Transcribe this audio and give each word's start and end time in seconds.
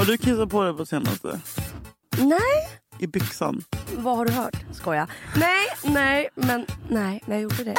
Har 0.00 0.06
du 0.06 0.16
kissat 0.18 0.50
på 0.50 0.62
dig 0.64 0.74
på 0.74 0.86
senaste? 0.86 1.40
Nej, 2.18 2.68
I 2.98 3.06
byxan? 3.06 3.64
vad 3.96 4.16
har 4.16 4.24
du 4.24 4.32
hört? 4.32 4.56
Skoja. 4.72 5.08
Nej, 5.36 5.66
nej, 5.84 6.28
men 6.34 6.66
nej, 6.88 7.22
när 7.26 7.34
jag 7.36 7.42
gjorde 7.42 7.64
det. 7.64 7.76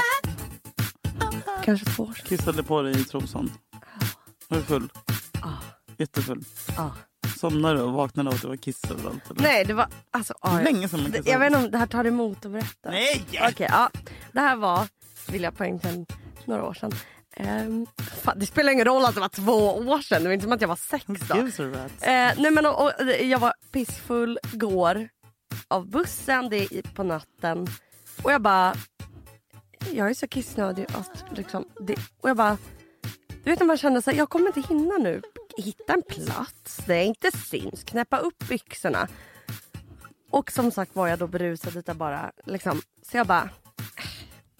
Kanske 1.63 1.85
två 1.85 2.03
år 2.03 2.13
sedan. 2.13 2.25
Kissade 2.25 2.63
på 2.63 2.81
dig 2.81 3.01
i 3.01 3.03
trosan? 3.03 3.51
Var 4.47 4.57
du 4.57 4.63
full? 4.63 4.91
Ja. 5.41 5.57
Jättefull? 5.97 6.43
Ja. 6.77 6.91
Somnade 7.39 7.75
du 7.75 7.81
och 7.81 7.93
vaknade 7.93 8.29
av 8.29 8.35
att 8.35 8.41
det 8.41 8.47
var 8.47 8.55
kiss 8.55 8.81
överallt? 8.91 9.31
eller? 9.31 9.41
Nej, 9.41 9.65
det 9.65 9.73
var 9.73 9.87
alltså... 10.11 10.33
ja, 10.41 10.53
jag- 10.55 10.63
Länge 10.63 10.89
sedan 10.89 11.01
man 11.01 11.11
kissade. 11.11 11.31
Jag 11.31 11.39
vet 11.39 11.47
inte 11.47 11.65
om 11.65 11.71
det 11.71 11.77
här 11.77 11.87
tar 11.87 12.05
emot 12.05 12.45
att 12.45 12.51
berätta. 12.51 12.89
Nej! 12.89 13.25
Okej, 13.49 13.67
ja. 13.71 13.89
Det 14.31 14.39
här 14.39 14.55
var, 14.55 14.87
vill 15.31 15.43
jag 15.43 15.57
poängtera, 15.57 16.05
några 16.45 16.63
år 16.63 16.73
sedan. 16.73 16.91
Ehm, 17.35 17.87
fan, 17.97 18.39
det 18.39 18.45
spelar 18.45 18.71
ingen 18.71 18.85
roll 18.85 19.05
att 19.05 19.15
det 19.15 19.21
var 19.21 19.29
två 19.29 19.69
år 19.77 20.01
sedan. 20.01 20.23
Det 20.23 20.29
var 20.29 20.33
inte 20.33 20.43
som 20.43 20.51
att 20.51 20.61
jag 20.61 20.67
var 20.67 20.75
sex 20.75 21.05
då. 21.05 21.35
Eh, 22.07 22.31
nej 22.37 22.51
men, 22.51 22.65
och, 22.65 22.83
och, 22.83 22.91
jag 23.21 23.39
var 23.39 23.53
pissfull, 23.71 24.39
går 24.53 25.09
av 25.67 25.89
bussen 25.89 26.49
det 26.49 26.57
är 26.57 26.95
på 26.95 27.03
natten. 27.03 27.67
Och 28.23 28.31
jag 28.31 28.41
bara... 28.41 28.75
Jag 29.91 30.09
är 30.09 30.13
så 30.13 30.27
kissnödig. 30.27 30.85
Att, 30.93 31.25
liksom, 31.37 31.65
det, 31.79 31.95
och 32.21 32.29
jag 32.29 32.37
bara... 32.37 32.57
Du 33.43 33.51
vet 33.51 33.59
när 33.59 33.67
man 33.67 33.77
känner 33.77 34.01
sig 34.01 34.15
jag 34.15 34.29
kommer 34.29 34.47
inte 34.47 34.73
hinna 34.73 34.97
nu. 34.97 35.21
Hitta 35.57 35.93
en 35.93 36.01
plats 36.01 36.77
där 36.85 36.95
jag 36.95 37.05
inte 37.05 37.31
syns. 37.37 37.83
Knäppa 37.83 38.17
upp 38.17 38.47
byxorna. 38.49 39.07
Och 40.29 40.51
som 40.51 40.71
sagt 40.71 40.95
var 40.95 41.07
jag 41.07 41.19
då 41.19 41.27
berusad 41.27 41.75
utav 41.75 41.95
bara 41.95 42.31
liksom. 42.45 42.81
Så 43.11 43.17
jag 43.17 43.27
bara... 43.27 43.49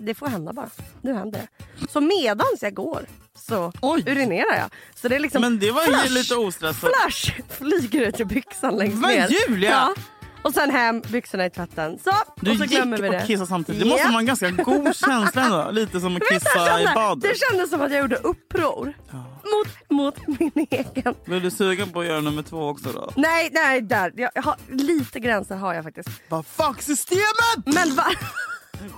"Äh, 0.02 0.06
Det 0.06 0.14
får 0.16 0.28
hända 0.28 0.54
bara. 0.54 0.70
Nu 1.02 1.14
händer 1.14 1.40
det. 1.40 1.88
Så 1.92 2.02
medans 2.02 2.62
jag 2.62 2.74
går 2.74 3.06
så 3.38 3.72
Oj. 3.82 4.04
urinerar 4.08 4.58
jag. 4.58 4.70
Så 4.96 5.08
det 5.08 5.16
är 5.16 5.20
liksom 5.20 5.42
Men 5.42 5.60
det 5.60 5.72
var 5.72 5.82
ju 5.82 5.88
flash, 5.88 6.10
lite 6.14 6.36
ostressat. 6.36 6.90
Flash 6.92 7.32
flyger 7.50 8.02
ut 8.02 8.20
ur 8.20 8.26
byxan 8.26 8.76
längst 8.78 8.98
Men 8.98 9.10
ner. 9.10 9.28
Julia! 9.50 9.70
Ja. 9.72 9.94
Och 10.44 10.54
sen 10.54 10.70
hem, 10.72 11.02
byxorna 11.02 11.46
i 11.46 11.50
tvätten. 11.50 12.00
Så, 12.04 12.12
Du 12.36 12.52
och 12.52 12.58
så 12.58 12.64
gick 12.64 12.72
glömmer 12.72 12.98
vi 12.98 13.10
och 13.10 13.14
det. 13.14 13.24
kissade 13.28 13.48
samtidigt. 13.48 13.82
Det 13.84 13.90
måste 13.90 14.04
Ja. 14.04 14.10
vara 14.10 14.20
en 14.20 14.26
ganska 14.26 14.50
god 14.52 14.96
känsla 14.96 15.42
ändå. 15.44 15.72
Lite 15.72 16.00
som 16.00 16.16
att 16.16 16.22
du 16.22 16.26
vad 16.30 16.34
jag 16.34 16.42
kissa 16.42 16.82
i 16.92 16.96
badet. 16.96 17.22
Det 17.32 17.38
kändes 17.50 17.70
som 17.70 17.82
att 17.82 17.92
jag 17.92 18.02
gjorde 18.02 18.16
uppror. 18.16 18.94
Mot, 19.44 19.90
mot 19.90 20.28
min 20.40 20.68
egen. 20.70 21.16
Blev 21.26 21.42
du 21.42 21.52
sugen 21.52 21.90
på 21.90 22.00
att 22.00 22.06
göra 22.06 22.22
nummer 22.22 22.42
två 22.44 22.68
också 22.68 22.92
då? 22.92 23.12
Nej, 23.16 23.50
nej, 23.54 23.82
där. 23.82 24.14
Jag 24.34 24.42
har, 24.44 24.56
lite 24.70 25.20
gränser 25.20 25.56
har 25.56 25.74
jag 25.74 25.84
faktiskt. 25.84 26.10
Bara 26.30 26.44
fuck 26.44 26.82
systemet! 26.82 27.66
Men 27.66 27.96
va? 27.96 28.06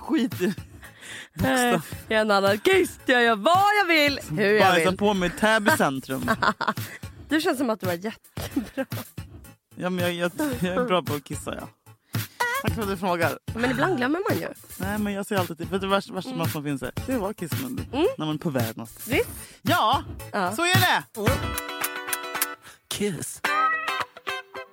Skit 0.00 0.40
i 0.40 0.44
Eh, 0.44 0.52
bokstav. 1.34 1.86
Jag 2.08 2.16
är 2.16 2.20
en 2.20 2.30
annan 2.30 2.58
kiss. 2.58 2.98
Jag 3.06 3.22
gör 3.22 3.36
vad 3.36 3.70
jag 3.80 3.86
vill, 3.88 4.20
hur 4.38 4.52
jag 4.52 4.60
Bajsa 4.72 4.90
vill. 4.90 4.98
på 4.98 5.14
mig 5.14 5.28
i 5.28 5.40
Täby 5.40 5.70
centrum. 5.70 6.30
Du 7.28 7.40
känns 7.40 7.58
som 7.58 7.70
att 7.70 7.80
du 7.80 7.86
var 7.86 7.92
jättebra. 7.94 8.86
Ja, 9.76 9.90
men 9.90 10.04
jag, 10.04 10.12
jag, 10.12 10.30
jag 10.60 10.74
är 10.74 10.84
bra 10.84 11.02
på 11.02 11.14
att 11.14 11.24
kissa 11.24 11.54
ja. 11.60 11.68
Tack 12.62 12.74
för 12.74 12.82
att 12.82 12.88
du 12.88 12.96
frågar. 12.96 13.38
Men 13.54 13.70
ibland 13.70 13.96
glömmer 13.96 14.20
man 14.30 14.40
ju. 14.40 14.48
Nej 14.76 14.98
men 14.98 15.12
jag 15.12 15.26
ser 15.26 15.36
alltid 15.36 15.58
till. 15.58 15.66
För 15.68 15.78
det 15.78 15.86
värsta, 15.86 16.12
värsta 16.12 16.30
mm. 16.30 16.46
som 16.48 16.64
finns 16.64 16.82
är 16.82 16.92
det 17.06 17.18
var 17.18 17.32
kissmunnen. 17.32 17.86
När 17.92 18.26
man 18.26 18.34
är 18.34 18.38
på 18.38 18.50
väg 18.50 18.76
någonstans. 18.76 19.08
Visst? 19.08 19.30
Ja, 19.62 20.04
Ja. 20.32 20.52
så 20.52 20.62
är 20.62 20.74
det! 20.80 21.02
Kiss. 22.88 23.40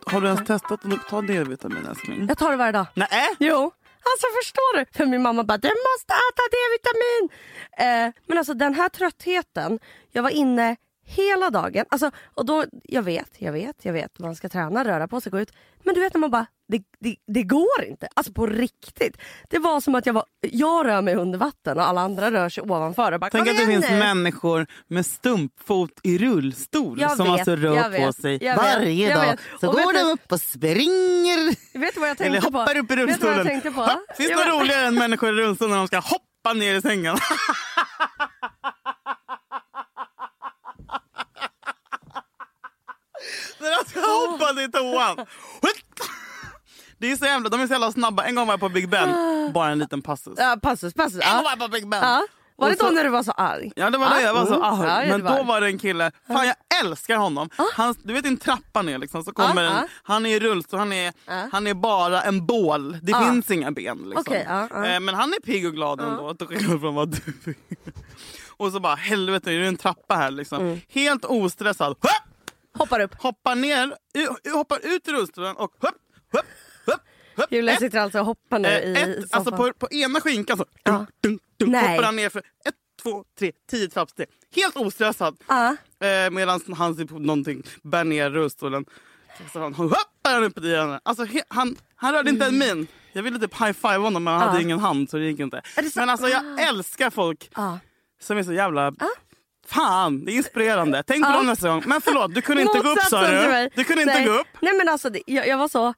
Har 0.06 0.22
du 0.22 0.28
ens 0.28 0.48
testat 0.48 0.86
att 0.86 1.08
ta 1.10 1.22
D-vitamin 1.22 1.86
älskling? 1.90 2.26
Jag 2.28 2.38
tar 2.38 2.52
det 2.52 2.58
varje 2.58 2.72
dag. 2.72 2.86
Nej. 2.94 3.36
Jo. 3.40 3.72
Alltså 4.10 4.28
förstår 4.42 4.78
du? 4.78 4.86
För 4.98 5.06
min 5.06 5.22
mamma 5.22 5.44
bara, 5.44 5.58
du 5.58 5.68
måste 5.68 6.14
äta 6.14 6.44
D-vitamin. 6.52 7.30
Eh, 7.78 8.14
men 8.28 8.38
alltså 8.38 8.54
den 8.54 8.74
här 8.74 8.90
tröttheten, 8.90 9.80
jag 10.12 10.24
var 10.24 10.30
inne 10.30 10.76
hela 11.06 11.50
dagen. 11.50 11.86
Alltså, 11.90 12.12
och 12.34 12.46
då, 12.46 12.66
jag 12.84 13.04
vet, 13.04 13.30
jag 13.38 13.52
vet, 13.52 13.86
jag 13.86 13.94
vet. 13.94 14.20
Man 14.20 14.36
ska 14.36 14.50
träna, 14.50 14.86
röra 14.86 15.08
på 15.08 15.22
sig, 15.22 15.32
gå 15.32 15.40
ut. 15.40 15.54
Men 15.84 15.96
du 15.96 16.02
vet 16.02 16.14
när 16.14 16.20
man 16.22 16.32
bara, 16.32 16.46
det, 16.72 16.84
det, 17.00 17.16
det 17.28 17.44
går 17.44 17.84
inte. 17.88 18.08
Alltså 18.14 18.34
på 18.34 18.46
riktigt. 18.48 19.18
Det 19.50 19.60
var 19.60 19.82
som 19.82 19.96
att 19.96 20.06
jag 20.06 20.14
var, 20.14 20.26
jag 20.42 20.86
rör 20.86 21.02
mig 21.02 21.16
under 21.16 21.40
vatten 21.40 21.78
och 21.78 21.88
alla 21.88 22.02
andra 22.02 22.32
rör 22.32 22.50
sig 22.50 22.64
ovanför. 22.64 23.18
Bara, 23.18 23.30
Tänk 23.30 23.46
"Kom 23.46 23.52
att 23.54 23.60
det 23.60 23.66
finns 23.66 23.90
nu." 23.90 24.00
människor 24.00 24.68
med 24.88 25.06
stumpfot 25.06 25.90
i 26.04 26.18
rullstol 26.18 27.02
Jag 27.02 27.18
som 27.18 27.26
vet, 27.26 27.34
alltså 27.34 27.56
rör 27.56 27.76
jag 27.76 27.86
på 27.86 27.92
vet, 27.92 28.16
sig 28.16 28.44
jag 28.44 28.56
vet, 28.56 28.74
varje 28.76 29.08
jag 29.10 29.18
dag. 29.20 29.26
vet. 29.32 29.40
Så 29.60 29.70
Och 29.70 29.78
vet 29.78 29.86
går 29.86 29.94
de 29.94 30.00
upp 30.12 30.32
och 30.32 30.42
springer. 30.42 31.78
Vet 31.80 31.94
du 31.94 32.00
vad 32.00 32.10
jag 32.10 32.18
tänkte 32.18 32.26
Eller 32.38 32.42
hoppar 32.42 32.74
på? 32.74 32.80
upp 32.80 32.92
i 32.92 32.96
Vet 32.96 33.06
rullstolen. 33.06 33.38
jag 33.38 33.46
tänkte 33.48 33.72
på? 33.72 33.82
Ha, 33.82 34.02
Finns 34.18 34.30
det 34.30 34.36
Jag 34.36 34.48
något 34.48 34.62
roligare 34.62 34.86
än 34.88 34.96
människor 34.96 35.30
i 35.30 35.32
rullstol 35.44 35.70
när 35.70 35.78
de 35.78 35.88
ska 35.88 36.00
hoppa 36.00 36.54
ner 36.54 36.76
i 36.76 36.82
sängen? 36.82 37.18
när 43.60 43.84
de 43.84 43.90
ska 43.90 44.00
hoppa 44.00 44.62
i 44.62 44.72
toan. 44.72 45.26
Det 47.02 47.12
är 47.12 47.16
så 47.16 47.26
jävla, 47.26 47.50
de 47.50 47.62
är 47.62 47.68
så 47.68 47.74
jävla 47.74 47.92
snabba. 47.92 48.24
En 48.24 48.36
gång 48.36 48.48
var 48.48 48.54
jag 48.54 48.60
på 48.60 48.70
Big 48.70 48.90
Ben, 48.90 49.10
bara 49.54 49.70
en 49.70 49.80
liten 49.80 50.02
passus. 50.02 50.34
Ja, 50.38 50.58
passus, 50.62 50.94
passus. 50.94 51.22
En 51.24 51.36
gång 51.36 51.44
var 51.44 51.52
jag 51.52 51.60
på 51.60 51.68
Big 51.68 51.88
Ben. 51.88 52.04
Ja. 52.04 52.26
Var 52.56 52.70
det 52.70 52.76
då 52.80 52.90
när 52.90 53.04
du 53.04 53.10
var 53.10 53.24
så 53.24 53.32
arg? 53.32 53.72
Ja 53.76 53.90
det 53.90 53.98
var 53.98 54.10
det, 54.10 54.22
jag 54.22 54.34
var 54.34 54.46
så 54.46 54.54
mm. 54.54 54.64
arg. 54.64 55.08
Ja, 55.08 55.18
Men 55.18 55.24
var. 55.24 55.38
då 55.38 55.44
var 55.44 55.62
det 55.62 55.68
en 55.68 55.80
kille, 55.80 56.12
fan 56.28 56.48
jag 56.48 56.56
älskar 56.84 57.18
honom. 57.18 57.50
Han, 57.74 57.96
du 58.04 58.14
vet 58.14 58.26
en 58.26 58.38
trappa 58.38 58.82
ner 58.82 58.98
liksom, 58.98 59.24
så 59.24 59.32
kommer 59.32 59.64
Ja, 59.64 59.70
en, 59.72 59.88
han 60.04 60.26
är 60.26 60.36
i 60.36 60.40
rullstol, 60.40 60.80
han 60.80 60.94
är, 60.94 61.14
han 61.52 61.68
är 61.68 61.74
bara 61.74 62.22
en 62.22 62.46
bål. 62.46 62.98
Det 63.02 63.14
finns 63.14 63.52
inga 63.52 63.72
ben. 63.72 63.98
Liksom. 64.16 64.36
Ja. 64.48 64.86
Eh, 64.86 65.00
Men 65.00 65.16
han 65.16 65.34
är 65.34 65.42
pigg 65.42 65.66
och 65.66 65.74
glad 65.74 66.02
ändå, 66.02 66.34
till 66.34 66.48
skillnad 66.48 66.80
från 66.80 66.96
vad 66.96 67.10
du. 67.10 67.54
Och 68.58 68.72
så 68.72 68.80
bara 68.80 68.96
helvete 68.96 69.52
är 69.52 69.60
det 69.60 69.68
en 69.68 69.78
trappa 69.78 70.16
här 70.16 70.32
liksom. 70.32 70.62
Mm. 70.62 70.82
Helt 70.90 71.26
ostressad. 71.26 71.88
Hopp! 71.88 72.32
Hoppar 72.78 73.00
upp. 73.00 73.22
Hoppar 73.22 73.56
ner, 73.56 73.94
hoppar 74.54 74.80
ut 74.84 75.08
ur 75.08 75.14
rullstolen 75.14 75.56
och 75.56 75.74
hopp, 75.80 75.96
hopp, 76.34 76.46
Julia 77.50 77.74
Ett, 77.74 77.80
sitter 77.80 78.00
alltså 78.00 78.20
och 78.20 78.26
hoppar 78.26 78.60
nu 78.60 78.68
eh, 78.68 78.90
i 78.90 78.94
ett, 78.98 79.22
soffan. 79.22 79.28
alltså 79.32 79.58
på, 79.58 79.74
på 79.74 79.88
ena 79.92 80.22
skinkan 80.22 80.58
så 80.58 80.66
Ja. 80.84 81.06
dunk, 81.24 81.42
dunk, 81.60 81.72
Nej. 81.72 81.92
hoppar 81.92 82.04
han 82.04 82.16
ner 82.16 82.30
för 82.30 82.40
ett, 82.40 82.76
två, 83.04 83.24
tre, 83.40 83.52
tio 83.72 83.88
trappsteg. 83.90 84.28
Helt 84.56 84.76
ostressad. 84.76 85.38
Ja. 85.48 85.76
Eh, 86.08 86.30
Medan 86.32 86.62
han 86.78 86.96
ser 86.96 87.06
på 87.06 87.20
någonting, 87.20 87.64
bär 87.84 88.04
ner 88.04 88.30
rullstolen. 88.30 88.86
Så 89.54 89.60
han 89.60 89.74
hoppar 89.74 90.34
han 90.34 90.44
upp 90.44 90.58
i 90.58 90.62
den. 90.62 91.00
Alltså, 91.04 91.24
he, 91.24 91.42
han, 91.48 91.76
han 91.96 92.14
rörde 92.14 92.30
inte 92.30 92.46
en 92.46 92.58
min. 92.58 92.88
Jag 93.14 93.24
ville 93.24 93.40
typ 93.40 93.54
high-five 93.54 93.98
honom 93.98 94.24
men 94.24 94.34
han 94.34 94.42
Mm. 94.42 94.48
Ja. 94.48 94.52
hade 94.52 94.64
ingen 94.64 94.80
hand 94.80 95.10
så 95.10 95.18
det 95.18 95.24
gick 95.26 95.40
inte. 95.40 95.62
Det? 95.76 95.96
Men 95.96 96.10
alltså 96.10 96.28
jag 96.28 96.62
älskar 96.68 97.10
folk 97.10 97.52
som 98.22 98.38
är 98.38 98.44
så 98.44 98.54
jävla... 98.54 98.94
Fan, 99.68 100.26
det 100.26 100.32
är 100.32 100.36
inspirerande. 100.36 101.04
Tänk 101.08 101.26
på 101.26 101.32
Ja. 101.32 101.38
dem 101.38 101.46
nästa 101.46 101.70
gång. 101.70 101.84
Men 101.86 102.02
förlåt, 102.02 102.36
du 102.36 102.42
kunde 102.42 102.62
inte 102.62 102.80
gå 102.80 102.90
upp 102.90 103.00
sa 103.00 103.28
du. 103.28 103.70
Du 103.76 103.84
kunde 103.84 104.02
inte 104.02 104.14
Nej. 104.14 104.26
gå 104.26 104.32
upp. 104.32 104.48
Nej 104.62 104.74
men 104.78 104.90
alltså 104.90 105.10
jag, 105.26 105.48
jag 105.48 105.58
var 105.58 105.68
så 105.68 105.94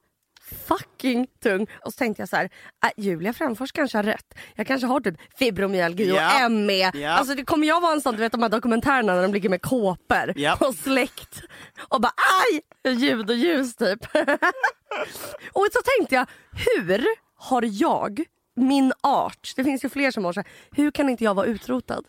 fucking 0.54 1.26
tung. 1.42 1.66
Och 1.84 1.92
så 1.92 1.96
tänkte 1.98 2.22
jag 2.22 2.28
så 2.28 2.36
här, 2.36 2.44
äh, 2.84 2.90
Julia 3.04 3.32
Fränfors 3.32 3.72
kanske 3.72 3.98
har 3.98 4.02
rätt. 4.02 4.34
Jag 4.54 4.66
kanske 4.66 4.86
har 4.86 5.00
typ 5.00 5.14
fibromyalgi 5.38 6.08
Ja. 6.08 6.44
och 6.46 6.50
ME. 6.52 6.90
Ja. 6.94 7.10
Alltså 7.10 7.34
det 7.34 7.44
kommer 7.44 7.66
jag 7.66 7.80
vara 7.80 7.92
en 7.92 8.00
sån, 8.00 8.14
du 8.14 8.20
vet 8.20 8.32
de 8.32 8.42
här 8.42 8.48
dokumentärerna 8.48 9.14
när 9.14 9.22
de 9.22 9.32
ligger 9.34 9.48
med 9.48 9.62
kåpor 9.62 10.32
Ja. 10.36 10.56
och 10.60 10.74
släkt. 10.74 11.42
Och 11.88 12.00
bara 12.00 12.12
aj! 12.52 12.92
Ljud 12.94 13.30
och 13.30 13.36
ljus 13.36 13.76
typ. 13.76 14.00
och 15.52 15.66
så 15.72 15.80
tänkte 15.98 16.14
jag, 16.14 16.26
hur 16.52 17.04
har 17.36 17.64
jag, 17.82 18.24
min 18.56 18.92
art, 19.00 19.52
det 19.56 19.64
finns 19.64 19.84
ju 19.84 19.88
fler 19.88 20.10
som 20.10 20.24
har 20.24 20.32
så 20.32 20.40
här, 20.40 20.48
hur 20.70 20.90
kan 20.90 21.08
inte 21.08 21.24
jag 21.24 21.34
vara 21.34 21.46
utrotad? 21.46 22.04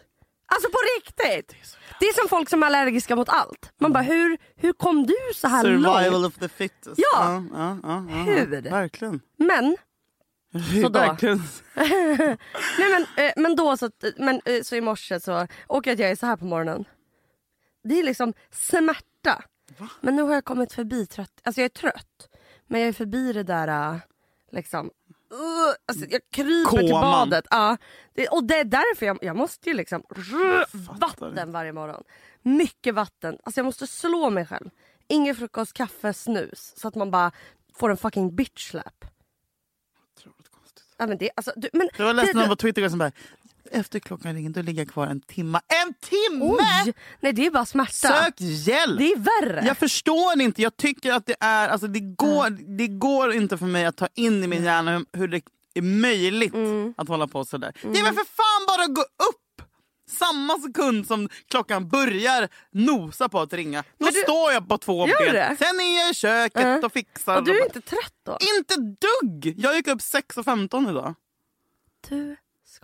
Alltså 0.47 0.69
på 0.69 0.77
riktigt! 0.97 1.55
Det 1.99 2.05
är 2.05 2.13
som 2.13 2.29
folk 2.29 2.49
som 2.49 2.63
är 2.63 2.67
allergiska 2.67 3.15
mot 3.15 3.29
allt. 3.29 3.71
Man 3.79 3.93
bara, 3.93 4.03
hur, 4.03 4.37
hur 4.55 4.73
kom 4.73 5.05
du 5.05 5.15
så 5.35 5.47
här 5.47 5.63
Survival 5.63 6.11
långt? 6.21 6.25
of 6.25 6.39
the 6.39 6.49
fittest. 6.49 6.97
Ja. 6.97 7.43
ja, 7.53 7.77
ja, 7.83 8.05
ja. 8.09 8.23
Hur? 8.23 8.61
Verkligen. 8.61 9.21
Men, 9.37 9.77
Så 10.81 10.89
då? 10.89 10.99
Nej 11.75 12.37
men, 12.77 13.25
eh, 13.25 13.33
men 13.37 13.55
då 13.55 13.77
så, 13.77 13.89
men, 14.17 14.41
eh, 14.45 14.61
så 14.63 14.75
i 14.75 14.81
morse 14.81 15.19
så, 15.19 15.47
och 15.67 15.87
att 15.87 15.99
jag 15.99 16.11
är 16.11 16.15
så 16.15 16.25
här 16.25 16.35
på 16.37 16.45
morgonen. 16.45 16.85
Det 17.83 17.99
är 17.99 18.03
liksom 18.03 18.33
smärta. 18.51 19.43
Men 20.01 20.15
nu 20.15 20.21
har 20.21 20.33
jag 20.33 20.45
kommit 20.45 20.73
förbi 20.73 21.05
trött, 21.07 21.31
alltså 21.43 21.61
jag 21.61 21.65
är 21.65 21.69
trött. 21.69 22.29
Men 22.67 22.81
jag 22.81 22.87
är 22.87 22.93
förbi 22.93 23.33
det 23.33 23.43
där 23.43 23.67
eh, 23.93 23.97
liksom, 24.51 24.89
uh, 25.33 25.75
alltså 25.85 26.05
jag 26.09 26.21
kryper 26.31 26.77
till 26.77 26.89
Koman. 26.91 27.29
badet. 27.29 27.45
Ja, 27.49 27.77
det, 28.13 28.27
och 28.27 28.43
det 28.43 28.55
är 28.59 28.63
därför 28.63 29.05
jag, 29.05 29.17
jag 29.21 29.35
måste 29.35 29.69
ju 29.69 29.75
liksom 29.75 30.03
vatten 30.99 31.51
varje 31.51 31.73
morgon. 31.73 32.03
Mycket 32.41 32.95
vatten. 32.95 33.37
Alltså 33.43 33.59
jag 33.59 33.65
måste 33.65 33.87
slå 33.87 34.29
mig 34.29 34.45
själv. 34.45 34.69
Ingen 35.07 35.35
frukost, 35.35 35.73
kaffe, 35.73 36.13
snus. 36.13 36.73
Så 36.77 36.87
att 36.87 36.95
man 36.95 37.11
bara 37.11 37.31
får 37.73 37.89
en 37.91 37.97
fucking 37.97 38.35
bitch 38.35 38.69
slap. 38.69 39.05
Ja, 40.97 41.07
men 41.07 41.17
det, 41.17 41.29
alltså, 41.35 41.53
du, 41.55 41.69
men, 41.73 41.89
Jag 41.97 42.15
det- 42.15 42.43
av 42.43 42.47
på 42.47 42.55
Twitter 42.55 42.89
som 42.89 42.99
bara 42.99 43.11
efter 43.71 43.99
klockan 43.99 44.33
ringer 44.33 44.49
då 44.49 44.61
ligger 44.61 44.81
jag 44.81 44.89
kvar 44.93 45.07
en 45.07 45.21
timme. 45.21 45.59
En 45.85 45.93
timme! 45.93 46.45
Oj! 46.85 46.93
Nej 47.19 47.33
det 47.33 47.45
är 47.45 47.51
bara 47.51 47.65
smärta. 47.65 47.91
Sök 47.91 48.33
hjälp! 48.41 48.97
Det 48.99 49.11
är 49.11 49.17
värre. 49.17 49.63
Jag 49.67 49.77
förstår 49.77 50.41
inte. 50.41 50.61
Jag 50.61 50.77
tycker 50.77 51.13
att 51.13 51.25
det 51.25 51.35
är, 51.39 51.69
alltså 51.69 51.87
det 51.87 51.99
går, 51.99 52.49
det 52.77 52.87
går 52.87 53.33
inte 53.33 53.57
för 53.57 53.65
mig 53.65 53.85
att 53.85 53.97
ta 53.97 54.07
in 54.15 54.43
i 54.43 54.47
min 54.47 54.63
hjärna 54.63 54.91
hur, 54.97 55.05
hur 55.19 55.27
det 55.27 55.41
är 55.73 55.81
möjligt 55.81 56.53
Mm. 56.53 56.93
att 56.97 57.07
hålla 57.07 57.27
på 57.27 57.45
sådär. 57.45 57.71
Det 57.81 57.99
är 57.99 58.03
väl 58.03 58.13
för 58.13 58.25
fan 58.25 58.65
bara 58.67 58.83
att 58.83 58.95
gå 58.95 59.01
upp! 59.01 59.41
Samma 60.09 60.59
sekund 60.59 61.07
som 61.07 61.29
klockan 61.49 61.89
börjar 61.89 62.49
nosa 62.71 63.29
på 63.29 63.39
att 63.39 63.53
ringa, 63.53 63.83
då 63.97 64.05
du- 64.05 64.11
står 64.11 64.51
jag 64.51 64.67
på 64.69 64.77
två 64.77 65.05
ben. 65.05 65.15
det? 65.33 65.55
Sen 65.59 65.79
är 65.79 65.97
jag 66.01 66.11
i 66.11 66.13
köket 66.13 66.63
Mm. 66.63 66.83
och 66.83 66.93
fixar. 66.93 67.37
Och 67.37 67.43
du 67.43 67.59
är 67.59 67.65
inte 67.65 67.81
trött 67.81 68.13
då? 68.25 68.37
Inte 68.57 68.75
dugg! 68.75 69.55
Jag 69.59 69.75
gick 69.75 69.87
upp 69.87 70.01
6.15 70.01 70.89
idag. 70.89 71.13
Du 72.09 72.35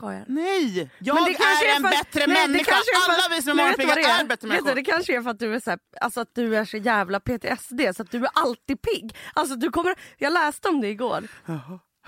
skojar. 0.01 0.23
Nej! 0.27 0.89
Jag 0.99 1.15
Men 1.15 1.23
det 1.23 1.31
är 1.31 1.75
en 1.75 1.81
bättre 1.81 2.27
Nej, 2.27 2.47
människa. 2.47 2.71
är 2.71 2.75
för- 3.05 3.13
Alla 3.13 3.35
vi 3.35 3.41
som 3.41 3.51
är 3.51 3.55
du 3.55 3.61
morgonpigga 3.61 3.95
det 3.95 4.01
är 4.01 4.25
bättre 4.25 4.47
du, 4.47 4.53
människor. 4.53 4.75
det 4.75 4.81
kanske 4.83 5.17
är 5.17 5.21
för 5.21 5.29
att 5.29 5.39
du 5.39 5.55
är 5.55 5.59
så, 5.59 5.69
här, 5.69 5.79
alltså 6.01 6.21
att 6.21 6.29
du 6.35 6.55
är 6.57 6.65
så 6.65 6.77
jävla 6.77 7.19
PTSD 7.19 7.81
så 7.95 8.01
att 8.03 8.11
du 8.11 8.17
är 8.17 8.29
alltid 8.33 8.81
pigg. 8.81 9.15
Alltså 9.33 9.55
du 9.55 9.69
kommer, 9.71 9.95
jag 10.17 10.33
läste 10.33 10.69
om 10.69 10.81
det 10.81 10.87
igår. 10.87 11.23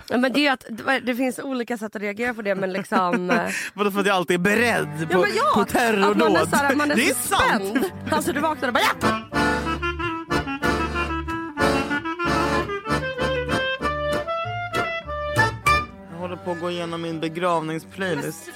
Ja, 0.08 0.16
Men 0.18 0.32
det, 0.32 0.46
är 0.46 0.52
att, 0.52 0.64
det- 1.04 1.14
finns 1.14 1.38
olika 1.38 1.78
sätt 1.78 1.96
att 1.96 2.02
reagera 2.02 2.34
på 2.34 2.42
det 2.42 2.54
men 2.54 2.72
liksom... 2.72 3.30
eh, 3.30 3.48
Vadå 3.74 3.90
för 3.90 4.00
att 4.00 4.06
jag 4.06 4.16
alltid 4.16 4.34
är 4.34 4.38
beredd 4.38 5.08
på, 5.10 5.14
ja, 5.14 5.18
men 5.20 5.30
ja, 5.36 5.50
på 5.54 5.64
terrordåd? 5.64 6.18
man 6.32 6.36
är, 6.36 6.46
så 6.46 6.56
här, 6.56 6.74
man 6.74 6.90
är 6.90 6.96
det 6.96 7.10
är 7.10 7.14
så 7.14 7.34
sant! 7.36 7.68
spänd. 7.68 7.92
Alltså 8.12 8.32
du 8.32 8.40
vaknar 8.40 8.68
och 8.68 8.74
bara 8.74 8.84
ja! 9.00 9.23
Håller 16.34 16.44
på 16.44 16.50
att 16.52 16.60
gå 16.60 16.70
igenom 16.70 17.02
min 17.02 17.20
begravningsplaylist. 17.20 18.50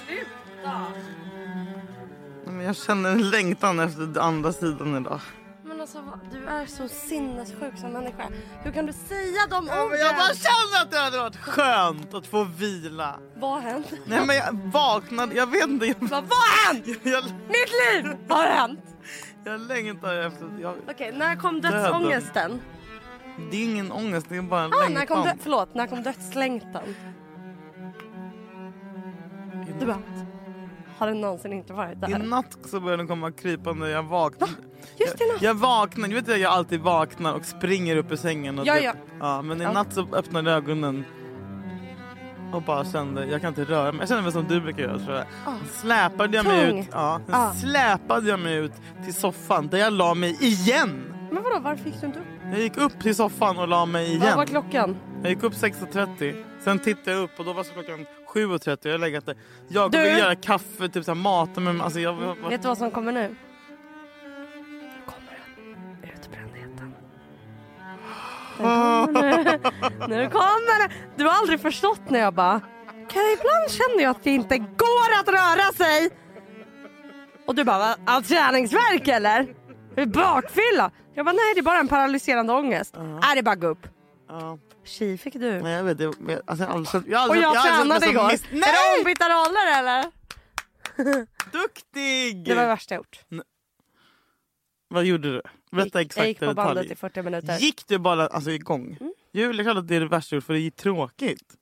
Men 2.44 2.60
jag 2.60 2.76
känner 2.76 3.10
en 3.10 3.30
längtan 3.30 3.80
efter 3.80 4.20
andra 4.20 4.52
sidan 4.52 4.96
idag. 4.96 5.20
Men 5.64 5.80
alltså 5.80 6.00
vad- 6.00 6.20
du 6.32 6.46
är 6.46 6.66
så 6.66 6.88
sinnessjuk 6.88 7.78
som 7.80 7.92
människa. 7.92 8.28
Hur 8.62 8.72
kan 8.72 8.86
du 8.86 8.92
säga 8.92 9.46
de 9.50 9.66
Ja, 9.66 9.82
orden? 9.82 9.88
men 9.90 9.98
jag 9.98 10.14
bara 10.16 10.34
känner 10.34 10.82
att 10.82 10.90
det 10.90 10.98
hade 10.98 11.18
varit 11.18 11.36
skönt 11.36 12.14
att 12.14 12.26
få 12.26 12.44
vila. 12.44 13.14
Vad 13.36 13.50
har 13.50 13.60
hänt? 13.60 13.92
Nej 14.06 14.26
men 14.26 14.36
jag 14.36 14.52
vaknade, 14.72 15.34
jag 15.34 15.46
vet 15.50 15.66
inte. 15.68 15.86
Jag, 15.86 15.94
Vad 16.00 16.10
vad 16.10 16.22
har 16.38 16.66
hänt? 16.74 16.86
jag, 17.02 17.24
Mitt 17.24 17.72
liv 18.04 18.16
har 18.28 18.46
hänt! 18.46 18.80
jag 19.44 19.60
längtar 19.60 20.14
efter... 20.14 20.48
Jag, 20.60 20.74
Okej, 20.90 21.12
när 21.16 21.36
kom 21.36 21.60
Döden. 21.60 21.82
dödsångesten? 21.82 22.60
det 23.50 23.56
är 23.56 23.64
ingen 23.64 23.92
ångest, 23.92 24.26
det 24.28 24.36
är 24.36 24.42
bara 24.42 24.62
en 24.62 24.72
Ah, 24.72 24.88
när 24.88 25.06
kom 25.06 25.16
dö- 25.18 25.24
längtan. 25.24 25.38
förlåt, 25.42 25.74
när 25.74 25.86
kom 25.86 26.02
dödslängtan? 26.02 26.94
Du 29.80 29.86
bara, 29.86 29.98
har 30.98 31.06
det 31.06 31.14
någonsin 31.14 31.52
inte 31.52 31.72
varit 31.72 31.96
I 31.96 32.00
där? 32.12 32.18
natt 32.18 32.58
så 32.64 32.80
började 32.80 33.00
den 33.00 33.08
komma 33.08 33.32
krypande. 33.32 33.90
Jag 33.90 34.02
vaknade. 34.02 34.52
Just 34.96 35.14
i 35.14 35.24
jag, 35.24 35.32
natt? 35.34 35.42
jag 35.42 35.54
vaknade, 35.54 36.14
jag 36.14 36.22
vet 36.22 36.34
att 36.34 36.40
jag 36.40 36.52
alltid 36.52 36.80
vaknar 36.80 37.34
och 37.34 37.44
springer 37.44 37.96
upp 37.96 38.12
ur 38.12 38.16
sängen. 38.16 38.58
Och 38.58 38.66
Ja, 38.66 38.74
det- 38.74 38.80
ja. 38.82 38.92
ja. 39.20 39.42
Men 39.42 39.62
i 39.62 39.64
natt 39.64 39.92
så 39.94 40.06
öppnade 40.14 40.50
jag 40.50 40.56
ögonen 40.56 41.04
och 42.52 42.62
bara 42.62 42.84
kände, 42.84 43.26
jag 43.26 43.40
kan 43.40 43.48
inte 43.48 43.64
röra 43.64 43.92
mig. 43.92 44.00
Jag 44.00 44.08
kände 44.08 44.22
mig 44.22 44.32
som 44.32 44.44
du 44.48 44.60
brukar 44.60 44.82
göra 44.82 44.98
tror 44.98 45.16
jag. 45.16 45.24
Ah. 45.46 45.52
Släpade 45.72 46.36
jag 46.36 46.46
mig 46.46 46.68
Tung. 46.70 46.80
ut, 46.80 46.88
ja, 46.92 47.20
Ah. 47.30 47.52
släpade 47.52 48.28
jag 48.28 48.40
mig 48.40 48.54
ut 48.56 48.72
till 49.04 49.14
soffan 49.14 49.66
där 49.68 49.78
jag 49.78 49.92
la 49.92 50.14
mig 50.14 50.36
igen. 50.40 51.14
Men 51.32 51.42
vadå, 51.42 51.58
varför 51.60 51.84
gick 51.84 52.00
du 52.00 52.06
inte 52.06 52.18
upp? 52.18 52.24
Jag 52.52 52.60
gick 52.60 52.76
upp 52.76 53.00
till 53.00 53.14
soffan 53.14 53.58
och 53.58 53.68
la 53.68 53.86
mig 53.86 54.18
Vad 54.18 54.22
igen. 54.26 54.36
var 54.36 54.44
klockan? 54.46 54.96
Jag 55.22 55.30
gick 55.30 55.42
upp 55.42 55.52
6.30, 55.54 56.44
sen 56.64 56.78
tittade 56.78 57.10
jag 57.16 57.22
upp 57.24 57.30
och 57.38 57.44
då 57.44 57.52
var 57.52 57.64
så 57.64 57.72
klockan 57.72 58.06
7.30 58.34 58.78
jag 58.82 58.92
har 58.92 58.98
legat 58.98 59.26
där. 59.26 59.36
Jag 59.68 59.90
Du- 59.90 60.02
vill 60.02 60.18
göra 60.18 60.34
kaffe, 60.34 60.88
typ 60.88 61.04
så 61.04 61.10
här, 61.10 61.16
mata 61.22 61.60
mig. 61.60 61.80
Alltså 61.80 62.00
jag, 62.00 62.22
jag, 62.42 62.48
Vet 62.50 62.62
du 62.62 62.68
vad 62.68 62.78
som 62.78 62.90
kommer 62.90 63.12
nu? 63.12 63.20
Nu 63.28 63.36
kommer 65.06 65.38
den. 65.56 66.10
Utbrändheten. 66.14 66.94
Den 68.58 69.06
kommer 69.06 69.44
nu. 69.44 69.58
Nu 70.16 70.30
kommer 70.30 70.88
den. 70.88 70.98
Du 71.16 71.24
har 71.24 71.32
aldrig 71.32 71.60
förstått 71.60 72.00
när 72.10 72.18
jag 72.20 72.34
bara... 72.34 72.60
Kan 73.08 73.22
jag 73.22 73.32
ibland 73.32 73.70
känner 73.70 74.02
jag 74.02 74.10
att 74.10 74.24
det 74.24 74.30
inte 74.30 74.58
går 74.58 75.08
att 75.20 75.28
röra 75.28 75.72
sig. 75.72 76.10
Och 77.46 77.54
du 77.54 77.64
bara, 77.64 77.78
"Va, 77.78 77.96
av 78.06 78.20
träningsvärk 78.20 79.08
eller? 79.08 79.40
Är 79.40 79.46
det 79.96 80.06
bakfylla? 80.06 80.90
Jag 81.14 81.26
bara, 81.26 81.32
nej 81.32 81.54
det 81.54 81.60
är 81.60 81.62
bara 81.62 81.78
en 81.78 81.88
paralyserande 81.88 82.52
ångest. 82.52 82.96
Är 82.96 83.36
det 83.36 83.42
bara 83.42 83.54
gå 83.54 83.66
upp? 83.66 83.86
ja. 84.28 84.58
Tji 84.88 85.18
fick 85.18 85.34
du. 85.34 85.62
Nej, 85.62 85.72
jag 85.72 85.84
vet, 85.84 86.00
jag, 86.00 86.14
jag, 86.28 86.40
alltså, 86.46 86.64
jag, 86.64 87.04
jag, 87.08 87.18
har 87.18 87.28
Och 87.28 87.36
jag 87.36 87.56
aldrig 87.56 87.74
tränade 87.74 88.00
mig 88.00 88.10
igår. 88.10 88.28
miss- 88.30 88.44
Är 88.44 88.50
det 88.54 88.58
Nej! 88.60 88.98
ombytta 88.98 89.24
roller 89.28 89.78
eller? 89.78 90.04
Duktig! 91.52 92.44
Det 92.44 92.54
var 92.54 92.62
det 92.62 92.68
värsta 92.68 92.94
jag 92.94 92.98
gjort. 92.98 93.24
Vad 94.88 95.04
gjorde 95.04 95.30
du? 95.32 95.42
Berätta 95.70 96.00
exakt 96.00 96.16
jag 96.18 96.28
gick 96.28 96.38
på 96.40 96.54
bandet 96.54 96.90
i 96.90 96.94
40 96.96 97.22
minuter. 97.22 97.58
Gick 97.58 97.86
du 97.86 97.98
bara 97.98 98.26
alltså, 98.26 98.50
igång? 98.50 98.96
Mm. 99.00 99.12
Är 99.32 99.62
klart 99.62 99.76
att 99.76 99.88
det 99.88 99.96
är 99.96 100.00
det 100.00 100.08
värsta 100.08 100.34
jag 100.34 100.36
gjort 100.38 100.44
för 100.46 100.54
det 100.54 100.60
är 100.60 100.70
tråkigt. 100.70 101.54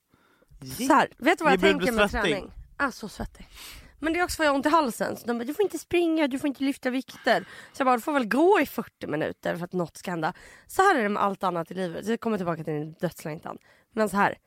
Gick- 0.61 0.89
Så 0.89 0.95
här, 0.95 1.09
vet 1.19 1.39
du 1.39 1.45
vad 1.45 1.53
jag 1.53 1.61
började 1.61 1.79
tänker 1.79 1.93
med 1.93 2.11
träning? 2.11 2.51
Ah, 2.77 2.91
så 2.91 3.09
svettig. 3.09 3.49
Men 3.99 4.13
det 4.13 4.19
är 4.19 4.25
också 4.25 4.37
för 4.37 4.45
jag 4.45 4.51
har 4.51 4.57
ont 4.57 4.67
i 4.67 4.69
halsen. 4.69 5.17
Så 5.17 5.27
de 5.27 5.39
bara, 5.39 5.45
du 5.45 5.55
får 5.55 5.63
inte 5.63 5.79
springa, 5.79 6.29
du 6.29 6.39
får 6.39 6.49
inte 6.49 6.65
lyfta 6.65 6.91
vikter. 6.91 7.45
Så 7.73 7.81
jag 7.81 7.87
bara, 7.87 7.97
du 7.97 8.03
får 8.03 8.13
väl 8.13 8.29
gå 8.29 8.61
i 8.61 8.67
40 8.67 9.07
minuter 9.07 9.57
för 9.57 9.65
att 9.65 9.73
något 9.73 9.97
ska 9.97 10.11
hända. 10.11 10.33
Så 10.67 10.83
här 10.83 10.95
är 10.95 11.03
det 11.03 11.09
med 11.09 11.23
allt 11.23 11.43
annat 11.43 11.71
i 11.71 11.75
livet. 11.75 12.07
Jag 12.07 12.21
kommer 12.21 12.37
tillbaka 12.37 12.65
till 12.65 12.73
din 12.73 12.93
dödslängtan. 12.93 13.59
Men 13.93 14.09
så 14.09 14.17
här. 14.17 14.39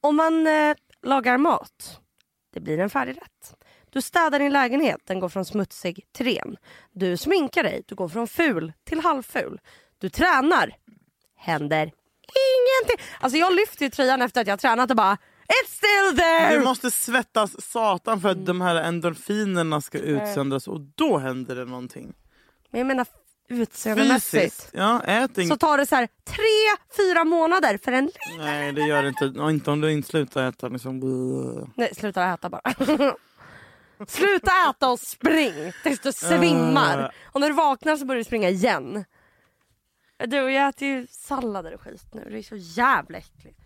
Om 0.00 0.16
man 0.16 0.46
eh, 0.46 0.76
lagar 1.02 1.38
mat, 1.38 2.00
det 2.54 2.60
blir 2.60 2.78
en 2.78 2.90
färdigrätt. 2.90 3.56
Du 3.90 4.02
städar 4.02 4.38
din 4.38 4.52
lägenhet, 4.52 5.00
den 5.04 5.20
går 5.20 5.28
från 5.28 5.44
smutsig 5.44 6.04
till 6.12 6.26
ren. 6.26 6.56
Du 6.92 7.16
sminkar 7.16 7.62
dig, 7.62 7.82
du 7.86 7.94
går 7.94 8.08
från 8.08 8.28
ful 8.28 8.72
till 8.84 9.00
halvful. 9.00 9.60
Du 9.98 10.08
tränar, 10.08 10.76
händer 11.36 11.92
ingenting. 12.34 13.06
Alltså 13.20 13.38
jag 13.38 13.54
lyfter 13.54 13.84
ju 13.84 13.90
tröjan 13.90 14.22
efter 14.22 14.40
att 14.40 14.46
jag 14.46 14.52
har 14.52 14.58
tränat 14.58 14.90
och 14.90 14.96
bara 14.96 15.18
It's 15.48 15.72
still 15.76 16.16
there! 16.18 16.58
Du 16.58 16.64
måste 16.64 16.90
svettas 16.90 17.70
satan 17.70 18.20
för 18.20 18.28
att 18.28 18.34
Mm. 18.36 18.44
de 18.46 18.60
här 18.60 18.74
endorfinerna 18.76 19.80
ska 19.80 19.98
utsöndras 19.98 20.68
och 20.68 20.80
då 20.80 21.18
händer 21.18 21.56
det 21.56 21.64
någonting. 21.64 22.14
Men 22.70 22.78
jag 22.78 22.86
menar 22.86 23.06
utseendemässigt. 23.48 24.68
Ja. 24.72 25.02
Så 25.48 25.56
tar 25.56 25.78
det 25.78 25.86
så 25.86 25.94
här 25.96 26.08
tre, 26.24 26.84
fyra 26.96 27.24
månader 27.24 27.78
för 27.84 27.92
en 27.92 28.04
liten... 28.06 28.38
Nej 28.38 28.72
det 28.72 28.80
gör 28.80 29.02
det 29.02 29.08
inte. 29.08 29.40
Och 29.40 29.50
inte 29.50 29.70
om 29.70 29.80
du 29.80 29.92
inte 29.92 30.08
slutar 30.08 30.48
äta. 30.48 30.68
Liksom. 30.68 31.00
Nej, 31.74 31.94
sluta 31.94 32.24
äta 32.24 32.48
bara. 32.48 32.62
sluta 34.08 34.50
äta 34.70 34.88
och 34.90 35.00
spring 35.00 35.72
tills 35.82 36.00
du 36.00 36.12
svimmar. 36.12 36.98
Uh. 36.98 37.08
Och 37.32 37.40
när 37.40 37.48
du 37.48 37.54
vaknar 37.54 37.96
så 37.96 38.04
börjar 38.04 38.18
du 38.18 38.24
springa 38.24 38.48
igen. 38.48 39.04
Du, 40.26 40.36
jag 40.36 40.68
äter 40.68 40.88
ju 40.88 41.06
sallader 41.10 41.74
och 41.74 41.80
skit 41.80 42.14
nu. 42.14 42.26
Det 42.30 42.38
är 42.38 42.42
så 42.42 42.56
jävla 42.56 43.18
äckligt. 43.18 43.58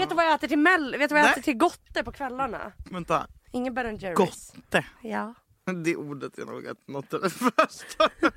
Vet 0.00 0.08
du 0.08 0.14
vad 0.14 0.24
jag 0.26 0.34
äter 0.34 0.48
till 0.48 0.58
mell? 0.58 0.96
Vet 0.98 1.08
du 1.08 1.14
vad 1.14 1.20
jag 1.20 1.24
Nej. 1.24 1.32
äter 1.32 1.42
till 1.42 1.56
gotte 1.56 2.04
på 2.04 2.12
kvällarna? 2.12 2.72
Vänta. 2.90 3.26
Ingen 3.52 3.74
Ben 3.74 3.96
Jerrys. 3.96 4.16
Gotte. 4.16 4.84
Ja. 5.02 5.34
Det 5.84 5.96
ordet 5.96 6.38
är 6.38 6.44
nog 6.44 6.66
ett- 6.66 6.88
något 6.88 7.14
av 7.14 7.20
det 7.22 7.30
första. 7.30 8.08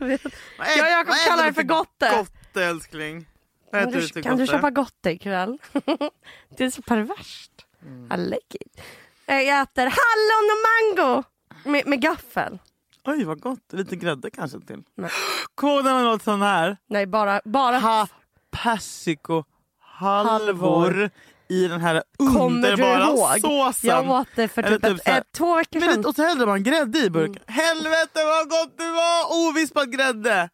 Jag 0.78 0.92
är 0.92 1.28
kallar 1.30 1.46
det 1.46 1.54
för 1.54 1.64
gotte. 1.64 2.12
Gotte 2.18 2.64
älskling. 2.66 3.28
Vad 3.72 3.82
Kan 3.82 3.90
äter 3.90 4.02
du, 4.02 4.08
till 4.08 4.24
kan 4.24 4.38
du 4.38 4.44
gotte? 4.44 4.52
köpa 4.52 4.70
gotte 4.70 5.10
ikväll? 5.12 5.58
det 6.58 6.64
är 6.64 6.70
så 6.70 6.82
perverst. 6.82 7.52
Mm. 7.82 8.12
I 8.12 8.18
like 8.30 8.58
it. 8.60 8.82
Jag 9.26 9.62
äter 9.62 9.84
hallon 9.84 10.50
och 10.52 10.62
mango 11.06 11.24
med, 11.72 11.88
med 11.88 12.02
gaffel. 12.02 12.60
Oj 13.06 13.24
vad 13.24 13.42
gott. 13.42 13.74
Lite 13.74 13.96
grädde 13.96 14.30
kanske 14.32 14.60
till. 14.60 14.84
Nej. 14.96 15.10
Kommer 15.56 15.74
du 15.74 15.90
ihåg 15.90 15.96
när 15.98 16.04
det 16.04 16.12
låter 16.12 16.24
sån 16.24 16.42
här? 16.42 16.78
Nej, 16.88 17.06
bara... 17.08 17.42
bara 17.46 17.80
Ha, 17.80 18.08
persiko, 18.52 19.44
halvor 19.80 20.30
Halvor. 20.30 21.10
I 21.50 21.68
den 21.68 21.82
här 21.82 22.04
Kommer 22.18 22.40
du 22.40 22.46
underbara 22.46 23.04
ihåg? 23.04 23.40
såsen. 23.42 23.90
Jag 23.90 24.10
åt 24.10 24.28
det 24.36 24.48
för 24.48 24.64
typ, 24.64 24.82
typ 24.84 25.00
ett, 25.00 25.08
ett, 25.08 25.24
två 25.32 25.56
veckor 25.56 25.80
sedan. 25.80 26.06
och 26.06 26.16
så 26.16 26.24
hällde 26.24 26.46
man 26.46 26.64
grädde 26.64 27.00
i 27.00 27.10
burken. 27.10 27.44
Helvete 27.48 28.26
vad 28.26 28.50
gott 28.50 28.78
det 28.78 28.92
var! 28.92 29.48
Ovispad 29.50 29.92
grädde. 29.92 30.50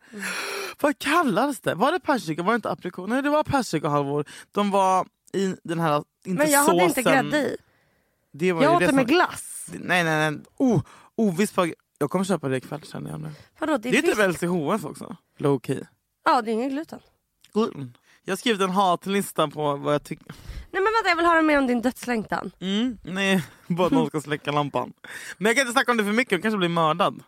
Vad 0.81 0.99
kallades 0.99 1.61
det? 1.61 1.75
Var 1.75 1.91
det 1.91 1.99
persika? 1.99 2.43
Var 2.43 2.51
det 2.51 2.55
inte 2.55 2.69
aprikos? 2.69 3.09
Nej 3.09 3.21
det 3.21 3.29
var 3.29 3.43
persikohalvor. 3.43 4.25
De 4.51 4.71
var 4.71 5.07
i 5.33 5.55
den 5.63 5.79
här, 5.79 6.03
inte 6.25 6.43
Men 6.43 6.51
jag 6.51 6.65
såsen. 6.65 6.79
hade 6.79 6.85
inte 6.89 7.01
grädde 7.01 7.37
i. 7.37 7.57
Det 8.33 8.51
var 8.53 8.63
Jag 8.63 8.73
åt 8.73 8.79
det 8.79 8.87
som- 8.87 8.95
med 8.95 9.07
glass. 9.07 9.67
Nej 9.73 10.03
nej 10.03 10.31
nej. 10.31 10.41
Oh, 10.57 10.81
ovispad. 11.15 11.71
Jag 11.97 12.09
kommer 12.09 12.25
köpa 12.25 12.47
det 12.49 12.57
ikväll 12.57 12.81
känner 12.83 13.11
jag 13.11 13.19
nu. 13.21 13.29
Vadå, 13.59 13.77
det 13.77 13.89
är, 13.89 13.91
Det 13.91 13.97
är 13.97 14.27
typ. 14.31 14.41
LCHF 14.41 14.85
också. 14.85 15.15
Low 15.37 15.59
key. 15.63 15.83
Ja, 16.25 16.41
det 16.41 16.51
är 16.51 16.53
ingen 16.53 16.69
gluten. 16.69 16.99
Gluten. 17.53 17.97
Jag 18.25 18.31
har 18.31 18.37
skrivit 18.37 18.61
en 18.61 18.69
hatlista 18.69 19.47
på 19.47 19.75
vad 19.75 19.93
jag 19.93 20.03
tycker. 20.03 20.25
Nej 20.71 20.83
men 20.83 20.83
vänta, 20.83 21.09
jag 21.09 21.15
vill 21.15 21.25
höra 21.25 21.41
mer 21.41 21.57
om 21.57 21.67
din 21.67 21.81
dödslängtan. 21.81 22.51
Mm, 22.59 22.97
nej, 23.03 23.43
bara 23.67 23.87
att 23.87 23.93
någon 23.93 24.07
ska 24.07 24.21
släcka 24.21 24.51
lampan. 24.51 24.93
Men 25.37 25.45
jag 25.49 25.55
kan 25.55 25.61
inte 25.61 25.73
snacka 25.73 25.91
om 25.91 25.97
det 25.97 26.03
för 26.03 26.11
mycket, 26.11 26.31
jag 26.31 26.41
kanske 26.41 26.57
blir 26.57 26.69
mördad. 26.69 27.23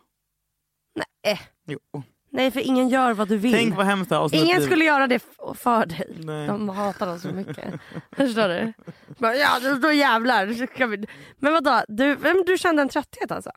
Nej, 1.24 1.40
Jo. 1.66 2.02
nej 2.30 2.50
för 2.50 2.60
ingen 2.60 2.88
gör 2.88 3.12
vad 3.14 3.28
du 3.28 3.36
vill. 3.36 3.52
Tänk 3.52 3.76
vad 3.76 3.86
hemskt 3.86 4.08
det 4.08 4.14
här 4.14 4.22
avsnittet 4.22 4.44
Ingen 4.44 4.56
blir. 4.56 4.66
skulle 4.66 4.84
göra 4.84 5.06
det 5.06 5.18
för 5.54 5.86
dig. 5.86 6.16
Nej. 6.18 6.46
De 6.46 6.68
hatar 6.68 7.06
oss 7.14 7.22
så 7.22 7.28
mycket. 7.28 7.74
Förstår 8.16 8.48
du? 8.48 8.72
Bara, 9.18 9.36
ja, 9.36 9.60
då, 9.82 9.92
jävlar. 9.92 10.52
så 10.52 10.66
ska 10.74 10.86
vi- 10.86 11.06
Men 11.38 11.52
vadå, 11.52 11.82
du, 11.88 12.14
vem, 12.14 12.42
du 12.46 12.58
kände 12.58 12.82
en 12.82 12.88
trötthet 12.88 13.30
alltså? 13.30 13.50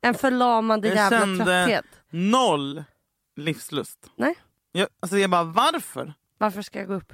En 0.00 0.14
förlamande 0.14 0.88
Jag 0.88 0.96
jävla 0.96 1.18
kände- 1.18 1.44
trötthet? 1.44 1.84
Noll 2.10 2.84
livslust. 3.36 3.98
Nej. 4.16 4.34
Jag, 4.72 4.88
alltså 5.00 5.18
jag 5.18 5.30
bara, 5.30 5.44
varför? 5.44 6.14
Varför 6.40 6.62
ska 6.62 6.78
jag 6.78 6.88
gå 6.88 6.94
upp? 6.94 7.12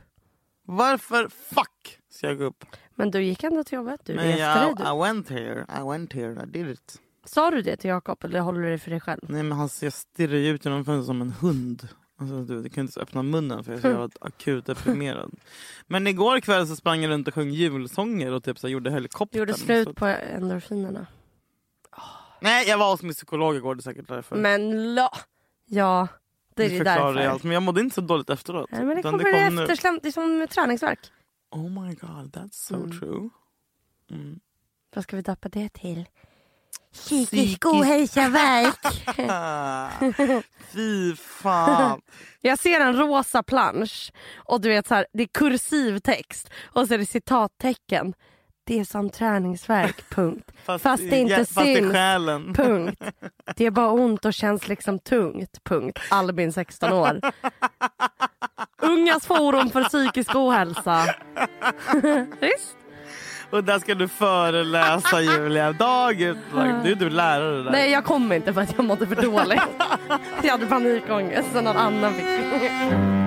Varför 0.63 1.29
fuck 1.29 1.99
ska 2.11 2.27
jag 2.27 2.39
gå 2.39 2.45
upp? 2.45 2.65
Men 2.95 3.11
du 3.11 3.23
gick 3.23 3.45
ändå 3.45 3.65
till 3.65 3.77
jobbet, 3.77 4.01
du 4.05 4.15
Men 4.15 4.39
jag, 4.39 4.77
dig. 4.77 4.87
I 4.87 4.99
went 4.99 5.31
here, 5.31 5.67
I 5.81 5.89
went 5.89 6.13
here, 6.13 6.43
I 6.43 6.47
did 6.47 6.69
it. 6.69 7.01
Sa 7.25 7.51
du 7.51 7.63
det 7.63 7.77
till 7.77 7.91
Jakob 7.91 8.25
eller 8.25 8.41
håller 8.41 8.61
du 8.61 8.71
det 8.71 8.79
för 8.79 8.91
dig 8.91 9.01
själv? 9.01 9.21
Nej 9.29 9.43
men 9.43 9.59
han 9.59 9.69
jag 9.81 9.93
stirrar 9.93 10.37
ju 10.37 10.49
ut 10.49 10.65
genom 10.65 10.85
fönstret 10.85 11.07
som 11.07 11.23
en 11.23 11.31
hund. 11.31 11.89
Alltså, 12.19 12.43
du, 12.43 12.63
jag 12.63 12.73
kan 12.73 12.85
inte 12.85 13.01
öppna 13.01 13.23
munnen 13.23 13.65
för 13.65 13.73
jag 13.73 13.81
så 13.81 13.89
jävla 13.89 14.09
akut 14.21 14.67
deprimerad. 14.67 15.35
Men 15.87 16.07
igår 16.07 16.41
kväll 16.41 16.67
så 16.67 16.77
sprang 16.77 17.03
jag 17.03 17.09
runt 17.11 17.29
och 17.29 17.35
sjöng 17.35 17.51
julsånger 17.51 18.33
och 18.33 18.45
typ 18.45 18.59
så 18.59 18.69
gjorde 18.69 18.91
helikoptern. 18.91 19.29
Du 19.33 19.39
gjorde 19.39 19.55
så, 19.55 19.65
slut 19.65 19.97
på 19.97 20.07
endorfinerna. 20.07 21.07
Nej 22.41 22.69
jag 22.69 22.79
var 22.79 22.91
hos 22.91 23.03
min 23.03 23.13
psykolog 23.13 23.57
igår, 23.57 23.75
det 23.75 23.81
är 23.81 23.83
säkert 23.83 24.09
därför. 24.09 24.37
Men 24.37 24.95
la... 24.95 25.11
Ja, 25.65 26.09
det 26.57 26.65
är 26.77 26.85
därför. 26.85 27.17
allt. 27.27 27.43
Men 27.43 27.53
jag 27.53 27.63
mådde 27.63 27.81
inte 27.81 27.95
så 27.95 28.01
dåligt 28.01 28.31
efteråt. 28.31 28.71
Nej, 28.73 28.85
men 28.85 28.97
det 28.97 29.03
kommer 29.03 29.25
det 29.25 29.51
nu. 29.51 29.63
efterslämt. 29.63 30.03
Det 30.03 30.09
är 30.09 30.13
som 30.13 30.47
träningsvärk. 30.51 30.99
Oh 31.51 31.83
my 31.83 31.95
god, 31.95 32.37
that's 32.37 32.49
so 32.53 32.75
Mm. 32.75 32.99
true. 33.01 33.29
Mm. 34.11 34.41
Vad 34.95 35.05
ska 35.05 35.17
vi 35.17 35.23
döpa 35.23 35.49
det 35.49 35.69
till? 35.73 36.05
Psykisk- 36.95 37.27
Psykisk 37.31 37.67
ohälsavärk. 37.67 39.05
Ah, 39.31 39.91
Fy 40.73 41.17
fan. 41.17 42.01
Jag 42.41 42.59
ser 42.59 42.81
en 42.81 42.97
rosa 42.97 43.43
plansch 43.43 44.13
och 44.37 44.61
du 44.61 44.69
vet 44.69 44.87
så 44.87 44.95
här, 44.95 45.07
det 45.13 45.23
är 45.23 45.27
kursiv 45.27 45.99
text 45.99 46.51
och 46.65 46.89
så 46.89 46.95
är 46.95 46.99
det 46.99 47.07
citattecken. 47.07 48.15
Det 48.67 48.81
är 48.81 48.85
som 48.85 49.11
träningsvärk, 49.11 50.09
punkt. 50.11 50.53
Fast 50.65 51.11
det 51.11 51.17
inte 51.19 51.33
ja, 51.35 51.39
Fast 51.39 51.55
syns. 51.55 52.57
Punkt. 52.57 53.03
Det 53.57 53.67
är 53.67 53.71
bara 53.71 53.91
ont 53.91 54.25
och 54.25 54.35
känns 54.35 54.69
liksom 54.69 54.99
tungt. 54.99 55.65
Punkt. 55.65 55.99
Albin 56.11 56.53
16 56.53 56.93
år. 56.93 57.21
Ungas 58.83 59.27
forum 59.27 59.71
för 59.71 59.85
psykisk 59.85 60.35
ohälsa. 60.35 61.05
Visst? 62.41 62.77
Och 63.51 63.65
där 63.65 63.79
ska 63.79 63.95
du 63.95 64.09
föreläsa 64.09 65.21
Julia, 65.21 65.73
dag 65.73 66.21
ut 66.21 66.37
dag. 66.55 66.85
Du 66.85 66.93
är 66.93 66.95
du 66.95 67.11
lärare 67.11 67.63
där. 67.63 67.71
Nej 67.71 67.91
jag 67.91 68.05
kom 68.05 68.33
inte 68.33 68.55
för 68.55 68.61
att 68.61 68.75
jag 68.77 68.85
mådde 68.85 69.07
för 69.07 69.23
dåligt. 69.23 69.61
Jag 70.43 70.51
hade 70.51 70.67
panikångest 70.67 71.49
så 71.53 71.61
någon 71.61 71.77
annan 71.77 72.15
fick. 72.15 73.26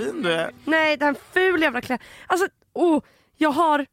Fin 0.00 0.22
du 0.22 0.32
är. 0.32 0.50
Nej 0.64 0.96
den 0.96 1.14
ful 1.32 1.62
jävla 1.62 1.80
kläder. 1.80 2.04
Alltså 2.26 2.48
oh, 2.72 3.02
jag 3.36 3.50
har, 3.50 3.86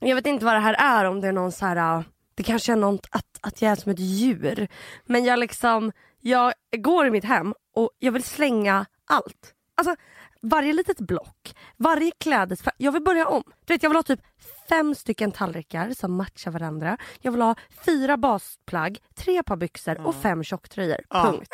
jag 0.00 0.14
vet 0.14 0.26
inte 0.26 0.44
vad 0.44 0.54
det 0.54 0.60
här 0.60 0.74
är 0.78 1.04
om 1.04 1.20
det 1.20 1.28
är 1.28 1.32
någon 1.32 1.52
så 1.52 1.66
här, 1.66 1.98
uh, 1.98 2.04
det 2.34 2.42
kanske 2.42 2.72
är 2.72 2.76
något 2.76 3.06
att, 3.10 3.38
att 3.40 3.62
jag 3.62 3.72
är 3.72 3.76
som 3.76 3.92
ett 3.92 3.98
djur. 3.98 4.68
Men 5.04 5.24
jag 5.24 5.38
liksom, 5.38 5.92
jag 6.20 6.52
går 6.78 7.06
i 7.06 7.10
mitt 7.10 7.24
hem 7.24 7.54
och 7.74 7.90
jag 7.98 8.12
vill 8.12 8.22
slänga 8.22 8.86
allt. 9.06 9.52
Alltså 9.74 9.96
varje 10.42 10.72
litet 10.72 10.98
block, 10.98 11.56
varje 11.76 12.10
klädes, 12.10 12.62
jag 12.76 12.92
vill 12.92 13.02
börja 13.02 13.28
om. 13.28 13.42
Du 13.64 13.74
vet 13.74 13.82
jag 13.82 13.90
vill 13.90 13.96
ha 13.96 14.02
typ 14.02 14.20
fem 14.68 14.94
stycken 14.94 15.32
tallrikar 15.32 15.94
som 15.94 16.16
matchar 16.16 16.50
varandra. 16.50 16.98
Jag 17.20 17.32
vill 17.32 17.42
ha 17.42 17.54
fyra 17.84 18.16
basplagg, 18.16 18.98
tre 19.14 19.42
par 19.42 19.56
byxor 19.56 20.06
och 20.06 20.14
fem 20.14 20.44
tjocktröjor. 20.44 21.00
Ja. 21.08 21.22
Punkt. 21.22 21.48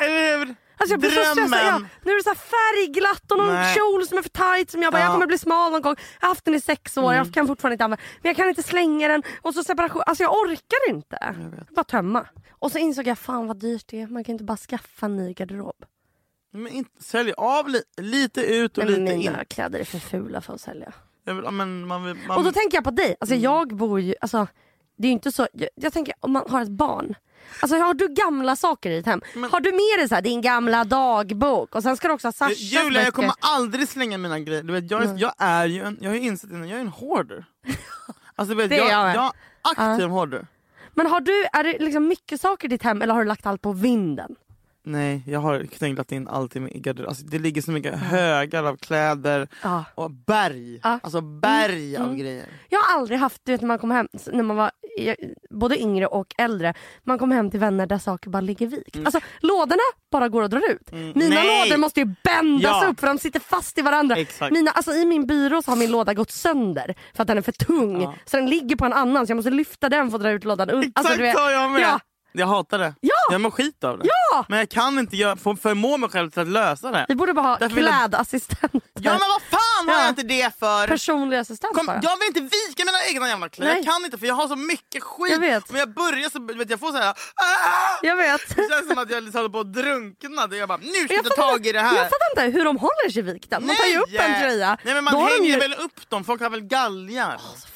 Alltså 0.77 0.93
jag 0.93 0.99
blir 0.99 1.09
så 1.09 1.21
stressad. 1.23 1.59
Ja, 1.59 1.71
Drömmen. 1.71 1.87
nu 2.03 2.11
är 2.11 2.15
det 2.17 2.23
så 2.23 2.35
färgglatt 2.35 3.31
och 3.31 3.37
någon 3.37 3.53
Nej. 3.53 3.75
kjol 3.75 4.07
som 4.07 4.17
är 4.17 4.21
för 4.21 4.29
tight 4.29 4.71
som 4.71 4.81
jag 4.81 4.91
bara, 4.93 4.99
Ja. 4.99 5.05
jag 5.05 5.13
kommer 5.13 5.27
bli 5.27 5.37
smal 5.37 5.71
någon 5.71 5.81
gång. 5.81 5.95
Jag 6.19 6.27
har 6.27 6.29
haft 6.29 6.45
den 6.45 6.55
i 6.55 6.61
sex 6.61 6.97
år, 6.97 7.13
jag 7.13 7.33
kan 7.33 7.47
fortfarande 7.47 7.73
inte 7.73 7.83
använda 7.83 8.03
Men 8.21 8.29
jag 8.29 8.35
kan 8.35 8.49
inte 8.49 8.63
slänga 8.63 9.07
den. 9.07 9.23
Och 9.41 9.53
så 9.53 9.63
separation. 9.63 10.01
Alltså 10.05 10.23
jag 10.23 10.31
orkar 10.33 10.89
inte. 10.89 11.17
Jag 11.21 11.33
vet. 11.57 11.69
bara 11.69 11.83
tömma. 11.83 12.25
Och 12.51 12.71
så 12.71 12.77
insåg 12.77 13.07
jag, 13.07 13.17
fan 13.19 13.47
vad 13.47 13.57
dyrt 13.59 13.83
det 13.87 14.01
är. 14.01 14.07
Man 14.07 14.23
kan 14.23 14.33
inte 14.33 14.43
bara 14.43 14.57
skaffa 14.57 15.05
en 15.05 15.15
ny 15.15 15.33
garderob. 15.33 15.85
Men 16.53 16.67
inte, 16.67 17.03
sälj 17.03 17.33
av 17.37 17.69
li, 17.69 17.81
lite 17.97 18.41
ut 18.41 18.77
och 18.77 18.83
Men 18.85 18.93
lite 18.93 19.13
in. 19.13 19.19
mina 19.19 19.45
kläder 19.45 19.79
är 19.79 19.83
för 19.83 19.99
fula 19.99 20.41
för 20.41 20.53
att 20.53 20.61
sälja. 20.61 20.93
Jag 21.23 21.35
vill, 21.35 21.51
men 21.51 21.87
man 21.87 22.03
vill, 22.05 22.15
man, 22.27 22.37
Och 22.37 22.43
då 22.43 22.51
tänker 22.51 22.77
jag 22.77 22.83
på 22.83 22.91
dig. 22.91 23.15
Alltså 23.19 23.33
Mm. 23.35 23.43
jag 23.43 23.75
bor 23.75 23.99
ju, 23.99 24.15
alltså 24.21 24.47
det 24.97 25.07
är 25.07 25.11
inte 25.11 25.31
så, 25.31 25.47
jag, 25.53 25.69
jag 25.75 25.93
tänker 25.93 26.13
om 26.19 26.31
man 26.31 26.43
har 26.49 26.61
ett 26.61 26.69
barn. 26.69 27.15
Alltså 27.61 27.77
har 27.77 27.93
du 27.93 28.07
gamla 28.07 28.55
saker 28.55 28.91
i 28.91 28.95
ditt 28.95 29.05
hem? 29.05 29.21
Men- 29.35 29.49
har 29.51 29.59
du 29.59 29.71
med 29.71 29.99
dig 29.99 30.09
så 30.09 30.15
här, 30.15 30.21
din 30.21 30.41
gamla 30.41 30.83
dagbok 30.83 31.75
och 31.75 31.83
sen 31.83 31.97
ska 31.97 32.07
du 32.07 32.13
också 32.13 32.27
ha 32.27 32.31
Sashas 32.31 32.59
Julia 32.59 32.89
böcker. 32.89 33.01
jag 33.05 33.13
kommer 33.13 33.33
aldrig 33.39 33.87
slänga 33.87 34.17
mina 34.17 34.39
grejer. 34.39 34.63
Du 34.63 34.73
vet, 34.73 34.91
jag, 34.91 35.03
är, 35.03 35.17
jag 35.17 35.33
är 35.37 35.65
ju 35.65 35.83
en, 35.83 35.97
jag 36.01 36.09
har 36.09 36.15
ju 36.15 36.21
insett 36.21 36.49
innan, 36.51 36.69
jag 36.69 36.77
är 36.77 36.81
en 36.81 36.87
hoarder. 36.87 37.45
Alltså, 38.35 38.55
vet, 38.55 38.69
Det 38.69 38.77
är 38.79 38.89
jag, 38.89 39.15
jag 39.15 39.23
är 39.25 39.31
aktiv 39.93 40.07
hoarder. 40.07 40.47
Men 40.93 41.07
har 41.07 41.19
du, 41.21 41.45
är 41.53 41.63
det 41.63 41.79
liksom 41.79 42.07
mycket 42.07 42.41
saker 42.41 42.67
i 42.67 42.69
ditt 42.69 42.83
hem 42.83 43.01
eller 43.01 43.13
har 43.13 43.21
du 43.21 43.27
lagt 43.27 43.45
allt 43.45 43.61
på 43.61 43.71
vinden? 43.71 44.35
Nej, 44.85 45.23
jag 45.27 45.39
har 45.39 45.63
knögglat 45.63 46.11
in 46.11 46.27
allt 46.27 46.55
i 46.55 46.59
min 46.59 46.81
garderob. 46.81 47.09
Alltså, 47.09 47.23
det 47.25 47.39
ligger 47.39 47.61
så 47.61 47.71
mycket 47.71 47.95
högar 47.99 48.63
av 48.63 48.77
kläder 48.77 49.47
Ja. 49.63 49.83
och 49.95 50.11
berg. 50.11 50.79
Ja. 50.83 50.99
Alltså 51.03 51.21
berg 51.21 51.95
Mm, 51.95 52.01
av 52.01 52.07
mm. 52.13 52.19
grejer. 52.19 52.45
Jag 52.69 52.79
har 52.79 52.97
aldrig 52.99 53.19
haft, 53.19 53.41
du 53.45 53.51
vet 53.51 53.61
när 53.61 53.67
man 53.67 53.79
kom 53.79 53.91
hem, 53.91 54.07
när 54.31 54.43
man 54.43 54.55
var 54.57 54.71
jag- 54.97 55.15
både 55.49 55.79
yngre 55.81 56.07
och 56.07 56.33
äldre, 56.37 56.73
man 57.03 57.19
kom 57.19 57.31
hem 57.31 57.51
till 57.51 57.59
vänner 57.59 57.85
där 57.87 57.97
saker 57.97 58.29
bara 58.29 58.41
ligger 58.41 58.67
vikt. 58.67 58.95
Alltså 59.05 59.19
lådorna 59.39 59.81
bara 60.11 60.29
går 60.29 60.41
och 60.43 60.49
drar 60.49 60.71
ut. 60.71 60.91
Mina 60.91 61.11
Mm. 61.11 61.29
Nej. 61.29 61.69
lådor 61.69 61.77
måste 61.77 61.99
ju 61.99 62.05
bändas 62.23 62.79
Ja. 62.83 62.87
upp 62.89 62.99
för 62.99 63.07
de 63.07 63.17
sitter 63.17 63.39
fast 63.39 63.77
i 63.77 63.81
varandra. 63.81 64.15
Exakt. 64.15 64.51
Mina, 64.53 64.71
alltså, 64.71 64.91
I 64.91 65.05
min 65.05 65.27
byrå 65.27 65.61
så 65.61 65.71
har 65.71 65.75
min 65.75 65.91
låda 65.91 66.13
gått 66.13 66.31
sönder 66.31 66.95
för 67.15 67.21
att 67.21 67.27
den 67.27 67.37
är 67.37 67.41
för 67.41 67.51
tung. 67.51 68.01
Ja. 68.01 68.13
Så 68.25 68.37
den 68.37 68.49
ligger 68.49 68.75
på 68.75 68.85
en 68.85 68.93
annan 68.93 69.27
så 69.27 69.31
jag 69.31 69.35
måste 69.35 69.51
lyfta 69.51 69.89
den 69.89 70.09
för 70.09 70.15
att 70.17 70.21
dra 70.23 70.31
ut 70.31 70.43
lådan. 70.43 70.69
un- 70.69 70.79
Exakt 70.79 70.97
Alltså, 71.07 71.21
vet, 71.21 71.35
så 71.37 71.41
har 71.43 71.51
jag 71.51 71.71
med. 71.71 71.81
Ja. 71.81 71.99
Jag 72.35 72.47
hatar 72.47 72.79
det. 72.79 72.93
Ja. 73.01 73.12
Jag 73.31 73.41
mår 73.41 73.51
skit 73.51 73.83
av 73.83 73.99
det. 73.99 74.05
Ja! 74.31 74.45
Men 74.49 74.59
jag 74.59 74.69
kan 74.69 74.99
inte 74.99 75.15
göra, 75.15 75.35
förmå 75.35 75.97
mig 75.97 76.09
själv 76.09 76.29
till 76.31 76.41
att 76.41 76.47
lösa 76.47 76.91
det. 76.91 77.05
Vi 77.09 77.15
borde 77.15 77.33
bara 77.33 77.45
ha 77.47 77.57
Därför 77.57 77.75
vill 77.75 77.85
jag- 77.85 77.93
klädassistenter. 77.93 78.81
Ja 78.93 79.11
men 79.11 79.19
vad 79.19 79.41
fan 79.41 79.87
har 79.87 79.93
Ja. 79.95 80.01
jag 80.01 80.09
inte 80.09 80.23
det 80.23 80.59
för? 80.59 80.87
Personlig 80.87 81.37
assistent 81.37 81.75
Kom, 81.77 81.85
bara. 81.85 81.99
jag 82.03 82.17
vill 82.19 82.27
inte 82.27 82.39
vika 82.41 82.85
mina 82.85 83.05
egna 83.09 83.27
jävla 83.27 83.49
kläder. 83.49 83.73
Nej. 83.73 83.83
Jag 83.85 83.93
kan 83.93 84.05
inte 84.05 84.17
för 84.17 84.25
jag 84.27 84.35
har 84.35 84.47
så 84.47 84.55
mycket 84.55 85.03
skit. 85.03 85.31
Jag 85.31 85.39
vet. 85.39 85.69
Om 85.69 85.75
jag 85.75 85.93
börjar 85.93 86.29
så 86.29 86.39
vet 86.57 86.69
jag 86.69 86.79
får 86.79 86.91
så 86.91 86.97
här. 86.97 87.09
Ah! 87.09 87.15
Jag 88.01 88.15
vet. 88.15 88.55
Det 88.55 88.69
känns 88.71 88.87
som 88.87 88.97
att 88.97 89.09
jag 89.11 89.23
liksom 89.23 89.39
håller 89.39 89.49
på 89.49 89.59
att 89.59 89.73
drunkna. 89.73 90.47
Jag 90.57 90.67
bara, 90.69 90.77
nu 90.77 90.83
ska 91.05 91.13
jag, 91.13 91.25
Jag 91.25 91.35
ta 91.35 91.41
tag 91.49 91.65
i 91.67 91.71
det 91.71 91.79
här. 91.81 91.95
jag 91.97 92.05
fattar 92.09 92.45
inte 92.45 92.57
hur 92.57 92.65
de 92.65 92.77
håller 92.77 93.09
sig 93.11 93.21
vikta. 93.21 93.59
Man 93.59 93.75
tar 93.75 93.85
ju 93.85 93.97
upp 93.97 94.09
en 94.19 94.41
tröja. 94.41 94.77
Nej 94.83 94.93
men 94.93 95.03
man 95.03 95.13
då 95.13 95.19
de 95.19 95.33
hänger 95.33 95.53
ju... 95.53 95.59
väl 95.59 95.73
upp 95.73 96.09
dem, 96.09 96.23
folk 96.23 96.41
har 96.41 96.49
väl 96.49 96.61
galgar. 96.61 97.37
Fräscht. 97.37 97.72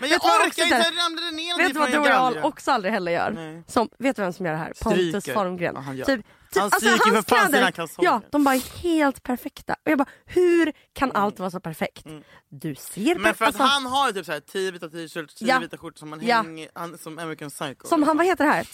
Men 0.00 0.08
jag 0.10 0.24
orkar 0.24 0.44
inte, 0.46 0.64
där- 0.78 0.84
jag 0.84 1.04
ramlade 1.04 1.30
ner 1.30 1.58
Vet 1.58 1.72
du 1.74 1.78
vad 1.78 1.92
galge. 1.92 2.42
också 2.42 2.70
aldrig 2.70 2.92
heller 2.94 3.12
gör? 3.12 3.30
Nej. 3.30 3.62
Som, 3.66 3.88
vet 3.98 4.16
du 4.16 4.22
vem 4.22 4.32
som 4.32 4.46
gör 4.46 4.52
det 4.52 4.58
här? 4.58 4.72
Pontus 4.82 5.08
Stryker. 5.08 5.34
Formgren. 5.34 5.74
Ja, 5.74 5.80
han 5.80 5.96
gör. 5.96 6.04
Typ, 6.06 6.26
typ, 6.52 6.62
Han 6.62 6.70
stryker 6.70 6.98
för 6.98 7.10
hans 7.14 7.26
fan 7.26 7.38
sina 7.46 7.48
kläder, 7.58 7.70
kalsonger. 7.70 8.10
Ja, 8.10 8.22
de 8.30 8.44
bara 8.44 8.54
är 8.54 8.78
helt 8.82 9.22
perfekta. 9.22 9.72
Och 9.84 9.90
jag 9.90 9.98
bara, 9.98 10.08
hur 10.26 10.72
kan 10.94 11.12
allt 11.12 11.38
vara 11.38 11.50
så 11.50 11.60
perfekt? 11.60 12.04
Du 12.50 12.74
ser 12.74 13.00
Mm. 13.10 13.22
Men 13.22 13.34
för 13.34 13.44
att 13.44 13.48
alltså, 13.48 13.62
han 13.62 13.86
har 13.86 14.12
typ 14.12 14.26
så 14.26 14.32
här, 14.32 14.40
tio 14.40 14.70
vita 14.70 14.88
t-shirts, 14.88 15.34
tio 15.34 15.48
Ja. 15.48 15.58
vita 15.58 15.76
skjortor 15.78 15.98
som 15.98 16.10
man 16.10 16.20
Ja. 16.26 16.36
hänger, 16.42 16.68
han, 16.74 16.98
som 16.98 17.18
American 17.18 17.50
Psycho. 17.50 17.88
Som 17.88 18.02
han, 18.02 18.16
vad 18.16 18.26
heter 18.26 18.44
det 18.44 18.50
här? 18.50 18.66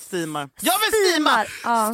Steamar. 0.00 0.48
Jag 0.60 0.74
vill 0.78 1.10
steama! 1.10 1.44
Steamar, 1.44 1.46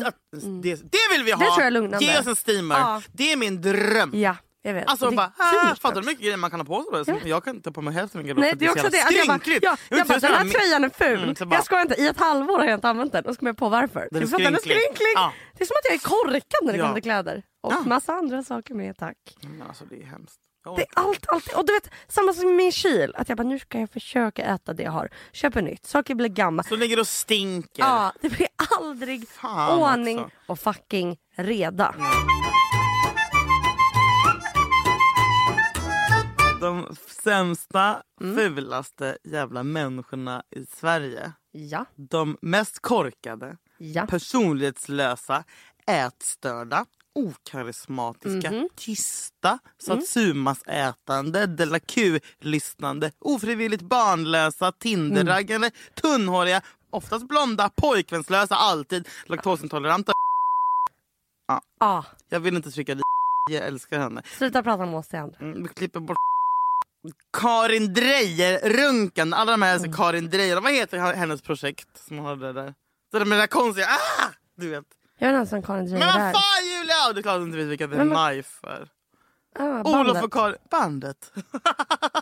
ja. 0.02 0.10
St- 0.36 0.46
Det, 0.62 0.74
det 0.92 0.98
vill 1.12 1.24
vi 1.24 1.32
ha! 1.32 1.38
Det 1.38 1.44
tror 1.46 1.58
jag 1.58 1.66
är 1.66 1.70
lugnande. 1.70 2.04
Ge 2.06 2.18
oss 2.18 2.26
en 2.26 2.36
steamer. 2.36 2.74
Ja. 2.78 3.02
Det 3.12 3.32
är 3.32 3.36
min 3.36 3.60
dröm. 3.62 4.10
Ja, 4.14 4.36
jag 4.62 4.74
vet. 4.74 4.88
Alltså 4.88 5.10
bara, 5.10 5.32
ah, 5.36 5.74
fattar 5.74 5.94
du 5.94 6.00
hur 6.00 6.06
mycket 6.06 6.22
grejer 6.24 6.36
man 6.36 6.50
kan 6.50 6.60
ha 6.60 6.64
på 6.64 7.04
sig 7.04 7.14
då? 7.22 7.28
Jag 7.28 7.44
kan 7.44 7.54
inte 7.56 7.64
ta 7.70 7.74
på 7.74 7.82
mig 7.82 7.94
hälften 7.94 8.18
av 8.20 8.26
min 8.26 8.36
garderob 8.36 8.58
det 8.58 8.64
är 8.64 8.68
så 8.68 8.74
också 8.74 8.88
det. 8.88 9.02
Att 9.02 9.12
jag 9.12 9.26
bara, 9.26 9.40
ja, 9.62 9.76
Jag 9.88 9.98
jag 9.98 10.06
bara, 10.06 10.18
den 10.18 10.32
här 10.32 10.44
tröjan 10.48 10.84
är 10.84 10.88
ful. 10.88 11.22
Mm, 11.22 11.34
bara- 11.48 11.54
jag 11.56 11.64
skojar 11.64 11.82
inte, 11.82 11.94
i 12.02 12.06
ett 12.06 12.18
halvår 12.20 12.58
har 12.58 12.64
jag 12.66 12.74
inte 12.74 12.88
använt 12.88 13.12
den. 13.12 13.24
Och 13.26 13.34
så 13.34 13.38
kommer 13.38 13.48
jag 13.50 13.56
på 13.56 13.68
varför. 13.68 14.08
Den 14.10 14.22
är 14.22 14.26
att 14.26 14.30
den 14.30 14.40
är 14.54 14.58
skrynklig. 14.58 14.74
skrynklig. 14.76 15.12
Ja. 15.14 15.32
Det 15.58 15.64
är 15.64 15.66
som 15.66 15.74
att 15.78 15.84
jag 15.84 15.94
är 15.94 15.98
korkad 15.98 16.42
när 16.62 16.72
det 16.72 16.78
Ja. 16.78 16.84
kommer 16.84 16.94
till 16.94 17.02
kläder. 17.02 17.42
Och 17.62 17.72
Ja. 17.72 17.80
massa 17.80 18.12
andra 18.12 18.42
saker 18.42 18.74
med 18.74 18.96
tack. 18.98 19.16
Men 19.42 19.62
alltså 19.68 19.84
det 19.84 20.02
är 20.02 20.06
hemskt. 20.06 20.36
Det 20.76 20.82
är 20.82 20.86
allt, 20.94 21.24
allt. 21.28 21.52
Och 21.52 21.66
du 21.66 21.72
vet, 21.72 21.90
samma 22.08 22.32
som 22.32 22.46
med 22.46 22.56
min 22.56 22.72
kyl. 22.72 23.12
Att 23.16 23.28
jag 23.28 23.38
bara, 23.38 23.42
nu 23.48 23.58
ska 23.58 23.78
jag 23.80 23.90
försöka 23.90 24.42
äta 24.44 24.72
det 24.72 24.82
jag 24.82 24.90
har. 24.92 25.08
Köper 25.32 25.62
nytt, 25.62 25.86
saker 25.86 26.14
blir 26.14 26.28
gamla. 26.28 26.62
Så 26.62 26.76
ligger 26.76 26.96
det 26.96 27.00
och 27.00 27.06
stinker. 27.08 27.82
Ja, 27.82 28.12
det 28.20 28.28
blir 28.28 28.48
aldrig 28.80 29.28
Fan 29.28 29.78
ordning 29.78 30.18
också. 30.18 30.30
och 30.46 30.58
fucking 30.58 31.16
reda. 31.36 31.94
De 36.62 36.96
sämsta, 37.24 38.02
Mm. 38.20 38.36
fulaste 38.36 39.18
jävla 39.24 39.62
människorna 39.62 40.42
i 40.56 40.66
Sverige. 40.66 41.32
Ja, 41.52 41.84
De 41.96 42.36
mest 42.42 42.78
korkade, 42.78 43.56
ja. 43.78 44.06
personlighetslösa, 44.06 45.44
ätstörda, 45.86 46.84
okarismatiska, 47.14 48.50
Mhm. 48.50 48.68
tysta, 48.76 49.48
Mm. 49.48 49.60
satsumas-ätande, 50.00 51.46
de 51.46 51.64
la 51.66 51.78
Q-lyssnande, 51.80 53.12
ofrivilligt 53.18 53.82
barnlösa, 53.82 54.72
tinderraggande, 54.72 55.66
Mm. 55.66 55.72
tunnhåriga, 55.94 56.62
oftast 56.90 57.28
blonda, 57.28 57.70
pojkvänslösa, 57.76 58.54
alltid 58.54 59.08
laktosintoleranta. 59.26 60.12
Ah, 61.80 62.02
Jag 62.28 62.40
vill 62.40 62.56
inte 62.56 62.70
trycka 62.70 62.94
dit. 62.94 63.02
Jag 63.50 63.66
älskar 63.66 63.98
henne. 63.98 64.22
sluta 64.38 64.62
prata 64.62 64.82
om 64.82 64.94
oss 64.94 65.14
andra. 65.14 65.38
Mm, 65.40 65.62
vi 65.62 65.68
klipper 65.68 66.00
bort 66.00 66.16
Karin 67.32 67.92
Drejer, 67.94 68.68
Runken, 68.68 69.34
alla 69.34 69.50
de 69.52 69.62
här 69.62 69.76
Mm. 69.78 69.92
Karin 69.92 70.30
Drejer. 70.30 70.60
Vad 70.60 70.72
heter 70.72 70.98
hennes 70.98 71.42
projekt 71.42 71.88
som 72.06 72.18
hade 72.18 72.52
där? 72.52 72.74
Det 73.12 73.18
där 73.18 73.24
med 73.24 73.38
det 73.38 73.42
där 73.42 73.46
konstiga, 73.46 73.86
ah! 73.86 74.28
Du 74.56 74.68
vet. 74.70 74.84
Jag 75.18 75.28
vet 75.28 75.34
inte 75.34 75.36
ens 75.36 75.52
vem 75.52 75.62
Karin 75.62 75.84
Drejer 75.86 75.98
Men 75.98 76.14
vad 76.14 76.22
är. 76.28 76.32
fan 76.32 76.64
Julia! 76.78 77.12
Det 77.22 77.30
är 77.30 77.38
du 77.38 77.44
inte 77.44 77.56
vet 77.58 77.66
vilka 77.66 77.88
The 77.88 77.96
Men- 77.96 78.08
men- 78.08 78.32
Knife 78.32 78.66
är. 78.66 78.88
Ah, 79.58 80.00
Olof 80.00 80.22
och 80.22 80.32
Karin, 80.32 80.56
bandet. 80.70 81.32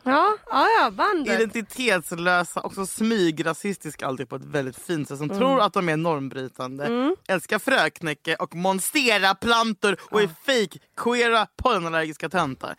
Ja, 0.04 0.36
ja, 0.50 0.68
ja 0.80 0.90
bandet. 0.90 1.34
Identitetslösa, 1.40 2.60
också 2.60 2.86
smygrasistiska 2.86 4.06
alltid 4.06 4.28
på 4.28 4.36
ett 4.36 4.44
väldigt 4.44 4.78
fint 4.78 5.08
sätt. 5.08 5.18
Som 5.18 5.24
Mm. 5.30 5.38
tror 5.38 5.60
att 5.60 5.72
de 5.72 5.88
är 5.88 5.96
normbrytande. 5.96 7.14
Älskar 7.28 7.58
fröknäcke 7.58 8.34
och 8.36 8.54
monstera-plantor 8.54 9.96
och 10.10 10.20
är 10.22 10.26
fake 10.28 10.78
queera 10.96 11.46
pollenallergiska 11.56 12.28
töntar. 12.28 12.74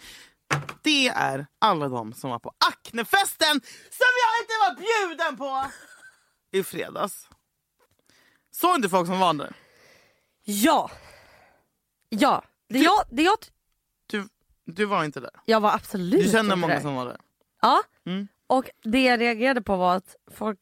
Det 0.82 1.08
är 1.08 1.48
alla 1.60 1.88
de 1.90 2.14
som 2.14 2.30
var 2.30 2.40
på 2.40 2.54
Acnefesten 2.72 3.62
som 3.92 4.12
jag 4.24 4.42
inte 4.44 4.54
var 4.60 4.76
bjuden 4.78 5.38
på 5.38 5.72
i 6.52 6.64
fredags. 6.64 7.28
Såg 8.52 8.76
inte 8.76 8.90
folk 8.90 9.08
som 9.08 9.20
var 9.20 9.34
där? 9.34 9.54
Ja. 10.44 10.92
Ja. 12.10 12.44
Det 12.70 12.80
jag, 12.80 13.04
det 13.12 13.22
jag, 13.24 13.38
Du, 14.08 14.28
du 14.66 14.86
var 14.86 15.04
inte 15.04 15.20
där. 15.20 15.32
jag 15.46 15.60
var 15.60 15.74
absolut 15.74 16.24
Du 16.26 16.30
känner 16.32 16.40
inte 16.44 16.56
många 16.56 16.74
där. 16.74 16.82
som 16.82 16.96
var 16.96 17.06
där. 17.06 17.18
Ja. 17.62 17.84
Mm. 18.06 18.28
Och 18.48 18.70
det 18.84 19.04
jag 19.04 19.20
reagerade 19.22 19.62
på 19.62 19.76
var 19.78 19.96
att 19.96 20.16
folk 20.38 20.60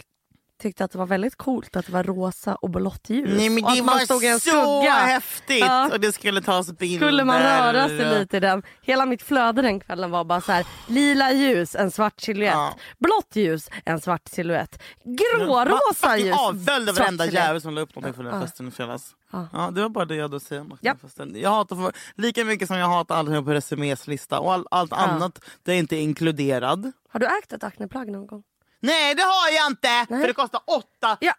tyckte 0.59 0.83
att 0.83 0.91
det 0.91 0.97
var 0.97 1.05
väldigt 1.05 1.35
coolt 1.35 1.75
att 1.75 1.85
det 1.85 1.91
var 1.91 2.03
rosa 2.03 2.55
och 2.55 2.69
blått 2.69 3.09
ljus. 3.09 3.29
Nej 3.37 3.49
men 3.49 3.63
och 3.65 3.71
det 3.71 3.79
att 3.79 3.85
man 3.85 3.99
stod 3.99 4.23
i 4.23 4.27
en 4.27 4.39
så 4.39 4.49
skugga. 4.49 4.91
häftigt! 4.93 5.59
Ja. 5.59 5.89
Och 5.93 5.99
det 5.99 6.11
skulle 6.11 6.41
tas 6.41 6.71
bilder. 6.77 7.07
Skulle 7.07 7.23
man 7.23 7.41
röra 7.41 7.87
sig 7.87 8.19
lite 8.19 8.37
i 8.37 8.39
den. 8.39 8.63
Hela 8.81 9.05
mitt 9.05 9.21
flöde 9.21 9.61
den 9.61 9.79
kvällen 9.79 10.11
var 10.11 10.23
bara 10.23 10.41
så 10.41 10.51
här: 10.51 10.65
lila 10.87 11.31
ljus, 11.31 11.75
en 11.75 11.91
svart 11.91 12.19
silhuett. 12.21 12.53
Ja. 12.53 12.73
Blått 12.99 13.35
ljus, 13.35 13.69
en 13.85 14.01
svart 14.01 14.27
silhuett. 14.27 14.81
Grårosa 15.03 16.17
ljus, 16.17 16.35
avföljde 16.37 16.91
varenda 16.91 17.25
jävel 17.25 17.61
som 17.61 17.73
la 17.75 17.81
upp 17.81 17.95
någonting 17.95 18.13
för 18.13 18.23
den 18.23 18.33
Ja. 18.35 18.41
festen 18.41 18.67
i 18.67 18.71
fredags. 18.71 19.15
Ja. 19.31 19.47
Ja, 19.53 19.71
det 19.71 19.81
var 19.81 19.89
bara 19.89 20.05
det 20.05 20.15
jag 20.15 20.21
hade 20.23 20.35
att 20.37 20.43
säga 20.43 20.61
om 20.61 20.77
Ja. 20.81 20.95
festen. 21.01 21.35
Jag 21.41 21.49
hatar 21.49 21.75
för, 21.75 21.91
lika 22.15 22.45
mycket 22.45 22.67
som 22.67 22.77
jag 22.77 22.87
hatar 22.87 23.15
allt 23.15 23.27
som 23.27 23.35
är 23.35 23.41
på 23.41 23.51
Resumés 23.53 24.07
lista 24.07 24.39
och 24.39 24.53
all, 24.53 24.65
allt 24.71 24.93
annat 24.93 25.39
där 25.63 25.73
jag 25.73 25.79
inte 25.79 25.95
är 25.95 26.01
inkluderad. 26.01 26.91
Har 27.09 27.19
du 27.19 27.25
ägt 27.25 27.53
ett 27.53 27.63
akneplagg 27.63 28.11
någon 28.11 28.27
gång? 28.27 28.43
Nej 28.81 29.15
det 29.15 29.21
har 29.23 29.49
jag 29.49 29.67
inte! 29.71 30.05
Nej. 30.09 30.21
För 30.21 30.27
det 30.27 30.33
kostar 30.33 30.61
8000 30.67 31.17
Ja, 31.19 31.33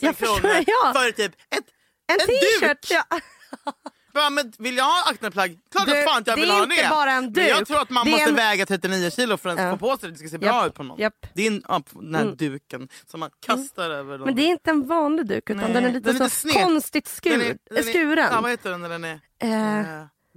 jag 0.00 0.16
kronor 0.16 0.64
ja. 0.66 0.92
för 0.96 1.12
typ 1.12 1.32
ett 1.50 1.64
En 2.08 2.20
En 2.20 2.26
t-shirt! 2.26 2.82
duk. 2.82 2.90
Ja. 2.90 3.04
Ja, 4.18 4.30
men 4.30 4.52
vill 4.58 4.76
jag 4.76 4.84
ha 4.84 5.10
akneplagg? 5.10 5.58
Klart 5.72 5.86
Du, 5.86 5.98
att 5.98 6.04
fan 6.04 6.18
att 6.20 6.26
jag 6.26 6.36
det 6.36 6.40
vill 6.40 6.50
är 6.50 6.54
ha 6.54 6.62
inte 6.62 6.82
det. 6.82 6.88
bara 6.90 7.12
en 7.12 7.32
Men 7.32 7.46
jag 7.46 7.58
duk. 7.58 7.68
tror 7.68 7.80
att 7.80 7.90
man 7.90 8.04
Det 8.04 8.10
måste 8.10 8.28
en- 8.28 8.34
väga 8.34 8.66
39 8.66 9.10
kilo 9.10 9.36
för 9.36 9.48
att 9.48 9.58
Ja. 9.58 9.70
få 9.70 9.76
på 9.76 9.96
sig 9.96 10.08
det. 10.08 10.12
Det 10.14 10.18
ska 10.18 10.28
se 10.28 10.38
bra 10.38 10.48
Japp, 10.48 10.66
ut 10.66 10.74
på 10.74 10.82
någon. 10.82 10.98
japp. 11.00 11.26
Det 11.34 11.42
är 11.42 11.46
en, 11.50 11.62
ja, 11.68 11.82
den 11.92 12.14
här 12.14 12.22
Mm. 12.22 12.36
duken 12.36 12.88
som 13.06 13.20
man 13.20 13.30
kastar 13.46 13.90
över. 13.90 14.18
Men 14.18 14.36
det 14.36 14.42
är 14.42 14.46
inte 14.48 14.70
en 14.70 14.86
vanlig 14.86 15.26
duk 15.26 15.50
utan 15.50 15.56
Nej, 15.64 15.72
den 15.72 15.84
är 15.84 15.88
lite, 15.92 16.00
den 16.12 16.16
är 16.16 16.24
lite 16.24 16.34
så 16.36 16.40
sned. 16.48 16.54
konstigt 16.54 17.08
skur, 17.08 17.30
Den 17.30 17.40
är- 17.40 17.58
den 17.70 17.78
är- 17.78 17.82
skuren. 17.82 18.28
Ja, 18.32 18.40
vad 18.40 18.50
heter 18.50 18.70
den 18.70 18.80
när 18.80 18.88
den 18.88 19.04
är... 19.04 19.20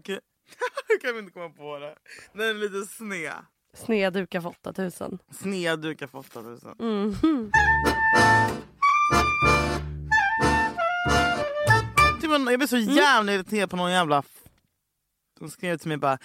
Gud. 0.03 0.19
Jag 0.87 1.01
kan 1.01 1.17
inte 1.19 1.31
komma 1.31 1.49
på 1.49 1.79
det. 1.79 1.95
Den 2.33 2.49
är 2.49 2.53
lite 2.53 2.93
sned. 2.95 3.33
Snedukar 3.73 4.41
för 4.41 4.49
8000. 4.49 5.19
Sned 5.31 5.79
dukar 5.79 6.07
för 6.07 6.17
8000. 6.19 6.75
Mhm. 6.79 7.51
Typ, 12.21 12.31
en- 12.31 12.47
jag 12.47 12.59
blir 12.59 12.67
så 12.67 12.75
Mm. 12.75 12.95
jävla 12.95 13.33
irriterad 13.33 13.69
på 13.69 13.75
någon 13.75 13.91
jävla... 13.91 14.23
De 15.39 15.49
skrev 15.49 15.77
till 15.77 15.87
mig 15.87 15.97
bara, 15.97 16.17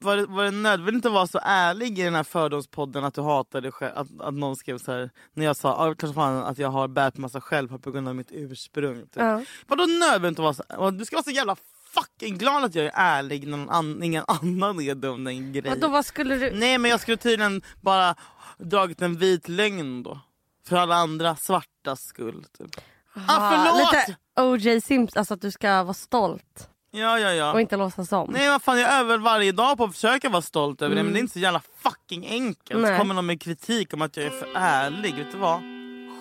var 0.00 0.16
det, 0.16 0.26
var 0.26 0.44
det 0.44 0.50
nödvändigt 0.50 1.06
att 1.06 1.12
vara 1.12 1.26
så 1.26 1.40
ärlig 1.42 1.98
i 1.98 2.02
den 2.02 2.14
här 2.14 2.22
fördomspodden 2.22 3.04
att 3.04 3.14
du 3.14 3.20
hatar 3.22 3.60
dig 3.60 3.72
själv? 3.72 3.92
Att, 3.98 4.20
att 4.20 4.34
någon 4.34 4.56
skrev 4.56 4.78
så 4.78 4.92
här, 4.92 5.10
när 5.32 5.44
jag 5.44 5.56
sa 5.56 5.72
ah, 5.72 5.94
kanske 5.94 6.14
fan 6.14 6.44
att 6.44 6.58
jag 6.58 6.68
har 6.68 6.88
bärt 6.88 7.14
på 7.14 7.20
massa 7.20 7.40
självhat 7.40 7.82
på 7.82 7.90
grund 7.90 8.08
av 8.08 8.16
mitt 8.16 8.32
ursprung. 8.32 9.00
Typ. 9.00 9.10
Ja. 9.16 9.42
Vadå 9.66 9.86
nödvändigt 9.86 10.38
att 10.38 10.42
vara 10.42 10.54
så 10.80 10.90
Du 10.90 11.04
ska 11.04 11.16
vara 11.16 11.24
så 11.24 11.30
jävla 11.30 11.56
fucking 11.94 12.38
glad 12.38 12.64
att 12.64 12.74
jag 12.74 12.84
är 12.84 12.92
ärlig 12.94 13.48
när 13.48 13.56
någon 13.56 13.70
an, 13.70 14.02
ingen 14.02 14.24
annan 14.28 14.80
är 14.80 14.94
det 14.94 15.08
om 15.08 15.24
den 15.24 15.52
grejen. 15.52 15.80
Vadå, 15.80 15.92
vad 15.92 16.06
skulle 16.06 16.36
du... 16.36 16.50
Nej 16.50 16.78
men 16.78 16.90
jag 16.90 17.00
skulle 17.00 17.16
tydligen 17.16 17.62
bara 17.80 18.14
dragit 18.58 19.02
en 19.02 19.16
vit 19.16 19.48
lögn 19.48 20.02
då. 20.02 20.20
För 20.68 20.76
alla 20.76 20.94
andra 20.94 21.36
svartas 21.36 22.04
skull. 22.04 22.44
Typ. 22.58 22.80
Ah, 23.28 23.50
förlåt! 23.50 23.92
Lite 23.92 24.16
O.J. 24.36 24.80
Simpson, 24.80 25.18
alltså 25.18 25.34
att 25.34 25.40
du 25.40 25.50
ska 25.50 25.82
vara 25.82 25.94
stolt 25.94 26.68
Ja 26.96 27.18
ja 27.18 27.32
ja. 27.32 27.52
och 27.52 27.60
inte 27.60 27.76
låtsas 27.76 28.12
om. 28.12 28.30
Nej 28.32 28.48
vad 28.48 28.62
fan 28.62 28.80
jag 28.80 28.92
övar 28.92 29.18
varje 29.18 29.52
dag 29.52 29.76
på 29.76 29.84
att 29.84 29.92
försöka 29.92 30.28
vara 30.28 30.42
stolt 30.42 30.82
över 30.82 30.96
det 30.96 31.02
men 31.02 31.12
det 31.12 31.18
är 31.18 31.20
inte 31.20 31.32
så 31.32 31.38
jävla 31.38 31.62
fucking 31.76 32.26
enkelt. 32.26 32.80
Så 32.80 32.90
Nej. 32.90 32.98
kommer 32.98 33.14
någon 33.14 33.26
med 33.26 33.40
kritik 33.40 33.94
om 33.94 34.02
att 34.02 34.16
jag 34.16 34.26
är 34.26 34.30
för 34.30 34.48
ärlig. 34.54 35.14
Vet 35.14 35.32
du 35.32 35.38
vad? 35.38 35.60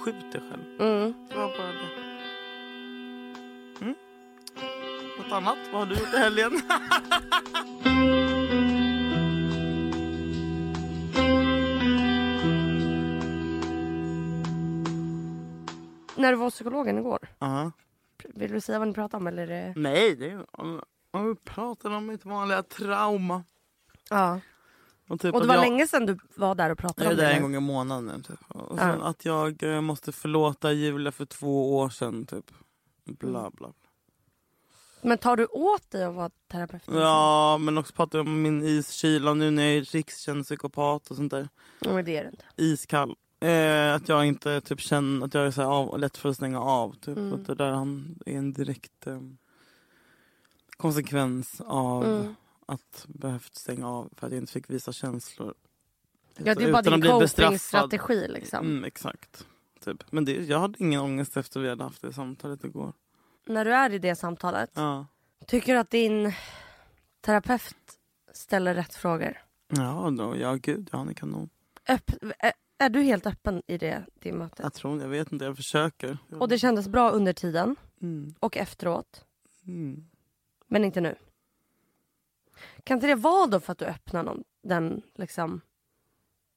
Skjut 0.04 0.32
dig 0.32 0.42
själv. 0.42 0.82
Mm. 0.82 1.14
Det 1.30 1.36
var 1.36 1.48
bara 1.48 1.68
det. 1.68 2.03
Något 5.18 5.32
annat? 5.32 5.58
Vad 5.72 5.80
har 5.82 5.86
du 5.86 5.96
gjort 6.00 6.14
i 6.14 6.18
helgen? 6.18 6.52
När 16.16 16.32
du 16.32 16.38
var 16.38 16.46
hos 16.46 16.54
psykologen 16.54 16.98
igår, 16.98 17.20
Ja. 17.40 17.72
vill 18.36 18.52
du 18.52 18.62
säga 18.62 18.80
vad 18.80 18.88
ni 18.88 18.94
pratade 18.94 19.22
om? 19.22 19.28
Eller? 19.28 19.48
det- 19.48 19.74
Nej, 19.76 20.16
det 20.16 20.30
är 20.32 20.46
om 21.12 21.28
vi 21.28 21.36
pratar 21.36 21.90
om 21.92 22.06
mitt 22.08 22.26
vanliga 22.26 22.64
trauma. 22.64 23.44
Ja. 24.10 24.40
Och, 25.08 25.20
typ 25.20 25.34
Och 25.36 25.40
det 25.40 25.44
att 25.44 25.48
var 25.48 25.56
jag, 25.56 25.62
länge 25.72 25.88
sedan 25.88 26.06
du 26.06 26.18
var 26.36 26.56
där 26.56 26.70
och 26.70 26.78
pratade 26.78 27.04
Jag 27.04 27.12
är 27.12 27.16
om 27.16 27.18
det? 27.18 27.24
där 27.26 27.34
en 27.36 27.42
gång 27.42 27.56
i 27.56 27.60
månaden. 27.60 28.24
Typ. 28.24 28.40
Och 28.48 28.78
sen 28.80 29.00
Ja. 29.00 29.08
att 29.08 29.26
jag 29.26 29.64
eh, 29.64 29.82
måste 29.82 30.12
förlåta 30.12 30.72
Julia 30.72 31.12
för 31.12 31.26
två 31.26 31.78
år 31.78 31.90
sedan. 31.90 32.26
Typ. 32.26 32.46
Bla 33.06 33.50
bla. 33.52 33.70
Men 35.04 35.18
tar 35.18 35.36
du 35.38 35.46
åt 35.46 35.92
dig 35.92 36.04
att 36.04 36.16
vara 36.16 36.30
terapeut? 36.52 36.84
Ja, 36.86 37.58
men 37.58 37.78
också 37.78 37.94
pratar 37.94 38.20
jag 38.20 38.28
om 38.28 38.42
min 38.42 38.64
iskyla 38.64 39.34
nu 39.34 39.52
när 39.52 39.64
jag 39.64 39.74
är 39.78 39.82
rikskänd 39.82 40.44
psykopat 40.46 41.12
och 41.12 41.16
sånt 41.16 41.32
där. 41.32 41.50
Ja, 41.80 41.94
men 41.94 42.06
det 42.06 42.18
är 42.18 42.24
det 42.24 42.30
inte. 42.30 42.46
Iskall. 42.56 43.16
Eh, 43.40 43.96
att 43.96 44.10
jag 44.10 44.26
inte 44.26 44.62
typ 44.62 44.80
känner 44.80 45.26
att 45.26 45.34
jag 45.34 45.46
är 45.48 45.52
så 45.52 45.64
av, 45.64 46.00
lätt 46.00 46.18
för 46.18 46.30
att 46.30 46.36
stänga 46.36 46.62
av. 46.62 46.94
Typ. 46.94 47.18
Mm. 47.18 47.34
Att 47.34 47.46
det 47.46 47.56
där 47.56 47.70
han 47.70 48.20
är 48.26 48.38
en 48.38 48.54
direkt 48.54 49.08
eh, 49.08 49.20
konsekvens 50.78 51.62
av 51.66 52.06
Mm. 52.06 52.36
att 52.66 53.06
behövt 53.08 53.56
stänga 53.56 53.90
av 53.90 54.10
för 54.16 54.28
att 54.28 54.34
jag 54.34 54.42
inte 54.42 54.54
fick 54.54 54.70
visa 54.70 54.92
känslor. 54.92 55.54
Ja, 56.38 56.56
det 56.56 56.64
är 56.64 56.72
bara 56.72 56.82
Utan 56.82 57.00
din 57.00 57.12
copingstrategi 57.12 58.28
liksom. 58.28 58.66
Mm, 58.66 58.84
exakt. 58.84 59.48
Typ. 59.86 60.04
Men 60.12 60.26
det, 60.26 60.32
jag 60.32 60.60
hade 60.60 60.84
ingen 60.84 61.02
ångest 61.02 61.38
efter 61.38 61.60
vi 61.60 61.70
hade 61.70 61.84
haft 61.84 62.02
det 62.02 62.14
samtalet 62.14 62.64
igår. 62.64 62.94
När 63.46 63.66
du 63.66 63.74
är 63.74 63.94
i 63.94 64.00
det 64.00 64.16
samtalet, 64.16 64.72
Ja, 64.74 65.06
tycker 65.48 65.74
du 65.74 65.80
att 65.80 65.90
din 65.90 66.34
terapeut 67.22 67.76
ställer 68.34 68.74
rätt 68.76 68.96
frågor? 68.96 69.38
ja, 69.68 70.10
då, 70.18 70.38
ja 70.38 70.54
gud, 70.54 70.90
ja, 70.92 70.98
han 70.98 71.10
är 71.10 71.14
kanon. 71.14 71.50
Öpp- 71.88 72.34
är, 72.40 72.54
är 72.78 72.90
du 72.90 73.02
helt 73.02 73.26
öppen 73.26 73.62
i 73.68 73.78
det, 73.78 74.06
det 74.14 74.32
mötet? 74.34 74.60
Jag 74.60 74.74
tror 74.74 75.02
jag 75.02 75.10
vet 75.10 75.32
inte, 75.32 75.46
jag 75.46 75.56
försöker. 75.56 76.18
Och 76.40 76.48
det 76.50 76.60
kändes 76.60 76.88
bra 76.88 77.10
under 77.10 77.34
tiden 77.34 77.76
Mm, 78.02 78.36
och 78.40 78.58
efteråt, 78.58 79.26
mm. 79.66 80.06
men 80.68 80.86
inte 80.86 81.02
nu? 81.02 81.16
Kan 82.84 82.98
inte 82.98 83.08
det 83.08 83.16
vara 83.16 83.48
då 83.48 83.60
för 83.60 83.72
att 83.72 83.78
du 83.78 83.86
öppnar 83.86 84.24
någon, 84.24 84.44
den 84.64 85.02
liksom... 85.16 85.62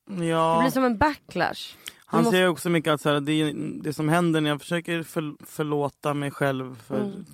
Det 0.07 0.25
Ja, 0.27 0.59
blir 0.61 0.71
som 0.71 0.85
en 0.85 0.99
backlash. 0.99 1.77
han 2.07 2.21
måste- 2.23 2.31
säger 2.37 2.49
också 2.49 2.71
mycket 2.71 2.93
att 2.93 3.01
så 3.01 3.09
här, 3.09 3.21
det, 3.21 3.53
det 3.83 3.93
som 3.93 4.09
händer 4.09 4.41
när 4.41 4.51
jag 4.51 4.61
försöker 4.61 5.03
för, 5.03 5.35
förlåta 5.47 6.15
mig 6.15 6.31
själv 6.31 6.83
för 6.83 7.01
Mm. 7.01 7.25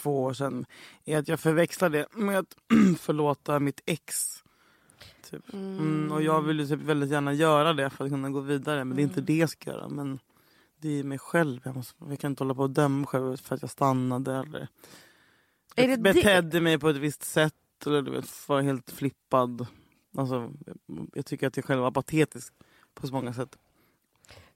två 0.00 0.22
år 0.22 0.32
sedan 0.34 0.66
är 1.04 1.18
att 1.18 1.28
jag 1.28 1.40
förväxlar 1.40 1.88
det 1.90 2.06
med 2.14 2.38
att 2.38 2.56
förlåta 3.00 3.58
mitt 3.60 3.80
ex. 3.86 4.42
Typ. 5.30 5.52
Mm, 5.52 6.12
och 6.12 6.22
jag 6.22 6.42
vill 6.42 6.60
ju 6.60 6.66
typ 6.66 6.80
väldigt 6.80 7.10
gärna 7.10 7.32
göra 7.32 7.72
det 7.72 7.90
för 7.90 8.04
att 8.04 8.10
kunna 8.10 8.30
gå 8.30 8.40
vidare 8.40 8.84
men 8.84 8.96
det 8.96 9.02
är 9.02 9.04
inte 9.04 9.14
Mm. 9.20 9.26
det 9.26 9.36
jag 9.36 9.50
ska 9.50 9.70
göra. 9.70 9.88
Men 9.88 10.18
det 10.80 10.88
är 11.00 11.04
mig 11.04 11.18
själv. 11.18 11.60
Jag, 11.64 11.76
måste, 11.76 11.94
jag 12.08 12.18
kan 12.20 12.32
inte 12.32 12.44
hålla 12.44 12.54
på 12.54 12.62
och 12.62 12.70
döma 12.70 12.96
mig 12.98 13.06
själv 13.06 13.36
för 13.36 13.54
att 13.54 13.62
jag 13.62 13.70
stannade 13.70 14.34
eller 14.36 14.68
Är 15.76 15.88
det 15.88 15.96
det- 15.96 16.02
betedde 16.02 16.60
mig 16.60 16.78
på 16.78 16.88
ett 16.88 16.96
visst 16.96 17.22
sätt 17.24 17.54
eller 17.86 18.02
du 18.02 18.10
vet, 18.10 18.48
var 18.48 18.60
helt 18.62 18.90
flippad. 18.90 19.66
Alltså, 20.16 20.52
jag, 21.14 21.26
tycker 21.26 21.46
att 21.46 21.56
jag 21.56 21.64
själv 21.64 21.80
var 21.82 21.90
patetisk 21.90 22.54
på 22.94 23.06
så 23.06 23.12
många 23.14 23.32
sätt. 23.32 23.58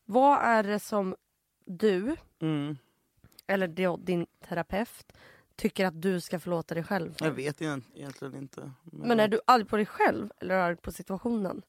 Vad 0.04 0.38
är 0.38 0.62
det 0.62 0.78
som 0.78 1.14
du, 1.64 2.16
Mm. 2.40 2.76
eller 3.46 3.96
din 3.98 4.26
terapeut, 4.48 5.12
tycker 5.56 5.86
att 5.86 6.02
du 6.02 6.20
ska 6.20 6.40
förlåta 6.40 6.74
dig 6.74 6.84
själv 6.84 7.12
för? 7.12 7.24
Jag 7.24 7.32
vet 7.32 7.60
egent- 7.60 7.90
egentligen 7.94 8.34
inte. 8.36 8.70
Men 8.84 9.20
är 9.20 9.28
du 9.28 9.40
arg 9.46 9.64
på 9.64 9.76
dig 9.76 9.86
själv 9.86 10.30
eller 10.40 10.54
arg 10.54 10.76
på 10.76 10.92
situationen? 10.92 11.62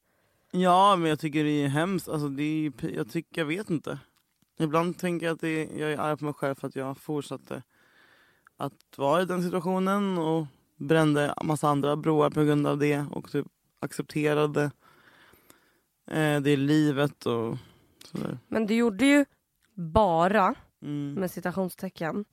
Ja, 0.52 0.96
men 0.96 1.10
jag 1.10 1.20
tycker 1.20 1.44
det 1.44 1.64
är 1.64 1.68
hemskt. 1.68 2.10
Alltså, 2.10 2.28
det 2.30 2.44
är, 2.44 2.90
jag, 2.96 3.12
tycker, 3.12 3.42
jag 3.42 3.46
vet 3.46 3.70
inte. 3.70 4.00
Ibland 4.60 4.98
tänker 4.98 5.26
jag 5.26 5.34
att 5.34 5.44
är, 5.44 5.80
jag 5.80 5.92
är 5.92 5.98
arg 5.98 6.18
på 6.18 6.26
mig 6.26 6.34
själv 6.34 6.56
för 6.56 6.68
att 6.68 6.76
jag 6.76 6.98
fortsatte 6.98 7.64
att 8.58 8.98
vara 8.98 9.22
i 9.22 9.26
den 9.26 9.44
situationen 9.44 10.18
och 10.18 10.46
brände 10.78 11.34
massa 11.44 11.70
andra 11.70 11.96
broar 11.96 12.30
på 12.30 12.44
grund 12.44 12.68
av 12.68 12.78
det 12.78 13.06
och 13.12 13.32
typ 13.32 13.48
accepterade 13.84 14.72
eh, 16.08 16.40
det 16.42 16.56
livet 16.58 17.26
och 17.26 17.58
sådär. 18.06 18.38
Men 18.48 18.66
du 18.66 18.74
gjorde 18.76 19.06
ju 19.06 19.26
bara, 19.74 20.56
Mm. 20.82 21.14
med 21.14 21.32
citationstecken, 21.32 22.26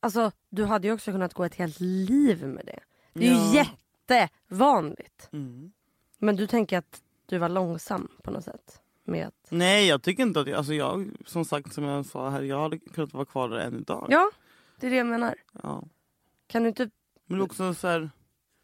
alltså 0.00 0.30
du 0.50 0.64
hade 0.64 0.86
ju 0.88 0.94
också 0.94 1.12
kunnat 1.12 1.34
gå 1.34 1.44
ett 1.44 1.54
helt 1.54 1.80
liv 1.80 2.46
med 2.46 2.66
det. 2.66 2.80
Det 3.12 3.28
är 3.28 3.32
Ja. 3.32 3.52
ju 3.52 3.56
jättevanligt. 3.58 5.28
Mm. 5.32 5.72
Men 6.18 6.36
du 6.36 6.46
tänker 6.46 6.78
att 6.78 7.02
du 7.26 7.38
var 7.38 7.48
långsam 7.48 8.08
på 8.22 8.30
något 8.30 8.44
sätt? 8.44 8.80
Med 9.04 9.26
att... 9.26 9.46
Nej 9.50 9.86
jag 9.86 10.02
tycker 10.02 10.22
inte 10.22 10.40
att 10.40 10.46
jag, 10.48 10.56
alltså 10.56 10.74
jag 10.74 11.10
som 11.26 11.44
sagt 11.44 11.72
som 11.72 11.84
jag 11.84 12.06
sa 12.06 12.30
här, 12.30 12.42
jag 12.42 12.60
hade 12.60 12.78
kunnat 12.78 13.12
vara 13.12 13.24
kvar 13.24 13.48
där 13.48 13.58
än 13.58 13.76
idag. 13.80 14.06
Ja, 14.10 14.30
det 14.80 14.86
är 14.86 14.90
det 14.90 14.96
jag 14.96 15.06
menar. 15.06 15.34
Ja. 15.62 15.82
Kan 16.46 16.62
du 16.62 16.68
inte... 16.68 16.90
Men 17.26 17.40
också 17.40 17.74
så 17.74 17.88
här, 17.88 18.10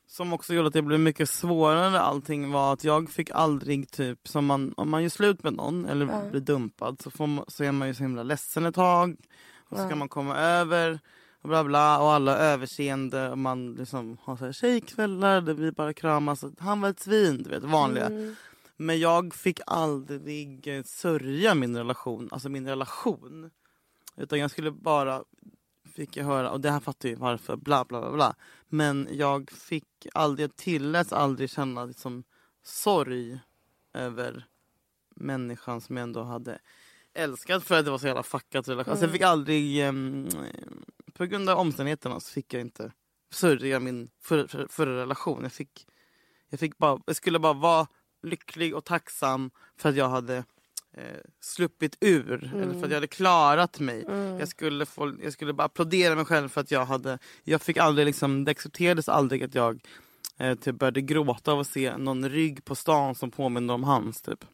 som 0.07 0.33
också 0.33 0.55
gjorde 0.55 0.69
att 0.69 0.75
det 0.75 0.83
blev 0.83 1.01
mycket 1.01 1.31
svårare 1.31 2.01
allting 2.01 2.51
var 2.53 2.73
att 2.73 2.85
jag 2.85 3.11
fick 3.11 3.31
aldrig 3.31 3.91
typ, 3.91 4.29
som 4.29 4.47
man, 4.47 4.75
om 4.77 4.91
man 4.91 5.03
gör 5.03 5.09
slut 5.09 5.43
med 5.43 5.53
någon 5.53 5.85
eller 5.87 6.07
Ja. 6.07 6.31
blir 6.31 6.41
dumpad 6.41 7.01
så, 7.03 7.11
får 7.11 7.27
man, 7.27 7.45
så 7.49 7.65
är 7.65 7.73
man 7.73 7.89
ju 7.89 7.95
så 7.95 8.03
himla 8.03 8.23
ledsen 8.23 8.67
ett 8.67 8.75
tag. 8.75 9.17
Och 9.69 9.79
så 9.79 9.87
ska 9.87 9.97
man 9.97 10.09
komma 10.09 10.37
över 10.37 11.01
och 11.43 11.49
bla 11.49 11.65
bla 11.65 12.01
och 12.01 12.13
alla 12.13 12.39
överseende 12.39 13.31
och 13.31 13.39
man 13.39 13.75
liksom 13.75 14.17
har 14.23 14.37
så 14.37 14.45
här 14.45 14.53
tjejkvällar 14.53 15.41
där 15.41 15.55
vi 15.55 15.73
bara 15.73 15.93
kramas. 15.93 16.45
Han 16.59 16.81
var 16.81 16.89
ett 16.89 17.01
svin, 17.01 17.43
du 17.43 17.51
vet 17.51 17.63
vanliga. 17.65 18.07
Mm. 18.07 18.35
Men 18.77 19.01
jag 19.01 19.35
fick 19.35 19.61
aldrig 19.67 20.87
sörja 20.87 21.55
min 21.55 21.77
relation, 21.77 22.29
alltså 22.33 22.49
min 22.49 22.69
relation. 22.69 23.51
Utan 24.17 24.39
jag 24.39 24.51
skulle 24.51 24.71
bara, 24.71 25.25
fick 25.95 26.17
jag 26.17 26.25
höra, 26.25 26.51
och 26.51 26.61
det 26.61 26.71
här 26.71 26.81
fattar 26.81 27.09
ju 27.09 27.15
varför, 27.15 27.57
bla 27.57 27.85
bla 27.85 28.01
bla 28.01 28.13
bla. 28.13 28.35
Men 28.69 29.09
jag 29.11 29.51
fick 29.51 30.07
aldrig, 30.15 30.45
jag 30.45 30.57
tilläts 30.57 31.13
aldrig 31.13 31.51
känna 31.51 31.85
liksom 31.85 32.25
sorg 32.63 33.39
över 33.93 34.47
människan 35.17 35.81
som 35.81 35.97
jag 35.97 36.03
ändå 36.03 36.23
hade 36.23 36.59
älskat 37.15 37.65
för 37.65 37.79
att 37.79 37.85
det 37.85 37.91
var 37.91 37.99
så 37.99 38.07
jävla 38.07 38.23
fuckat 38.23 38.69
relation. 38.69 38.91
Alltså 38.91 39.05
jag 39.05 39.13
fick 39.13 39.23
aldrig, 39.23 39.81
ehm, 39.81 40.29
på 41.13 41.27
grund 41.27 41.51
av 41.51 41.59
omständigheterna 41.59 42.21
så 42.21 42.33
fick 42.33 42.55
jag 42.55 42.61
inte 42.61 42.93
sörja 43.31 43.81
min 43.81 44.11
förra, 44.21 44.49
förra, 44.49 44.69
förra 44.69 45.01
relation. 45.01 45.43
Jag 45.43 45.53
fick, 45.53 45.87
jag 46.49 46.61
fick 46.61 46.79
bara, 46.79 47.01
jag 47.07 47.17
skulle 47.17 47.39
bara 47.39 47.53
vara 47.53 47.87
lycklig 48.23 48.75
och 48.75 48.85
tacksam 48.85 49.51
för 49.77 49.89
att 49.89 49.97
jag 49.97 50.09
hade 50.09 50.45
eh, 50.97 51.21
sluppit 51.41 51.97
ur. 52.01 52.51
Eller 52.55 52.73
för 52.73 52.85
att 52.85 52.91
jag 52.91 52.97
hade 52.97 53.07
klarat 53.07 53.81
mig. 53.81 54.05
Jag, 54.39 54.49
skulle 54.49 54.87
få, 54.87 55.13
jag 55.23 55.33
skulle 55.33 55.53
bara 55.53 55.65
applådera 55.65 56.15
mig 56.15 56.25
själv 56.25 56.49
för 56.49 56.61
att 56.61 56.71
jag 56.71 56.85
hade... 56.85 57.19
Jag 57.45 57.63
fick 57.63 57.77
aldrig 57.77 58.07
liksom, 58.07 58.45
det 58.45 58.51
accepterades 58.51 59.09
aldrig 59.09 59.43
att 59.43 59.55
jag 59.55 59.81
eh, 60.39 60.55
typ 60.55 60.79
började 60.79 61.01
gråta 61.01 61.53
av 61.53 61.61
att 61.61 61.67
se 61.67 61.97
någon 61.97 62.29
rygg 62.29 62.65
på 62.65 62.75
stan 62.75 63.15
som 63.15 63.31
påminner 63.31 63.75
om 63.75 63.85
hans. 63.85 64.23
Typ. 64.23 64.45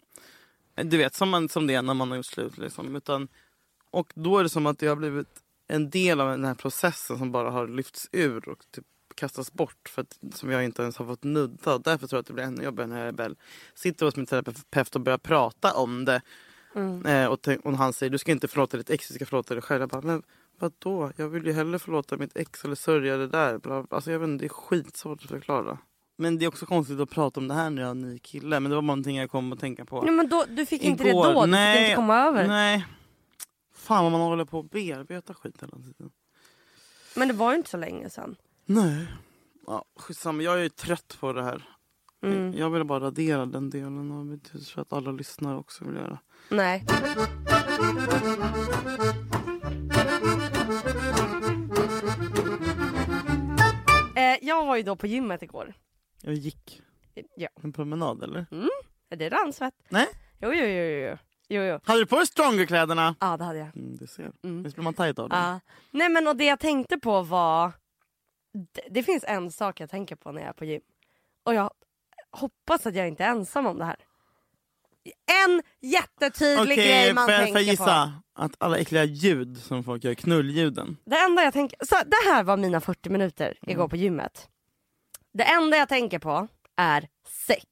Eh, 0.76 0.86
Du 0.86 0.96
vet, 0.96 1.14
som, 1.14 1.30
man, 1.30 1.48
som 1.48 1.66
det 1.66 1.74
är 1.74 1.82
när 1.82 1.94
man 1.94 2.08
har 2.10 2.16
gjort 2.16 2.26
slut. 2.26 2.58
Liksom. 2.58 2.96
Utan, 2.96 3.28
och 3.90 4.12
då 4.14 4.38
är 4.38 4.42
det 4.42 4.48
som 4.48 4.66
att 4.66 4.78
det 4.78 4.86
har 4.86 4.96
blivit 4.96 5.28
en 5.68 5.90
del 5.90 6.20
av 6.20 6.28
den 6.30 6.44
här 6.44 6.54
processen 6.54 7.18
som 7.18 7.32
bara 7.32 7.50
har 7.50 7.68
lyfts 7.68 8.08
ur 8.12 8.48
och 8.48 8.64
typ 8.70 8.84
kastas 9.20 9.52
bort 9.52 9.88
för 9.88 10.02
att, 10.02 10.18
som 10.34 10.50
jag 10.50 10.64
inte 10.64 10.82
ens 10.82 10.96
har 10.96 11.06
fått 11.06 11.24
nudda. 11.24 11.78
Därför 11.78 12.06
tror 12.06 12.16
jag 12.16 12.20
att 12.20 12.26
det 12.26 12.32
blir 12.32 12.44
ännu 12.44 12.64
jobbigare 12.64 12.88
när 12.88 13.04
jag 13.06 13.16
väl 13.16 13.36
sitter 13.74 14.06
hos 14.06 14.16
min 14.16 14.26
terapeut 14.26 14.94
och 14.94 15.00
börjar 15.00 15.18
prata 15.18 15.72
om 15.72 16.04
det. 16.04 16.20
Eh, 17.06 17.26
och, 17.26 17.48
och 17.64 17.72
han 17.72 17.92
säger 17.92 18.10
du 18.10 18.18
ska 18.18 18.32
inte 18.32 18.48
förlåta 18.48 18.76
ditt 18.76 18.90
ex, 18.90 19.08
du 19.08 19.14
ska 19.14 19.26
förlåta 19.26 19.54
dig 19.54 19.62
själv. 19.62 19.80
Jag 19.80 19.88
bara, 19.88 20.02
men 20.02 20.22
vadå? 20.58 21.12
Jag 21.16 21.28
vill 21.28 21.46
ju 21.46 21.52
hellre 21.52 21.78
förlåta 21.78 22.16
mitt 22.16 22.36
ex 22.36 22.64
eller 22.64 22.74
sörja 22.74 23.16
det 23.16 23.28
där. 23.28 23.58
Bla. 23.58 23.86
Alltså, 23.90 24.12
jag 24.12 24.18
vet 24.18 24.28
inte, 24.28 24.44
det 24.44 24.46
är 24.46 24.48
skitsvårt 24.48 25.22
att 25.22 25.30
förklara. 25.30 25.78
Men 26.16 26.38
det 26.38 26.44
är 26.44 26.48
också 26.48 26.66
konstigt 26.66 27.00
att 27.00 27.10
prata 27.10 27.40
om 27.40 27.48
det 27.48 27.54
här 27.54 27.70
när 27.70 27.82
jag 27.82 27.86
är 27.86 27.90
en 27.90 28.00
ny 28.00 28.18
kille. 28.18 28.60
Men 28.60 28.70
det 28.70 28.74
var 28.76 28.82
någonting 28.82 29.16
jag 29.16 29.30
kom 29.30 29.52
att 29.52 29.60
tänka 29.60 29.84
på. 29.84 30.02
Nej, 30.02 30.14
men 30.14 30.28
då, 30.28 30.44
du 30.48 30.66
fick 30.66 30.82
inte 30.82 31.04
det 31.04 31.10
Igår. 31.10 31.32
då? 31.34 31.44
Du 31.44 31.50
Nej. 31.50 31.76
fick 31.76 31.84
inte 31.84 31.96
komma 31.96 32.18
över? 32.18 32.48
Nej. 32.48 32.86
Fan 33.74 34.02
vad 34.02 34.12
man 34.12 34.20
håller 34.20 34.44
på 34.44 34.58
att 34.58 34.70
bearbeta 34.70 35.34
skit 35.34 35.62
hela 35.62 35.76
tiden. 35.76 36.10
Men 37.16 37.28
det 37.28 37.34
var 37.34 37.50
ju 37.50 37.56
inte 37.56 37.70
så 37.70 37.76
länge 37.76 38.10
sedan. 38.10 38.36
Nej. 38.72 39.06
Ja, 39.66 39.84
skitsamma, 39.96 40.42
jag 40.42 40.58
är 40.58 40.62
ju 40.62 40.68
trött 40.68 41.16
på 41.20 41.32
det 41.32 41.42
här. 41.42 41.68
Mm. 42.22 42.52
Jag 42.54 42.70
vill 42.70 42.84
bara 42.84 43.00
radera 43.00 43.46
den 43.46 43.70
delen 43.70 44.12
av 44.12 44.26
mitt 44.26 44.54
hus 44.54 44.70
för 44.70 44.82
att 44.82 44.92
alla 44.92 45.10
lyssnare 45.12 45.56
också 45.56 45.84
vill 45.84 45.94
göra. 45.96 46.18
Nej. 46.48 46.84
Eh, 54.16 54.38
jag 54.48 54.66
var 54.66 54.76
ju 54.76 54.82
då 54.82 54.96
på 54.96 55.06
gymmet 55.06 55.42
igår. 55.42 55.74
Jag 56.22 56.34
gick 56.34 56.82
Ja. 57.36 57.48
en 57.62 57.72
promenad 57.72 58.22
eller? 58.22 58.46
Är 59.10 59.16
det 59.16 59.28
ransvett? 59.28 59.74
Nej. 59.88 60.06
Jo, 60.40 60.52
jo, 60.52 60.64
jo, 60.64 60.84
jo. 60.84 61.16
jo, 61.48 61.62
jo. 61.62 61.78
Hade 61.84 62.00
du 62.00 62.06
på 62.06 62.16
dig 62.16 62.26
Stronger-kläderna? 62.26 63.14
Ja, 63.20 63.36
det 63.36 63.44
hade 63.44 63.58
jag. 63.58 63.76
Mm, 63.76 63.96
det 63.96 64.06
ser. 64.06 64.32
Mm. 64.42 64.62
Visst 64.62 64.76
blir 64.76 64.84
man 64.84 64.94
tajt 64.94 65.18
av 65.18 65.28
dem? 65.28 65.38
Ja. 65.38 65.60
Nej 65.90 66.08
men 66.08 66.28
och 66.28 66.36
det 66.36 66.44
jag 66.44 66.60
tänkte 66.60 66.98
på 66.98 67.22
var... 67.22 67.72
Det, 68.52 68.82
det 68.90 69.02
finns 69.02 69.24
en 69.28 69.50
sak 69.52 69.80
jag 69.80 69.90
tänker 69.90 70.16
på 70.16 70.32
när 70.32 70.40
jag 70.40 70.48
är 70.48 70.52
på 70.52 70.64
gym. 70.64 70.80
Och 71.44 71.54
jag 71.54 71.70
hoppas 72.30 72.86
att 72.86 72.94
jag 72.94 73.08
inte 73.08 73.24
är 73.24 73.28
ensam 73.28 73.66
om 73.66 73.78
det 73.78 73.84
här. 73.84 73.96
En 75.44 75.62
jättetydlig 75.80 76.74
Okej, 76.74 76.76
grej 76.76 77.14
man 77.14 77.24
får 77.26 77.32
jag, 77.32 77.40
får 77.40 77.44
tänker 77.44 77.60
jag 77.60 77.78
på. 77.78 77.82
gissa? 77.84 78.12
Att 78.34 78.52
alla 78.58 78.78
äckliga 78.78 79.04
ljud 79.04 79.58
som 79.58 79.84
folk 79.84 80.04
gör, 80.04 80.14
knulljuden. 80.14 80.96
Det 81.04 81.16
enda 81.16 81.42
jag 81.42 81.52
tänker, 81.52 81.86
så 81.86 81.94
det 82.06 82.30
här 82.32 82.42
var 82.44 82.56
mina 82.56 82.80
40 82.80 83.10
minuter 83.10 83.58
igår 83.66 83.88
på 83.88 83.96
gymmet. 83.96 84.48
Det 85.32 85.44
enda 85.44 85.76
jag 85.76 85.88
tänker 85.88 86.18
på 86.18 86.48
är 86.76 87.08
sex. 87.46 87.64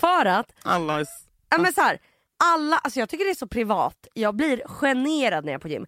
För 0.00 0.26
att, 0.26 0.52
Alla 0.62 1.00
är... 1.00 1.06
ja 1.50 1.58
men 1.58 1.72
så 1.72 1.80
här, 1.80 1.98
alla, 2.44 2.76
alltså 2.78 3.00
jag 3.00 3.08
tycker 3.08 3.24
det 3.24 3.30
är 3.30 3.34
så 3.34 3.46
privat, 3.46 4.06
jag 4.14 4.34
blir 4.36 4.62
generad 4.66 5.44
när 5.44 5.52
jag 5.52 5.58
är 5.58 5.62
på 5.62 5.68
gym. 5.68 5.86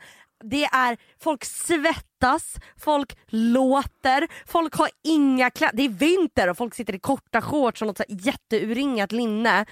Det 0.51 0.65
är, 0.65 0.97
folk 1.21 1.45
svettas, 1.45 2.57
folk 2.79 3.19
låter, 3.29 4.29
folk 4.47 4.75
har 4.75 4.91
inga 5.05 5.51
kläder, 5.51 5.77
det 5.77 5.85
är 5.85 5.89
vinter 5.89 6.51
och 6.51 6.57
folk 6.57 6.75
sitter 6.75 6.95
i 6.95 6.99
korta 6.99 7.43
shorts 7.43 7.83
och 7.83 7.87
något 7.87 7.97
så 7.97 8.05
jätteuringat 8.09 9.13
linne. 9.13 9.67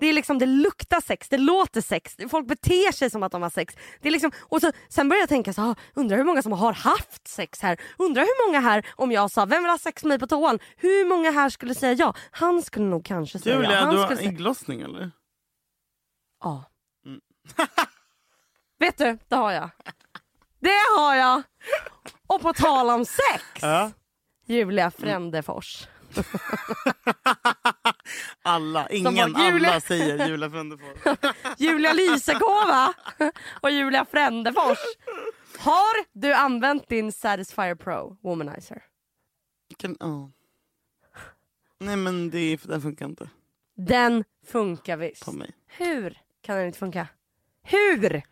Det, 0.00 0.06
är 0.06 0.12
liksom, 0.12 0.38
det 0.38 0.46
luktar 0.46 1.00
sex, 1.00 1.28
det 1.28 1.38
låter 1.38 1.80
sex, 1.80 2.16
folk 2.30 2.46
beter 2.46 2.92
sig 2.92 3.10
som 3.10 3.22
att 3.22 3.32
de 3.32 3.42
har 3.42 3.50
sex. 3.50 3.74
Det 4.00 4.08
är 4.08 4.12
liksom, 4.12 4.30
och 4.38 4.60
så, 4.60 4.72
sen 4.88 5.08
börjar 5.08 5.22
jag 5.22 5.28
tänka 5.28 5.52
så 5.52 5.62
här, 5.62 5.74
undrar 5.94 6.16
hur 6.16 6.24
många 6.24 6.42
som 6.42 6.52
har 6.52 6.72
haft 6.72 7.28
sex 7.28 7.60
här? 7.60 7.80
Undrar 7.98 8.22
hur 8.22 8.46
många 8.46 8.60
här, 8.60 8.86
om 8.96 9.12
jag 9.12 9.30
sa 9.30 9.44
vem 9.44 9.62
vill 9.62 9.70
ha 9.70 9.78
sex 9.78 10.04
med 10.04 10.08
mig 10.08 10.18
på 10.18 10.26
toan? 10.26 10.58
Hur 10.76 11.08
många 11.08 11.30
här 11.30 11.48
skulle 11.48 11.74
säga 11.74 11.92
ja? 11.92 12.14
Han 12.30 12.62
skulle 12.62 12.86
nog 12.86 13.04
kanske 13.04 13.38
säga 13.38 13.54
ja. 13.54 13.62
Julia, 13.62 13.90
du 13.90 13.98
har 13.98 14.28
ägglossning 14.28 14.80
eller? 14.80 15.10
Ja. 16.44 16.64
Mm. 17.06 17.20
Vet 18.78 18.98
du, 18.98 19.18
det 19.28 19.36
har 19.36 19.52
jag. 19.52 19.70
Det 20.60 20.96
har 20.96 21.14
jag! 21.14 21.42
Och 22.26 22.40
på 22.40 22.52
tal 22.52 22.90
om 22.90 23.04
sex, 23.04 23.44
Ja. 23.62 23.90
Julia 24.46 24.90
Frändefors. 24.90 25.86
Alla, 28.42 28.88
ingen, 28.88 29.32
var 29.32 29.40
Julia- 29.40 29.68
alla 29.70 29.80
säger 29.80 30.28
Julia 30.28 30.50
Frändefors. 30.50 30.96
Julia 31.58 31.92
Lysekova 31.92 32.94
och 33.60 33.70
Julia 33.70 34.04
Frändefors. 34.04 34.78
Har 35.58 36.18
du 36.20 36.32
använt 36.34 36.88
din 36.88 37.12
Satisfyer 37.12 37.74
Pro 37.74 38.16
Womanizer? 38.22 38.82
Kan, 39.78 39.96
ja. 40.00 40.30
Nej 41.78 41.96
men 41.96 42.30
det, 42.30 42.56
den 42.62 42.82
funkar 42.82 43.04
inte 43.06 43.30
Den 43.76 44.24
funkar 44.46 44.96
visst. 44.96 45.24
på 45.24 45.32
mig. 45.32 45.50
Hur 45.66 46.18
kan 46.42 46.56
den 46.56 46.66
inte 46.66 46.78
funka? 46.78 47.08
Hur? 47.62 48.22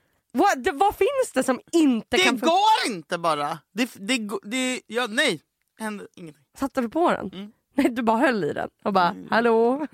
Det, 0.57 0.73
vad 0.73 0.94
finns 0.97 1.33
det 1.35 1.42
som 1.42 1.61
inte 1.73 2.16
Det 2.16 2.23
kan 2.23 2.38
funka? 2.38 2.47
går 2.47 2.92
inte 2.94 3.18
bara! 3.18 3.59
Det, 3.73 3.90
det, 3.94 4.29
det, 4.42 4.81
ja, 4.87 5.07
nej, 5.11 5.42
händer 5.79 6.09
ingenting. 6.14 6.44
Satte 6.59 6.81
du 6.81 6.88
på 6.88 7.11
den? 7.11 7.31
Mm. 7.33 7.53
Nej, 7.75 7.88
du 7.90 8.03
bara 8.03 8.18
höll 8.18 8.44
i 8.44 8.53
den 8.53 8.70
och 8.85 8.92
bara 8.92 9.09
Mm. 9.11 9.29
hallå? 9.31 9.87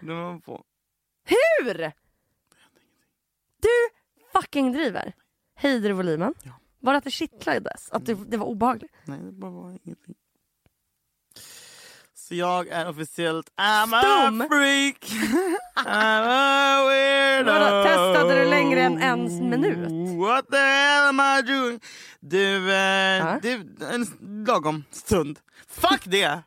Det 0.00 0.14
var 0.14 0.38
på. 0.40 0.64
Hur? 1.24 1.92
Du 3.60 3.68
fucking 4.32 4.72
driver. 4.72 5.12
Höjde 5.54 5.88
du 5.88 5.94
volymen? 5.94 6.34
Ja. 6.42 6.52
Var 6.80 6.92
det 6.92 6.98
att 6.98 7.04
det 7.04 7.10
kittlades? 7.10 7.90
Att 7.90 8.06
det, 8.06 8.14
det 8.14 8.36
var 8.36 8.46
obehagligt? 8.46 8.92
Nej, 9.04 9.18
det 9.22 9.32
bara 9.32 9.50
var 9.50 9.78
ingenting. 9.84 10.14
Så 12.30 12.36
jag 12.36 12.68
är 12.68 12.88
officiellt 12.88 13.46
I'm 13.56 13.86
Stum. 13.86 14.40
a 14.40 14.46
freak. 14.50 15.04
I'm 15.76 16.24
a 16.26 16.84
weirdo. 16.88 17.52
Vadå, 17.52 17.82
testade 17.84 18.44
du 18.44 18.50
längre 18.50 18.80
än 18.82 19.02
en 19.02 19.48
minut? 19.50 19.88
What 20.18 20.46
the 20.50 20.56
hell 20.56 21.04
am 21.08 21.20
I 21.20 21.42
doing? 21.42 21.80
Du, 22.20 22.70
eh, 22.72 23.18
Ja. 23.18 23.38
du 23.42 23.52
en 23.92 24.06
lagom 24.46 24.84
stund. 24.90 25.38
Fuck 25.68 26.02
det! 26.04 26.42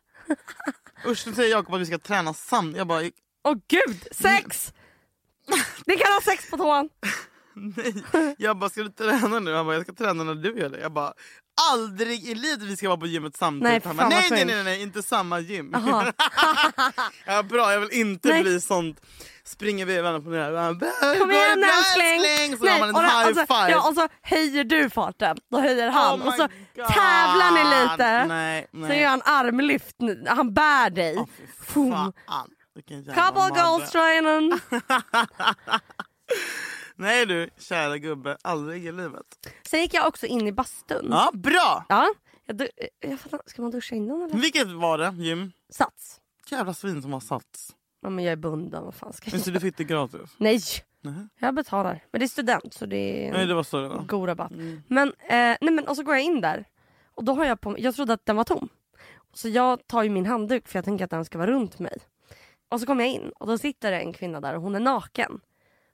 Usch, 1.05 1.27
nu 1.27 1.33
säger 1.33 1.49
Jakob 1.51 1.73
att 1.75 1.81
vi 1.81 1.85
ska 1.85 1.97
träna 1.97 2.33
samtidigt. 2.33 2.77
Jag 2.77 2.87
bara, 2.87 3.03
Åh 3.43 3.55
gud, 3.67 4.07
sex! 4.11 4.73
Ni 5.85 5.97
kan 5.97 6.13
ha 6.13 6.21
sex 6.21 6.49
på 6.49 6.57
toan. 6.57 6.89
nej. 8.13 8.35
Jag 8.37 8.57
bara, 8.57 8.69
ska 8.69 8.83
du 8.83 8.89
träna 8.89 9.39
nu? 9.39 9.53
Han 9.53 9.65
bara, 9.65 9.75
jag 9.75 9.83
ska 9.83 9.93
träna 9.93 10.23
när 10.23 10.35
du 10.35 10.59
gör 10.59 10.69
det. 10.69 10.79
Jag 10.79 10.93
bara, 10.93 11.13
aldrig 11.71 12.27
i 12.29 12.35
livet 12.35 12.61
vi 12.67 12.77
ska 12.77 12.87
vara 12.89 12.99
på 12.99 13.07
gymmet 13.07 13.37
samtidigt. 13.37 13.85
Nej, 13.85 13.95
bara, 13.95 14.09
nej, 14.09 14.27
nej, 14.31 14.45
nej, 14.45 14.63
nej, 14.63 14.81
inte 14.81 15.03
samma 15.03 15.39
gym. 15.39 15.75
Ja, 17.25 17.43
bra, 17.43 17.73
jag 17.73 17.79
vill 17.79 17.91
inte 17.91 18.29
Nej. 18.29 18.43
bli 18.43 18.61
sånt. 18.61 19.01
springer 19.43 19.85
vi 19.85 20.01
varandra 20.01 20.21
på 20.21 20.35
här. 20.35 21.19
Kom 21.19 21.31
igen 21.31 21.63
älskling! 21.63 22.57
Så 22.57 22.67
har 22.67 22.79
man 22.79 22.89
en 22.89 22.95
och, 22.95 23.01
high 23.01 23.29
och 23.29 23.35
så, 23.35 23.45
five. 23.45 23.69
ja, 23.71 23.89
och 23.89 23.95
så 23.95 24.07
höjer 24.21 24.63
du 24.63 24.89
farten, 24.89 25.37
då 25.51 25.59
höjer 25.59 25.89
han. 25.89 26.21
Oh 26.21 26.27
och 26.27 26.33
så 26.33 26.47
God. 26.75 26.85
tävlar 26.87 27.51
ni 27.51 27.81
lite. 27.81 28.25
Nej, 28.25 28.67
Så 28.71 28.77
nej. 28.77 29.01
gör 29.01 29.09
han 29.09 29.21
armlyft, 29.25 29.95
han 30.27 30.53
bär 30.53 30.89
dig. 30.89 31.15
Jävla 32.87 33.13
Couple 33.13 33.61
goals 33.61 33.91
trainen. 33.91 34.59
Nej 37.03 37.25
du, 37.25 37.49
kära 37.57 37.97
gubbe. 37.97 38.37
Aldrig 38.41 38.85
i 38.85 38.91
livet. 38.91 39.49
Sen 39.67 39.81
gick 39.81 39.93
jag 39.93 40.07
också 40.07 40.25
in 40.25 40.47
i 40.47 40.51
bastun. 40.51 41.07
Ja, 41.11 41.31
bra! 41.33 41.85
Ja, 41.89 42.13
jag, 42.45 42.57
du- 42.57 42.69
jag 42.99 43.19
fattar, 43.19 43.41
ska 43.45 43.61
man 43.61 43.71
duscha 43.71 43.95
innan 43.95 44.21
eller? 44.21 44.37
Vilket 44.37 44.67
var 44.67 44.97
det, 44.97 45.13
Jim? 45.17 45.51
Sats. 45.69 46.19
Jävla 46.49 46.73
svin 46.73 47.01
som 47.01 47.13
har 47.13 47.19
sats. 47.19 47.75
Ja, 48.01 48.09
men 48.09 48.23
jag 48.25 48.31
är 48.31 48.35
bunden, 48.35 48.83
vad 48.83 48.95
fan 48.95 49.13
ska 49.13 49.29
jag 49.31 49.39
är 49.41 49.45
göra? 49.47 49.53
det 49.53 49.59
fick 49.59 49.77
det 49.77 49.83
gratis? 49.83 50.29
Nej, 50.37 50.59
Nej. 51.01 51.27
jag 51.39 51.55
betalar. 51.55 52.03
Men 52.11 52.19
det 52.19 52.25
är 52.25 52.27
student 52.27 52.73
så 52.73 52.85
det 52.85 53.27
är 53.27 53.31
Nej, 53.33 53.45
det 53.45 53.53
var 53.53 53.63
så 53.63 53.81
det 53.81 53.87
var. 53.87 54.03
god 54.03 54.29
rabatt. 54.29 54.51
Mm. 54.51 54.83
Men, 54.87 55.07
eh, 55.07 55.57
nej 55.61 55.71
men 55.71 55.87
och 55.87 55.95
så 55.95 56.03
går 56.03 56.15
jag 56.15 56.23
in 56.23 56.41
där 56.41 56.65
och 57.15 57.23
då 57.23 57.33
har 57.33 57.45
jag 57.45 57.61
på 57.61 57.75
jag 57.79 57.95
trodde 57.95 58.13
att 58.13 58.25
den 58.25 58.35
var 58.35 58.43
tom. 58.43 58.69
Så 59.33 59.49
jag 59.49 59.87
tar 59.87 60.03
ju 60.03 60.09
min 60.09 60.25
handduk 60.25 60.67
för 60.67 60.77
jag 60.77 60.85
tänker 60.85 61.05
att 61.05 61.11
den 61.11 61.25
ska 61.25 61.37
vara 61.37 61.51
runt 61.51 61.79
mig. 61.79 61.97
Och 62.69 62.79
så 62.79 62.85
kommer 62.85 63.03
jag 63.03 63.13
in 63.13 63.31
och 63.39 63.47
då 63.47 63.57
sitter 63.57 63.91
det 63.91 63.99
en 63.99 64.13
kvinna 64.13 64.41
där 64.41 64.55
och 64.55 64.61
hon 64.61 64.75
är 64.75 64.79
naken. 64.79 65.39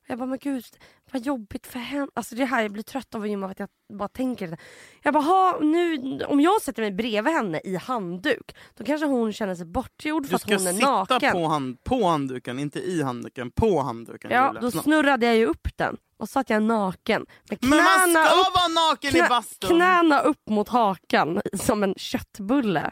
Jag 0.09 0.17
bara, 0.17 0.25
men 0.25 0.39
gud 0.41 0.65
vad 1.11 1.21
jobbigt 1.21 1.67
för 1.67 1.79
henne. 1.79 2.07
Alltså 2.13 2.35
det 2.35 2.45
här, 2.45 2.61
jag 2.61 2.71
blir 2.71 2.83
trött 2.83 3.15
av 3.15 3.21
att 3.21 3.29
gymma 3.29 3.45
att 3.51 3.59
jag 3.59 3.69
bara 3.93 4.07
tänker 4.07 4.47
det. 4.47 4.57
Jag 5.03 5.13
bara, 5.13 5.23
ha, 5.23 5.59
nu, 5.61 6.19
om 6.23 6.41
jag 6.41 6.61
sätter 6.61 6.81
mig 6.81 6.91
bredvid 6.91 7.33
henne 7.33 7.61
i 7.63 7.75
handduk 7.75 8.55
då 8.77 8.83
kanske 8.83 9.07
hon 9.07 9.33
känner 9.33 9.55
sig 9.55 9.65
bortgjord 9.65 10.25
för 10.25 10.29
Du 10.29 10.35
att 10.35 10.41
ska 10.41 10.55
hon 10.57 10.67
är 10.67 10.73
sitta 10.73 10.91
naken. 10.91 11.31
på, 11.31 11.45
hand, 11.47 11.83
på 11.83 12.07
handduken, 12.07 12.59
inte 12.59 12.79
i 12.79 13.01
handduken. 13.03 13.51
På 13.51 13.81
handduken. 13.81 14.31
Ja, 14.31 14.47
Julia. 14.47 14.61
då 14.61 14.71
snurrade 14.71 15.25
jag 15.25 15.35
ju 15.35 15.45
upp 15.45 15.67
den 15.77 15.97
och 16.17 16.29
satt 16.29 16.49
jag 16.49 16.63
naken. 16.63 17.25
Med 17.49 17.57
Men 17.61 17.69
man 17.83 18.09
ska 18.25 18.35
upp 18.35 18.55
vara 18.55 18.87
naken 18.89 19.09
i 19.09 19.13
knä, 19.19 19.27
bastun! 19.29 19.69
knäna 19.69 20.19
upp 20.21 20.49
mot 20.49 20.69
hakan 20.69 21.41
som 21.53 21.83
en 21.83 21.93
köttbulle. 21.97 22.91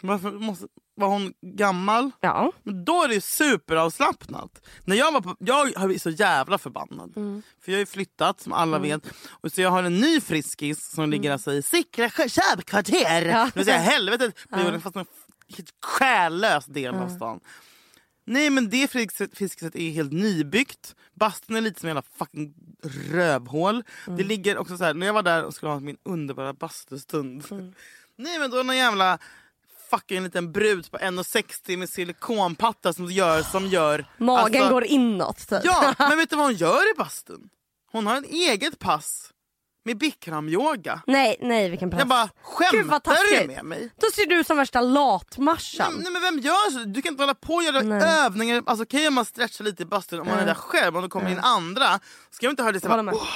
Varför 0.00 0.30
måste, 0.32 0.66
var 1.00 1.08
hon 1.08 1.32
gammal? 1.42 2.10
Ja. 2.20 2.52
Men 2.62 2.84
då 2.84 3.02
är 3.02 3.08
det 3.08 3.20
superavslappnat. 3.20 4.66
När 4.84 4.96
jag, 4.96 5.12
var 5.12 5.20
på, 5.20 5.36
jag 5.38 5.54
har 5.54 5.86
blivit 5.86 6.02
så 6.02 6.10
jävla 6.10 6.58
förbannad. 6.58 7.12
Mm. 7.16 7.42
För 7.60 7.72
jag 7.72 7.76
har 7.76 7.80
ju 7.80 7.86
flyttat 7.86 8.40
som 8.40 8.52
alla 8.52 8.78
vet. 8.78 9.02
Och 9.30 9.52
så 9.52 9.60
jag 9.60 9.70
har 9.70 9.82
en 9.82 9.98
ny 9.98 10.20
friskis 10.20 10.90
som 10.90 11.10
ligger 11.10 11.32
alltså 11.32 11.52
i 11.52 11.62
Sickla 11.62 12.10
köpkvarter. 12.10 13.22
Ja. 13.22 13.44
Det 13.44 13.56
vill 13.56 13.64
säga 13.64 13.78
helvetet 13.78 14.34
på 14.50 14.60
jorden 14.60 14.80
fast 14.80 14.96
en 14.96 15.06
själlös 15.82 16.66
del 16.66 16.94
av 16.94 17.08
stan. 17.08 17.40
Nej 18.24 18.50
men 18.50 18.70
det 18.70 18.90
fiskiset 18.90 19.76
är 19.76 19.90
helt 19.90 20.12
nybyggt. 20.12 20.94
Bastun 21.14 21.56
är 21.56 21.60
lite 21.60 21.80
som 21.80 21.86
en 21.86 21.96
jävla 21.96 22.10
fucking 22.18 22.54
rövhål. 23.10 23.84
Det 24.06 24.24
ligger 24.24 24.58
också 24.58 24.76
så 24.76 24.84
här, 24.84 24.94
när 24.94 25.06
jag 25.06 25.14
var 25.14 25.22
där 25.22 25.44
och 25.44 25.54
skulle 25.54 25.72
ha 25.72 25.80
min 25.80 25.96
underbara 26.02 26.52
bastustund. 26.52 27.44
Nej 28.16 28.38
men 28.38 28.50
då 28.50 28.56
är 28.56 28.64
någon 28.64 28.76
jävla 28.76 29.18
fucking 29.90 30.22
liten 30.22 30.52
brud 30.52 30.90
på 30.90 30.98
1,60 30.98 31.76
med 31.76 31.88
silikonpatta 31.88 32.92
som 32.92 33.06
gör... 33.10 33.42
Som 33.42 33.66
gör 33.66 34.06
Magen 34.18 34.62
alltså- 34.62 34.74
går 34.74 34.84
inåt 34.84 35.48
typ. 35.48 35.60
Ja, 35.64 35.94
men 35.98 36.18
vet 36.18 36.30
du 36.30 36.36
vad 36.36 36.44
hon 36.46 36.54
gör 36.54 36.90
i 36.94 36.94
bastun? 36.98 37.48
Hon 37.92 38.06
har 38.06 38.16
en 38.16 38.24
eget 38.24 38.78
pass 38.78 39.30
med 39.84 39.98
bikramyoga. 39.98 41.02
Nej, 41.06 41.36
nej 41.40 41.70
vilken 41.70 41.90
press. 41.90 41.98
Jag 41.98 42.08
bara, 42.08 42.28
skämtar 42.42 43.40
du 43.40 43.46
med 43.46 43.64
mig? 43.64 43.90
Då 44.00 44.06
ser 44.14 44.26
du 44.26 44.34
ut 44.40 44.46
som 44.46 44.56
värsta 44.56 44.80
latmarsan. 44.80 45.92
Nej, 45.94 46.02
nej 46.02 46.12
men 46.12 46.22
vem 46.22 46.38
gör 46.38 46.70
så? 46.70 46.78
Du 46.78 47.02
kan 47.02 47.12
inte 47.12 47.22
hålla 47.22 47.34
på 47.34 47.54
och 47.54 47.62
göra 47.62 47.80
Nej. 47.80 48.02
övningar. 48.24 48.62
Alltså 48.66 48.82
okej 48.82 49.08
om 49.08 49.14
man 49.14 49.24
stretchar 49.24 49.64
lite 49.64 49.82
i 49.82 49.86
bastun 49.86 50.20
om 50.20 50.26
man 50.26 50.38
är 50.38 50.46
där 50.46 50.54
själv, 50.54 50.96
om 50.96 51.02
det 51.02 51.08
kommer 51.08 51.30
in 51.30 51.38
andra. 51.38 52.00
Ska 52.30 52.46
jag 52.46 52.52
inte 52.52 52.62
höra 52.62 52.72
det 52.72 52.80
så. 52.80 52.88
"Åh." 53.12 53.26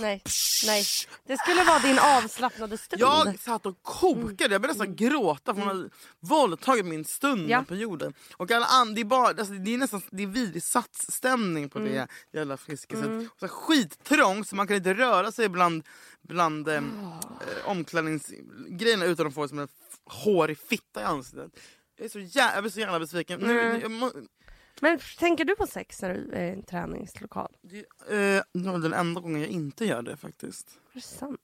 Nej, 0.00 0.22
nej. 0.66 0.84
Det 1.26 1.38
skulle 1.38 1.64
vara 1.64 1.78
din 1.78 1.98
avslappnade 1.98 2.78
stund. 2.78 3.02
Jag 3.02 3.38
satt 3.40 3.66
och 3.66 3.82
kokade, 3.82 4.54
jag 4.54 4.62
började 4.62 4.66
nästan 4.78 4.96
gråta 4.96 5.54
för 5.54 5.60
hon 5.60 5.68
hade 5.76 5.90
våldtagit 6.20 6.86
min 6.86 7.04
stund 7.04 7.38
Mm. 7.40 7.50
Ja. 7.50 7.64
på 7.68 7.74
jorden. 7.74 8.14
Och 8.36 8.50
alla 8.50 8.66
and, 8.66 8.94
det, 8.94 9.00
är 9.00 9.04
bara, 9.04 9.28
alltså, 9.28 9.52
det 9.54 9.74
är 9.74 9.78
nästan 9.78 10.02
det 10.10 10.22
är 10.22 10.26
vidrig 10.26 10.62
satsstämning 10.62 11.68
på 11.68 11.78
Mm. 11.78 11.92
det 11.92 12.08
jävla. 12.38 12.54
Och 12.54 13.40
Så 13.40 13.48
skittrångt 13.48 14.48
så 14.48 14.56
man 14.56 14.66
kan 14.66 14.76
inte 14.76 14.94
röra 14.94 15.32
sig 15.32 15.48
bland, 15.48 15.82
bland 16.22 16.68
eh, 16.68 16.74
eh, 16.74 16.82
omklädningsgrejerna 17.64 19.04
utan 19.04 19.26
att 19.26 19.34
få 19.34 19.48
som 19.48 19.58
en 19.58 19.68
hårig 20.06 20.58
fitta 20.58 21.00
i 21.00 21.04
ansiktet. 21.04 21.50
Jag 21.96 22.04
är 22.04 22.08
så 22.08 22.18
jävla, 22.18 22.54
jag 22.54 22.62
blir 22.62 22.72
så 22.72 22.80
jävla 22.80 22.98
besviken. 23.00 23.40
Nu, 23.40 23.60
Mm. 23.60 23.80
jag 23.80 23.90
må, 23.90 24.10
Men 24.80 24.98
tänker 25.18 25.44
du 25.44 25.56
på 25.56 25.66
sex 25.66 26.02
när 26.02 26.14
du 26.14 26.30
är 26.32 26.44
i 26.46 26.50
en 26.50 26.62
träningslokal? 26.62 27.56
det, 27.62 27.78
eh, 27.78 28.42
det 28.52 28.70
var 28.70 28.78
den 28.78 28.92
enda 28.92 29.20
gången 29.20 29.40
jag 29.40 29.50
inte 29.50 29.84
gör 29.84 30.02
det 30.02 30.16
faktiskt. 30.16 30.78
Är 30.90 30.94
det 30.94 31.00
sant? 31.00 31.40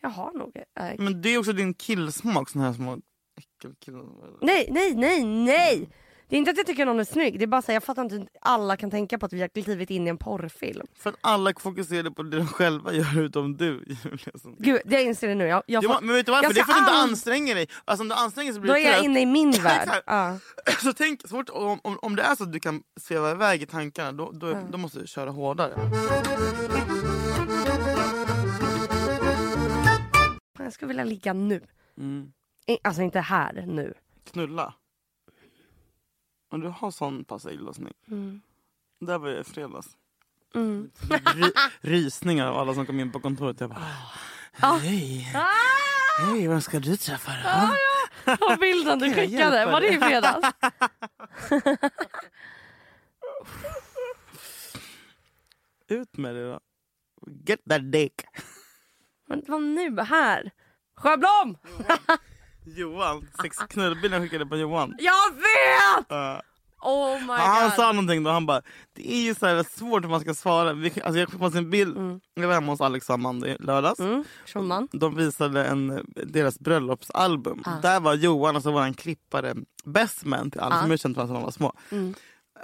Jag 0.00 0.08
har 0.10 0.32
nog... 0.32 0.56
Äh, 0.56 0.92
Men 0.98 1.22
det 1.22 1.28
är 1.28 1.38
också 1.38 1.52
din 1.52 1.74
killsmak, 1.74 2.50
sån 2.50 2.62
här 2.62 2.72
små 2.72 2.98
äckelkillar. 3.36 4.04
nej, 4.40 4.68
nej, 4.70 4.94
nej, 4.94 5.24
nej! 5.24 5.88
Det 6.28 6.36
är 6.36 6.38
inte 6.38 6.50
att 6.50 6.56
jag 6.56 6.66
tycker 6.66 6.86
någon 6.86 7.00
är 7.00 7.04
snygg. 7.04 7.38
Det 7.38 7.44
är 7.44 7.46
bara 7.46 7.62
så 7.62 7.66
här, 7.66 7.74
jag 7.76 7.82
fattar 7.84 8.02
inte 8.02 8.14
hur 8.14 8.28
alla 8.40 8.76
kan 8.76 8.90
tänka 8.90 9.18
på 9.18 9.26
att 9.26 9.32
vi 9.32 9.40
har 9.40 9.48
klivit 9.48 9.90
in 9.90 10.06
i 10.06 10.10
en 10.10 10.18
porrfilm. 10.18 10.86
För 10.94 11.10
att 11.10 11.16
alla 11.20 11.52
fokuserar 11.58 12.10
på 12.10 12.22
det 12.22 12.36
de 12.36 12.46
själva 12.46 12.92
gör 12.92 13.20
utom 13.20 13.56
du 13.56 13.84
Julia. 14.04 14.18
som- 14.42 14.56
Gud, 14.58 14.80
jag 14.84 15.02
inser 15.02 15.28
det 15.28 15.34
nu. 15.34 15.44
Jag, 15.46 15.62
jag 15.66 15.82
Du, 15.82 15.88
får, 15.88 16.00
men 16.00 16.14
vet 16.14 16.26
du 16.26 16.32
varför? 16.32 16.44
jag 16.44 16.54
Det 16.54 16.60
är 16.60 16.64
för 16.64 16.72
att 16.72 16.78
du 16.78 16.82
inte 16.82 16.92
all- 16.92 17.08
anstränger 17.08 17.54
dig. 17.54 17.68
Alltså 17.84 18.02
om 18.02 18.08
du 18.08 18.14
anstränger 18.14 18.48
dig 18.50 18.54
så 18.54 18.60
blir 18.60 18.68
då 18.72 18.74
du 18.74 18.80
är 18.80 18.84
jag 18.84 18.94
trött. 18.94 19.04
inne 19.04 19.20
i 19.20 19.26
min 19.26 19.50
värld. 19.62 19.82
Exakt. 19.82 20.02
Ja. 20.06 20.38
Så 20.82 20.92
tänk, 20.92 21.20
så 21.22 21.28
fort, 21.28 21.50
om, 21.50 21.80
om, 21.82 21.98
om 22.02 22.16
det 22.16 22.22
är 22.22 22.34
så 22.36 22.42
att 22.44 22.52
du 22.52 22.60
kan 22.60 22.82
sväva 23.00 23.30
iväg 23.30 23.62
i 23.62 23.66
tankarna 23.66 24.12
då, 24.12 24.30
då, 24.32 24.58
då 24.70 24.78
måste 24.78 24.98
du 24.98 25.06
köra 25.06 25.30
hårdare. 25.30 25.72
Jag 30.58 30.72
skulle 30.72 30.88
vilja 30.88 31.04
ligga 31.04 31.32
nu. 31.32 31.60
Mm. 31.98 32.32
I- 32.66 32.78
Alltså 32.84 33.02
inte 33.02 33.20
här 33.20 33.64
nu. 33.66 33.94
Knulla. 34.32 34.74
Om 36.54 36.60
du 36.60 36.68
har 36.68 36.90
sån 36.90 37.24
pass 37.24 37.46
ägglossning. 37.46 37.92
Mm. 38.08 38.40
Där 39.00 39.18
var 39.18 39.28
jag 39.28 39.40
i 39.40 39.44
fredags. 39.44 39.86
Mm. 40.54 40.90
Ry, 41.34 41.50
rysningar 41.80 42.46
av 42.46 42.58
alla 42.58 42.74
som 42.74 42.86
kom 42.86 43.00
in 43.00 43.12
på 43.12 43.20
kontoret. 43.20 43.60
Jag 43.60 43.70
bara, 43.70 43.86
Ja. 44.60 44.78
hej, 44.82 45.32
Ah! 45.34 46.24
hej, 46.26 46.48
vem 46.48 46.60
ska 46.60 46.80
du 46.80 46.96
träffa 46.96 47.32
då? 47.44 47.74
Och 48.46 48.58
bilden 48.58 48.98
du 48.98 49.14
skickade, 49.14 49.66
var 49.66 49.80
det 49.80 49.88
i 49.88 49.98
fredags? 50.00 50.54
Ut 55.88 56.16
med 56.16 56.34
det 56.34 56.50
då. 56.52 56.60
Get 57.46 57.60
that 57.68 57.92
dick. 57.92 58.14
Men 59.26 59.42
vad 59.48 59.62
nu 59.62 60.00
här? 60.00 60.50
Sjöblom! 60.96 61.56
Johan, 62.64 63.28
sex 63.42 63.56
jag 64.12 64.22
skickade 64.22 64.46
på 64.46 64.56
Johan. 64.56 64.94
Jag 64.98 65.34
vet! 65.34 66.12
Uh, 66.12 66.40
Oh 66.86 67.20
my 67.20 67.32
han 67.32 67.64
god. 67.64 67.72
sa 67.72 67.92
någonting 67.92 68.22
då, 68.22 68.30
han 68.30 68.46
bara 68.46 68.62
Det 68.92 69.12
är 69.14 69.22
ju 69.22 69.34
så 69.34 69.46
här 69.46 69.62
svårt 69.62 70.04
hur 70.04 70.08
man 70.08 70.20
ska 70.20 70.34
svara. 70.34 70.72
Vi, 70.72 70.86
alltså 70.86 71.18
jag 71.20 71.28
skickade 71.28 71.50
på 71.52 71.58
en 71.58 71.70
bild, 71.70 71.96
jag 72.34 72.46
var 72.46 72.54
hemma 72.54 72.72
hos 72.72 72.80
Alex 72.80 73.08
och 73.08 73.14
Amanda 73.14 73.48
i 73.48 73.56
lördags. 73.60 74.00
Mm, 74.00 74.24
Schulman. 74.46 74.88
De 74.92 75.16
visade 75.16 75.64
en, 75.64 76.06
deras 76.26 76.58
bröllopsalbum. 76.58 77.62
Ah. 77.66 77.80
Där 77.82 78.00
var 78.00 78.14
Johan, 78.14 78.54
alltså 78.56 78.72
vår 78.72 78.92
klippare, 78.94 79.54
best 79.84 80.24
man 80.24 80.50
till 80.50 80.60
alla 80.60 80.74
Ah. 80.78 80.80
som 80.80 80.90
jag 80.90 81.00
känt 81.00 81.16
varandra 81.16 81.34
de 81.34 81.42
var 81.44 81.50
små. 81.50 81.72
Mm. 81.90 82.14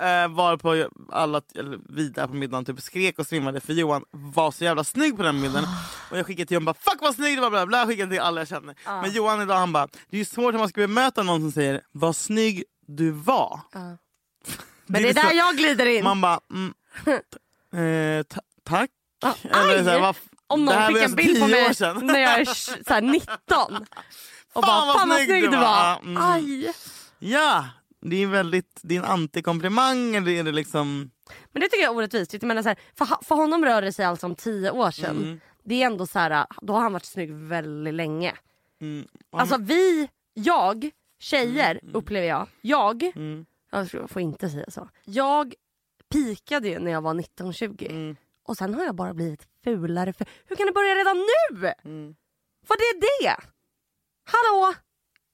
Eh, 0.00 0.28
varpå 0.28 0.88
alla, 1.12 1.42
eller 1.54 1.78
vi 1.88 2.08
där 2.08 2.26
på 2.26 2.34
middagen 2.34 2.64
typ 2.64 2.80
skrek 2.80 3.18
och 3.18 3.26
svimmade 3.26 3.60
för 3.60 3.72
Johan 3.72 4.04
var 4.10 4.50
så 4.50 4.64
jävla 4.64 4.84
snygg 4.84 5.16
på 5.16 5.22
den 5.22 5.42
bilden. 5.42 5.64
Och 6.10 6.18
jag 6.18 6.26
skickade 6.26 6.46
till 6.46 6.54
Johan 6.54 6.64
bara 6.64 6.74
fuck 6.74 6.98
vad 7.00 7.14
snygg 7.14 7.36
du 7.36 7.40
var, 7.40 7.50
bla, 7.50 7.66
bla, 7.66 7.86
skickade 7.86 8.10
till 8.10 8.20
alla 8.20 8.40
jag 8.40 8.48
känner. 8.48 8.74
Ah. 8.84 9.00
Men 9.02 9.10
Johan 9.12 9.42
idag 9.42 9.56
han 9.56 9.72
bara, 9.72 9.86
det 9.86 10.16
är 10.16 10.18
ju 10.18 10.24
svårt 10.24 10.54
hur 10.54 10.58
man 10.58 10.68
ska 10.68 10.80
bemöta 10.80 11.22
någon 11.22 11.40
som 11.40 11.52
säger 11.52 11.80
vad 11.92 12.16
snygg 12.16 12.64
du 12.86 13.10
var. 13.10 13.60
Ja. 13.72 13.80
Men 14.86 15.02
det 15.02 15.08
är 15.08 15.14
där 15.14 15.32
jag 15.32 15.56
glider 15.56 15.86
in. 15.86 16.04
Man 16.04 16.20
bara, 16.20 16.40
mm, 16.50 16.74
eh, 18.18 18.22
ta- 18.22 18.40
tack. 18.64 18.90
Ah, 19.22 19.34
Eller 19.42 19.84
så 19.84 19.90
här, 19.90 20.16
Om 20.46 20.64
någon 20.64 20.74
skickar 20.74 20.90
en 20.98 21.02
alltså 21.02 21.16
bild 21.16 21.40
på 21.40 21.46
mig 21.46 21.74
när 22.02 22.18
jag 22.20 22.40
är 22.40 22.44
så 22.44 22.94
här 22.94 23.00
19. 23.00 23.26
Och 24.52 24.62
bara, 24.62 24.86
vad 24.86 24.96
fan 24.96 25.08
vad 25.08 25.18
snygg 25.18 25.28
snygg 25.28 25.50
du 25.50 25.56
var." 25.56 25.60
var. 25.60 26.00
Mm. 26.02 26.22
Aj. 26.22 26.72
Ja, 27.18 27.64
det 28.00 28.16
är 28.16 28.26
väldigt, 28.26 28.80
det 28.82 28.96
är 28.96 28.98
en 28.98 29.04
antikomplimang 29.04 30.16
eller 30.16 30.30
är 30.32 30.44
det 30.44 30.52
liksom... 30.52 31.10
Men 31.52 31.60
det 31.62 31.68
tycker 31.68 31.82
jag 31.84 31.92
är 31.92 31.96
orättvist. 31.96 32.32
Jag 32.32 32.42
menar 32.42 32.62
så 32.62 32.68
här, 32.68 32.78
för, 32.94 33.24
för 33.24 33.34
honom 33.34 33.64
rör 33.64 33.82
det 33.82 33.92
sig 33.92 34.04
alltså 34.04 34.26
om 34.26 34.34
10 34.34 34.70
år 34.70 34.90
sedan. 34.90 35.16
Mm. 35.16 35.40
Det 35.64 35.82
är 35.82 35.86
ändå 35.86 36.06
så 36.06 36.18
här, 36.18 36.46
då 36.62 36.72
har 36.72 36.80
han 36.80 36.92
varit 36.92 37.04
snygg 37.04 37.32
väldigt 37.32 37.94
länge. 37.94 38.34
Mm, 38.80 39.06
Alltså 39.30 39.56
vi, 39.56 40.08
jag, 40.34 40.90
tjejer 41.18 41.80
upplever 41.92 42.26
jag. 42.28 42.46
Jag, 42.60 43.02
mm, 43.02 43.46
jag 43.70 44.10
får 44.10 44.22
inte 44.22 44.50
säga 44.50 44.70
så. 44.70 44.88
Jag 45.04 45.54
pikade 46.12 46.68
ju 46.68 46.78
när 46.78 46.90
jag 46.90 47.00
var 47.02 47.14
19-20. 47.14 47.90
mm, 47.90 48.16
Och 48.42 48.56
sen 48.56 48.74
har 48.74 48.84
jag 48.84 48.94
bara 48.94 49.14
blivit 49.14 49.48
fulare. 49.64 50.12
För... 50.12 50.26
Hur 50.46 50.56
kan 50.56 50.66
det 50.66 50.72
börja 50.72 50.94
redan 50.94 51.16
nu? 51.16 51.72
mm. 51.84 52.14
Vad 52.66 52.78
är 52.78 53.00
det? 53.00 53.36
Hallå? 54.24 54.74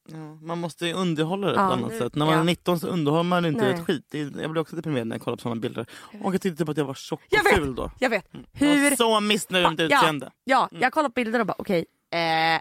Ja, 0.08 0.34
man 0.42 0.58
måste 0.58 0.86
ju 0.86 0.92
underhålla 0.92 1.46
det 1.46 1.54
på 1.54 1.60
Ja. 1.60 1.66
ett 1.66 1.72
annat 1.72 1.98
sätt. 1.98 2.14
När 2.14 2.26
man 2.26 2.34
Ja. 2.34 2.40
är 2.40 2.44
19 2.44 2.80
så 2.80 2.86
underhåller 2.86 3.22
man 3.22 3.44
inte 3.44 3.60
Nej. 3.60 3.74
ett 3.74 3.86
skit. 3.86 4.14
Jag 4.40 4.50
blir 4.50 4.58
också 4.60 4.76
deprimerad 4.76 5.06
när 5.06 5.16
jag 5.16 5.22
kollar 5.22 5.36
på 5.36 5.40
sådana 5.42 5.60
bilder. 5.60 5.86
Och 6.22 6.34
jag 6.34 6.42
tyckte 6.42 6.58
typ 6.58 6.68
att 6.68 6.76
jag 6.76 6.84
var 6.84 6.94
tjock 6.94 7.20
Jag 7.30 7.40
och 7.40 7.46
vet. 7.46 7.54
ful 7.54 7.74
då. 7.74 7.90
Jag 7.98 8.10
vet. 8.10 8.26
Jag 8.32 8.40
Hur... 8.68 8.90
var 8.90 8.96
så 8.96 9.20
missnöjd 9.20 9.62
med 9.62 9.70
mitt 9.72 9.90
Ja. 9.90 9.98
utseende. 9.98 10.30
Ja, 10.44 10.68
jag 10.72 10.92
kollar 10.92 11.08
på 11.08 11.12
bilder 11.12 11.40
och 11.40 11.46
bara 11.46 11.56
okej, 11.58 11.84
eh, 12.12 12.60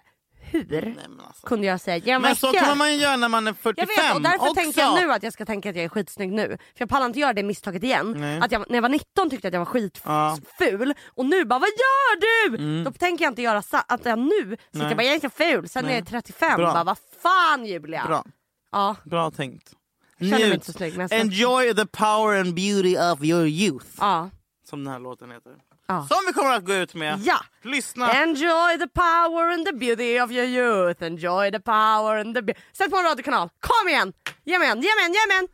hur 0.51 0.65
Nej, 0.69 0.95
men, 1.09 1.19
alltså. 1.27 1.47
kunde 1.47 1.67
jag 1.67 1.81
säga 1.81 1.97
ja, 2.05 2.19
men 2.19 2.35
så 2.35 2.53
kör. 2.53 2.59
kommer 2.59 2.75
man 2.75 2.93
ju 2.93 2.99
göra 2.99 3.15
när 3.17 3.29
man 3.29 3.47
är 3.47 3.53
45 3.53 3.87
Jag 3.97 4.03
vet 4.07 4.15
och 4.15 4.21
därför 4.21 4.37
också. 4.39 4.53
tänker 4.53 4.81
jag 4.81 4.95
nu 5.07 5.11
att 5.13 5.23
jag 5.23 5.33
ska 5.33 5.45
tänka 5.45 5.69
att 5.69 5.75
jag 5.75 5.85
är 5.85 5.89
skitsnygg 5.89 6.31
nu. 6.31 6.47
För 6.47 6.57
jag 6.77 6.89
pallar 6.89 7.05
inte 7.05 7.19
göra 7.19 7.33
det 7.33 7.43
misstaget 7.43 7.83
igen. 7.83 8.15
Nej. 8.17 8.39
Att 8.39 8.51
jag, 8.51 8.65
när 8.69 8.75
jag 8.77 8.81
var 8.81 8.89
19 8.89 9.29
tyckte 9.29 9.47
jag 9.47 9.49
att 9.49 9.53
jag 9.53 9.73
var 9.73 9.81
Ja. 10.03 10.37
skitful 10.37 10.93
och 11.07 11.25
nu 11.25 11.45
bara 11.45 11.59
vad 11.59 11.69
gör 11.69 12.19
du? 12.49 12.57
Mm. 12.63 12.83
Då 12.83 12.91
tänker 12.91 13.25
jag 13.25 13.31
inte 13.31 13.41
göra 13.41 13.61
sa- 13.61 13.83
att 13.87 14.05
jag 14.05 14.19
nu 14.19 14.57
sitter 14.71 14.87
jag 14.87 14.97
bara 14.97 15.03
jag 15.03 15.11
är 15.11 15.15
inte 15.15 15.29
ful. 15.29 15.69
Sen 15.69 15.83
när 15.83 15.89
Nej. 15.91 15.97
jag 15.99 16.07
är 16.07 16.11
35 16.11 16.57
Bra. 16.57 16.73
bara 16.73 16.83
vad 16.83 16.97
fan 17.21 17.65
Julia. 17.65 18.05
Bra, 18.07 18.25
Ja, 18.71 18.95
bra 19.03 19.31
tänkt. 19.31 19.71
Njut. 20.19 20.63
så 20.63 20.71
snygg 20.73 20.97
men 20.97 21.07
jag. 21.11 21.19
Enjoy 21.19 21.73
the 21.75 21.85
power 21.85 22.39
and 22.39 22.53
beauty 22.55 22.97
of 22.97 23.23
your 23.23 23.45
youth. 23.47 23.85
Ja. 23.99 24.29
Som 24.69 24.83
den 24.83 24.93
här 24.93 24.99
låten 24.99 25.31
heter. 25.31 25.51
Ja. 25.87 26.07
Som 26.07 26.17
vi 26.27 26.33
kommer 26.33 26.53
att 26.55 26.65
gå 26.65 26.73
ut 26.73 26.93
med. 26.95 27.19
ja. 27.23 27.39
Lyssna. 27.61 28.11
Enjoy 28.11 28.77
the 28.79 28.87
power 28.87 29.49
and 29.53 29.65
the 29.65 29.73
beauty 29.73 30.19
of 30.19 30.31
your 30.31 30.45
youth. 30.45 31.03
Enjoy 31.03 31.51
the 31.51 31.59
power 31.59 32.17
and 32.17 32.35
the 32.35 32.41
beauty. 32.41 32.61
Sätt 32.73 32.91
på 32.91 32.97
en 32.97 33.03
radiokanal. 33.03 33.49
Kom 33.59 33.89
igen! 33.89 34.13
Ge 34.43 34.59
mig 34.59 34.69
en, 34.69 34.81
ge 34.81 34.89
mig 34.95 35.05
en, 35.05 35.13
ge 35.13 35.27
mig 35.27 35.37
en! 35.37 35.47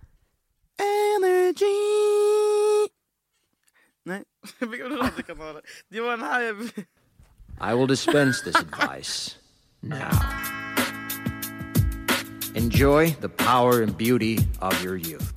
Energy. 1.15 1.65
Nej, 4.03 4.23
vilka 4.59 4.85
radiokanaler? 4.85 5.61
Det 5.89 6.01
var 6.01 6.11
den 6.11 6.21
här 6.21 6.41
jag... 6.41 6.55
I 7.71 7.75
will 7.75 7.87
dispense 7.87 8.43
this 8.43 8.55
advice 8.55 9.35
now. 9.81 10.11
Enjoy 12.55 13.11
the 13.21 13.29
power 13.29 13.83
and 13.83 13.97
beauty 13.97 14.37
of 14.61 14.83
your 14.83 14.97
youth. 14.97 15.31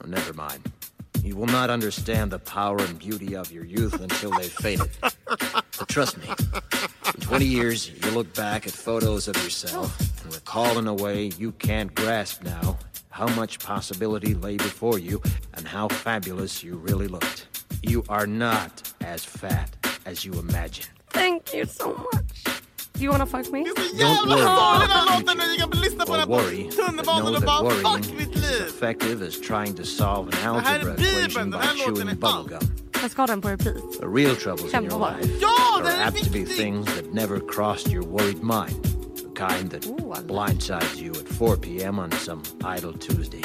Oh, 0.00 0.06
never 0.06 0.32
mind. 0.32 0.72
You 1.26 1.34
will 1.34 1.46
not 1.46 1.70
understand 1.70 2.30
the 2.30 2.38
power 2.38 2.78
and 2.78 3.00
beauty 3.00 3.34
of 3.34 3.50
your 3.50 3.64
youth 3.64 4.00
until 4.00 4.30
they've 4.30 4.52
faded. 4.52 4.88
But 5.26 5.88
trust 5.88 6.16
me, 6.18 6.28
in 7.14 7.20
20 7.20 7.44
years, 7.44 7.90
you'll 7.90 8.14
look 8.14 8.32
back 8.32 8.66
at 8.66 8.72
photos 8.72 9.26
of 9.26 9.36
yourself 9.42 10.22
and 10.24 10.32
recall 10.32 10.78
in 10.78 10.86
a 10.86 10.94
way 10.94 11.32
you 11.36 11.50
can't 11.52 11.92
grasp 11.94 12.44
now 12.44 12.78
how 13.10 13.26
much 13.34 13.58
possibility 13.58 14.34
lay 14.34 14.56
before 14.56 15.00
you 15.00 15.20
and 15.54 15.66
how 15.66 15.88
fabulous 15.88 16.62
you 16.62 16.76
really 16.76 17.08
looked. 17.08 17.48
You 17.82 18.04
are 18.08 18.26
not 18.26 18.90
as 19.00 19.24
fat 19.24 19.76
as 20.06 20.24
you 20.24 20.32
imagine. 20.34 20.86
Thank 21.10 21.52
you 21.52 21.64
so 21.66 22.08
much. 22.12 22.55
Do 22.96 23.04
you 23.04 23.10
wanna 23.10 23.26
fuck 23.26 23.52
me? 23.52 23.64
Don't 23.98 24.26
worry 24.28 24.42
farlig 24.42 24.80
den 24.80 24.90
här 24.90 25.06
about 25.06 25.26
låten. 25.26 25.40
Jag 25.58 25.72
kan 25.72 25.80
lyssna 25.80 26.06
på 26.06 26.16
den 26.16 26.28
worry, 26.28 26.64
på 26.64 26.70
tunnelbanan 26.72 27.34
och 27.36 27.42
bara 27.42 27.70
fuck 27.70 28.12
mitt 28.18 28.36
is 28.36 28.42
liv. 28.42 28.62
as 28.66 28.74
effective 28.74 29.26
as 29.26 29.40
trying 29.40 29.74
to 29.74 29.84
solve 29.84 30.28
an 30.34 30.56
algebra 30.56 30.94
Bibeln, 30.94 31.18
equation 31.18 31.50
by 31.50 31.58
chewing 31.84 32.08
är 32.08 32.16
allt. 32.22 32.48
bubblegum. 32.48 32.68
Jag 33.02 33.10
ska 33.10 33.22
ha 33.22 33.26
den 33.26 33.40
på 33.40 33.48
repeat. 33.48 34.00
The 34.00 34.06
real 34.06 34.36
troubles 34.36 34.74
in 34.74 34.84
your 34.84 34.98
life 35.10 35.30
Ja, 35.40 35.80
are 35.84 36.02
apt 36.08 36.24
to 36.24 36.30
be 36.30 36.44
things 36.44 36.86
that 36.94 37.12
never 37.14 37.40
crossed 37.40 37.92
your 37.92 38.04
worried 38.06 38.42
mind. 38.42 38.84
The 39.16 39.46
kind 39.48 39.70
that 39.70 39.86
Ooh, 39.86 40.12
I 40.12 40.20
love 40.20 40.26
blindsides 40.26 40.96
you 41.02 41.10
at 41.12 41.28
4 41.28 41.56
p.m. 41.56 41.98
on 41.98 42.10
some 42.12 42.42
idle 42.64 42.92
Tuesday. 42.92 43.42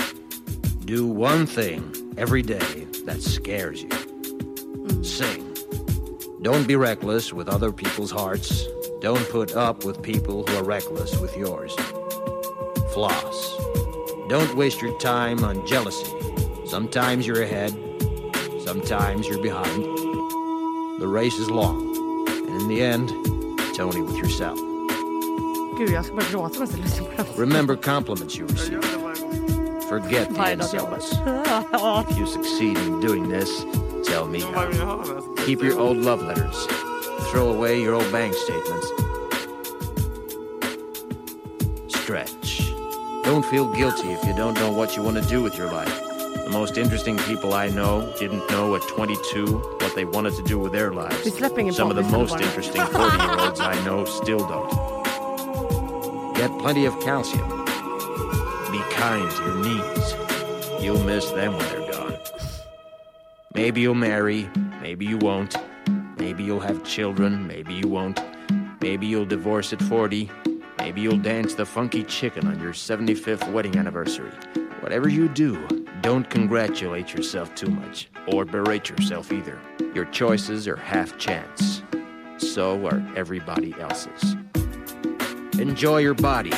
Do 0.85 1.05
one 1.07 1.45
thing 1.45 1.81
every 2.17 2.41
day 2.41 2.87
that 3.05 3.21
scares 3.21 3.81
you. 3.83 3.89
Mm. 3.89 5.05
Sing. 5.05 5.47
Don't 6.41 6.67
be 6.67 6.75
reckless 6.75 7.33
with 7.33 7.47
other 7.49 7.71
people's 7.71 8.11
hearts. 8.11 8.63
Don't 9.01 9.27
put 9.29 9.55
up 9.55 9.83
with 9.83 10.01
people 10.01 10.43
who 10.45 10.57
are 10.57 10.63
reckless 10.63 11.19
with 11.19 11.35
yours. 11.35 11.75
Floss. 12.93 13.57
Don't 14.29 14.55
waste 14.55 14.81
your 14.81 14.97
time 14.99 15.43
on 15.43 15.65
jealousy. 15.65 16.07
Sometimes 16.67 17.25
you're 17.27 17.41
ahead, 17.41 17.71
sometimes 18.63 19.27
you're 19.27 19.41
behind. 19.41 19.83
The 21.01 21.07
race 21.07 21.37
is 21.39 21.49
long, 21.49 21.81
and 22.47 22.61
in 22.61 22.67
the 22.67 22.81
end, 22.81 23.09
it's 23.59 23.79
only 23.79 24.01
with 24.01 24.17
yourself. 24.17 24.57
Gud 25.77 25.89
jag 25.89 26.05
ska 26.05 26.13
börja 26.15 26.29
gråta 26.31 26.53
när 26.53 26.59
jag 26.59 26.69
ska 26.69 26.77
lyssna 26.77 27.05
på 27.05 27.11
den. 27.17 27.25
Remember 27.49 27.75
compliments 27.75 28.37
you 28.39 28.47
receive. 28.47 28.81
Forget 29.89 30.27
the 30.27 30.33
Varje 30.33 30.55
dag 30.55 30.67
jag 30.73 30.81
jobbar. 30.83 30.95
insults. 30.97 32.11
If 32.11 32.17
you 32.19 32.27
succeed 32.27 32.77
in 32.77 33.01
doing 33.01 33.29
this, 33.29 33.65
tell 34.07 34.25
me 34.27 34.39
how. 34.41 35.35
Keep 35.45 35.63
your 35.63 35.79
old 35.79 35.97
love 35.97 36.21
letters. 36.23 36.67
Throw 37.29 37.53
away 37.53 37.81
your 37.81 37.93
old 37.93 38.11
bank 38.11 38.33
statements. 38.33 38.87
Stretch. 41.87 42.71
Don't 43.23 43.45
feel 43.45 43.71
guilty 43.73 44.11
if 44.11 44.25
you 44.25 44.35
don't 44.35 44.55
know 44.55 44.71
what 44.71 44.97
you 44.97 45.03
want 45.03 45.21
to 45.21 45.29
do 45.29 45.41
with 45.41 45.57
your 45.57 45.71
life. 45.71 46.01
The 46.43 46.49
most 46.49 46.77
interesting 46.77 47.17
people 47.19 47.53
I 47.53 47.69
know 47.69 48.13
didn't 48.19 48.49
know 48.49 48.75
at 48.75 48.81
22 48.87 49.57
what 49.79 49.95
they 49.95 50.05
wanted 50.05 50.33
to 50.35 50.43
do 50.43 50.59
with 50.59 50.73
their 50.73 50.91
lives. 50.91 51.33
Some 51.75 51.89
of 51.89 51.95
the 51.95 52.03
most 52.03 52.35
interesting 52.41 52.81
40 52.85 53.17
year 53.17 53.39
olds 53.39 53.59
I 53.59 53.81
know 53.85 54.03
still 54.05 54.39
don't. 54.39 54.91
Get 56.35 56.49
plenty 56.59 56.85
of 56.85 56.99
calcium. 56.99 57.47
Be 58.71 58.79
kind 58.91 59.29
to 59.29 59.43
your 59.43 59.55
knees. 59.63 60.15
You'll 60.83 61.03
miss 61.03 61.29
them 61.31 61.55
when 61.55 61.69
they're 61.69 61.91
gone. 61.91 62.17
Maybe 63.53 63.81
you'll 63.81 63.95
marry, 63.95 64.49
maybe 64.81 65.05
you 65.05 65.17
won't. 65.17 65.55
Maybe 66.21 66.43
you'll 66.43 66.59
have 66.59 66.83
children, 66.83 67.47
maybe 67.47 67.73
you 67.73 67.87
won't. 67.87 68.19
Maybe 68.79 69.07
you'll 69.07 69.25
divorce 69.25 69.73
at 69.73 69.81
40. 69.81 70.29
Maybe 70.77 71.01
you'll 71.01 71.17
dance 71.17 71.55
the 71.55 71.65
funky 71.65 72.03
chicken 72.03 72.45
on 72.45 72.59
your 72.59 72.73
75th 72.73 73.51
wedding 73.51 73.75
anniversary. 73.75 74.29
Whatever 74.81 75.09
you 75.09 75.27
do, 75.27 75.67
don't 76.01 76.29
congratulate 76.29 77.11
yourself 77.11 77.55
too 77.55 77.71
much, 77.71 78.07
or 78.27 78.45
berate 78.45 78.87
yourself 78.87 79.31
either. 79.31 79.59
Your 79.95 80.05
choices 80.05 80.67
are 80.67 80.75
half 80.75 81.17
chance. 81.17 81.81
So 82.37 82.85
are 82.85 83.03
everybody 83.15 83.73
else's. 83.79 84.35
Enjoy 85.57 85.97
your 85.97 86.13
body. 86.13 86.53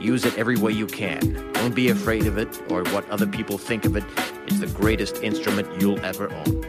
Use 0.00 0.24
it 0.24 0.38
every 0.38 0.56
way 0.56 0.70
you 0.70 0.86
can. 0.86 1.50
Don't 1.54 1.74
be 1.74 1.88
afraid 1.88 2.28
of 2.28 2.38
it 2.38 2.62
or 2.70 2.84
what 2.90 3.10
other 3.10 3.26
people 3.26 3.58
think 3.58 3.84
of 3.84 3.96
it. 3.96 4.04
It's 4.46 4.60
the 4.60 4.68
greatest 4.68 5.16
instrument 5.16 5.80
you'll 5.80 6.00
ever 6.04 6.32
own. 6.32 6.60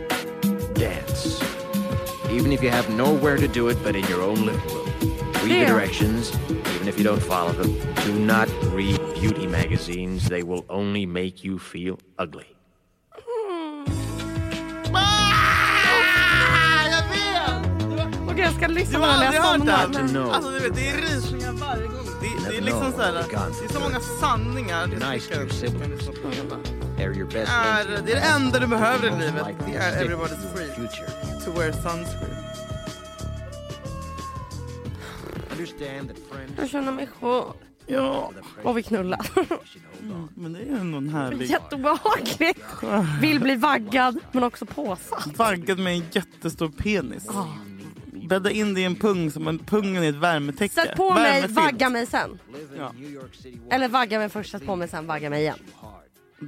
Dance. 0.73 1.52
Even 2.37 2.51
if 2.51 2.61
you 2.63 2.69
have 2.71 2.89
nowhere 2.89 3.37
to 3.37 3.47
do 3.47 3.69
it 3.69 3.77
but 3.83 3.95
in 3.95 4.03
your 4.09 4.21
own 4.21 4.45
living 4.45 4.67
room. 4.75 4.89
Read 5.43 5.61
the 5.61 5.65
directions, 5.73 6.31
even 6.75 6.87
if 6.87 6.97
you 6.97 7.03
don't 7.03 7.21
follow 7.21 7.51
them. 7.53 7.71
Do 8.05 8.13
not 8.13 8.47
read 8.73 8.99
beauty 9.19 9.47
magazines. 9.47 10.27
They 10.29 10.43
will 10.43 10.63
only 10.69 11.05
make 11.05 11.43
you 11.43 11.59
feel 11.59 11.99
ugly. 12.17 12.45
Ah, 14.95 16.87
jag 16.89 17.03
vet! 17.09 18.19
Okej 18.31 18.39
jag 18.43 18.53
ska 18.53 18.67
lyssna 18.67 18.99
Du 18.99 19.05
på 19.05 19.11
har 19.11 19.23
den 19.23 19.33
när 19.33 19.39
aldrig 19.39 19.41
jag 19.41 19.43
hört 19.43 19.57
somnar. 19.59 19.87
den? 20.03 20.13
No. 20.13 20.31
Alltså 20.31 20.51
du 20.51 20.59
vet, 20.59 20.75
det 20.75 20.87
är 20.89 20.97
rysningar 21.01 21.51
varje 21.51 21.87
gång. 21.87 22.05
Det, 22.21 22.27
det 22.27 22.57
är 22.57 22.61
Never 22.61 22.61
liksom 22.61 22.81
know 22.81 22.91
såhär, 22.91 23.13
what 23.13 23.25
you've 23.25 23.35
gone 23.35 23.55
det 23.59 23.65
är 23.65 23.67
så 23.67 23.73
through. 23.73 23.83
många 23.83 23.99
sanningar. 24.21 24.87
Det 24.87 25.11
Nice 25.11 25.27
to 25.29 25.33
är, 25.35 25.39
your 25.41 25.49
siblings. 25.49 26.09
They're 26.97 27.17
your 27.17 27.25
best 27.27 27.51
är, 27.51 27.85
link 27.85 27.97
to 27.99 28.03
det 28.05 28.11
är 28.11 28.15
det 28.15 28.21
your 28.27 28.35
enda 28.35 28.59
du 28.59 28.67
behöver 28.67 29.07
i 29.07 29.11
most 29.11 29.21
livet. 29.25 29.47
likely 29.47 29.73
Det 29.73 29.79
to 29.79 29.85
är 29.85 29.91
stick 29.91 30.09
everybody's 30.11 30.35
to 30.35 30.43
your 30.43 30.55
free 30.55 30.87
Future. 30.87 31.09
To 31.45 31.51
wear 31.51 31.71
sunscreen. 31.71 32.43
Understand 35.51 36.07
that 36.09 36.17
friends 36.31 36.53
Jag 36.57 36.69
känner 36.69 36.91
mig 36.91 37.07
skön. 37.21 37.53
Ja, 37.85 38.31
Och 38.63 38.77
vi 38.77 38.83
knullar. 38.83 39.19
on. 40.01 40.29
men 40.35 40.53
det 40.53 40.59
är 40.59 40.75
ändå 40.75 40.97
en 40.97 41.09
härlig... 41.09 41.49
Jätteobehagligt. 41.49 42.59
Vill 43.21 43.39
bli 43.39 43.55
vaggad 43.55 44.19
men 44.31 44.43
också 44.43 44.65
påsatt. 44.65 45.37
Vaggad 45.37 45.79
med 45.79 45.93
en 45.93 46.03
jättestor 46.11 46.69
penis. 46.69 47.27
Bädda 48.29 48.51
in 48.51 48.73
det 48.73 48.81
i 48.81 48.83
en 48.83 48.95
pung 48.95 49.31
som 49.31 49.47
en 49.47 49.59
pungen 49.59 50.03
är 50.03 50.09
ett 50.09 50.15
värmetäcke. 50.15 50.73
Sätt 50.73 50.97
på 50.97 51.13
mig, 51.13 51.47
vagga 51.47 51.89
mig 51.89 52.05
sen. 52.05 52.39
Ja. 52.77 52.93
Eller 53.69 53.87
vagga 53.87 54.19
mig 54.19 54.29
först, 54.29 54.51
sätt 54.51 54.65
på 54.65 54.75
mig 54.75 54.87
sen, 54.87 55.07
vagga 55.07 55.29
mig 55.29 55.41
igen. 55.41 55.59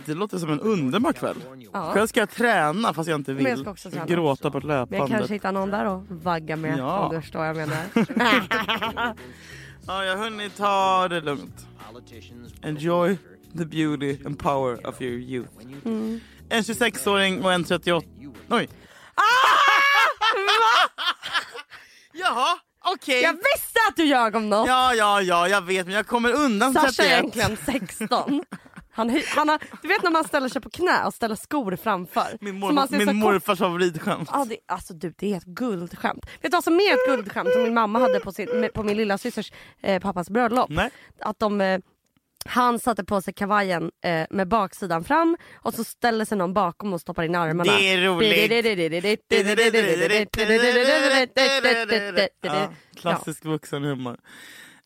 Det 0.06 0.14
låter 0.14 0.38
som 0.38 0.50
en 0.50 0.60
underbar 0.60 1.14
kväll. 1.14 1.36
Ja. 1.74 1.92
Själv 1.94 2.08
ska 2.08 2.20
jag 2.20 2.30
träna 2.30 2.94
fast 2.94 3.10
jag 3.10 3.20
inte 3.20 3.34
vill. 3.34 3.44
Men 3.44 3.50
jag 3.52 3.60
ska 3.60 3.72
också 3.72 3.92
träna. 3.92 4.06
Gråta 4.06 4.52
på 4.52 4.58
Men 4.60 4.70
jag 4.70 4.78
löpbandet. 4.80 5.18
kanske 5.18 5.34
hittar 5.34 5.52
någon 5.52 5.72
där 5.72 5.86
och 5.86 6.04
vagga 6.10 6.56
med 6.56 6.78
Ja. 6.80 7.00
om 7.00 7.16
du 7.16 7.22
förstår 7.22 7.40
vad 7.40 7.48
jag 7.48 7.56
menar. 7.58 9.16
Ja, 9.88 10.06
jag 10.06 10.18
hörni, 10.18 10.50
ta 10.50 11.08
det 11.08 11.22
lugnt. 11.22 11.68
Enjoy 12.62 13.18
the 13.58 13.66
beauty 13.66 14.26
and 14.26 14.40
power 14.40 14.88
of 14.88 15.02
your 15.02 15.20
youth. 15.22 15.50
Mm. 15.86 16.20
En 16.50 16.62
26-åring 16.64 17.44
och 17.44 17.54
en 17.54 17.64
38... 17.64 18.08
Oj. 18.50 18.70
Jaha, 22.14 22.58
okej. 22.86 23.22
jag 23.22 23.34
visste 23.34 23.80
att 23.90 23.96
du 23.96 24.06
ljög 24.06 24.36
om 24.36 24.50
något. 24.50 24.68
Ja, 24.68 24.94
ja, 24.94 25.22
ja, 25.22 25.48
jag 25.48 25.62
vet, 25.62 25.86
men 25.86 25.96
jag 25.96 26.08
kommer 26.08 26.32
undan 26.34 26.74
Sasha 26.74 26.88
är 26.88 26.92
31. 27.22 27.36
egentligen 27.36 27.58
16. 27.90 28.44
Han, 28.96 29.22
han 29.28 29.50
har, 29.50 29.60
du 29.82 29.88
vet 29.88 30.04
när 30.04 30.12
man 30.12 30.24
ställer 30.24 30.50
sig 30.50 30.62
på 30.62 30.70
knä 30.70 31.06
och 31.06 31.14
ställer 31.14 31.36
skor 31.36 31.76
framför. 31.76 32.38
Min, 32.42 32.62
ser 32.62 33.06
min 33.06 33.16
morfars 33.16 33.60
favoritsskämt. 33.60 34.30
Ja, 34.34 34.46
det, 34.50 34.58
alltså 34.66 34.94
du, 34.94 35.14
det 35.18 35.34
är 35.34 35.38
ett 35.38 35.44
guldskämt. 35.46 36.26
Vet 36.26 36.42
du 36.42 36.50
vad 36.50 36.64
som 36.64 36.74
är 36.76 36.94
ett 36.94 37.08
guldskämt 37.08 37.50
som 37.54 37.64
min 37.64 37.74
mamma 37.74 38.00
hade 38.00 38.20
på, 38.20 38.32
sin, 38.32 38.70
på 38.74 38.84
min 38.84 38.98
lilla 38.98 39.18
systers 39.18 39.52
eh, 39.82 40.02
pappas 40.02 40.30
bröllop? 40.30 40.70
Nej. 40.70 40.90
Att 41.20 41.40
de, 41.40 41.62
eh, 41.62 41.80
han 42.46 42.80
satte 42.80 43.04
på 43.04 43.22
sig 43.22 43.34
kavajen 43.34 43.92
eh, 44.04 44.26
med 44.30 44.48
baksidan 44.48 45.04
fram 45.04 45.38
och 45.56 45.74
så 45.74 45.84
ställer 45.84 46.26
sig 46.26 46.38
någon 46.38 46.54
bakom 46.54 46.94
och 46.94 47.02
stoppar 47.02 47.24
in 47.24 47.36
armarna. 47.36 47.78
Det 47.78 47.94
är 47.94 48.02
roligt. 48.02 48.52
Ja, 52.42 52.72
klassisk 52.96 53.46
vuxenhumor. 53.46 54.14
Fan, 54.14 54.22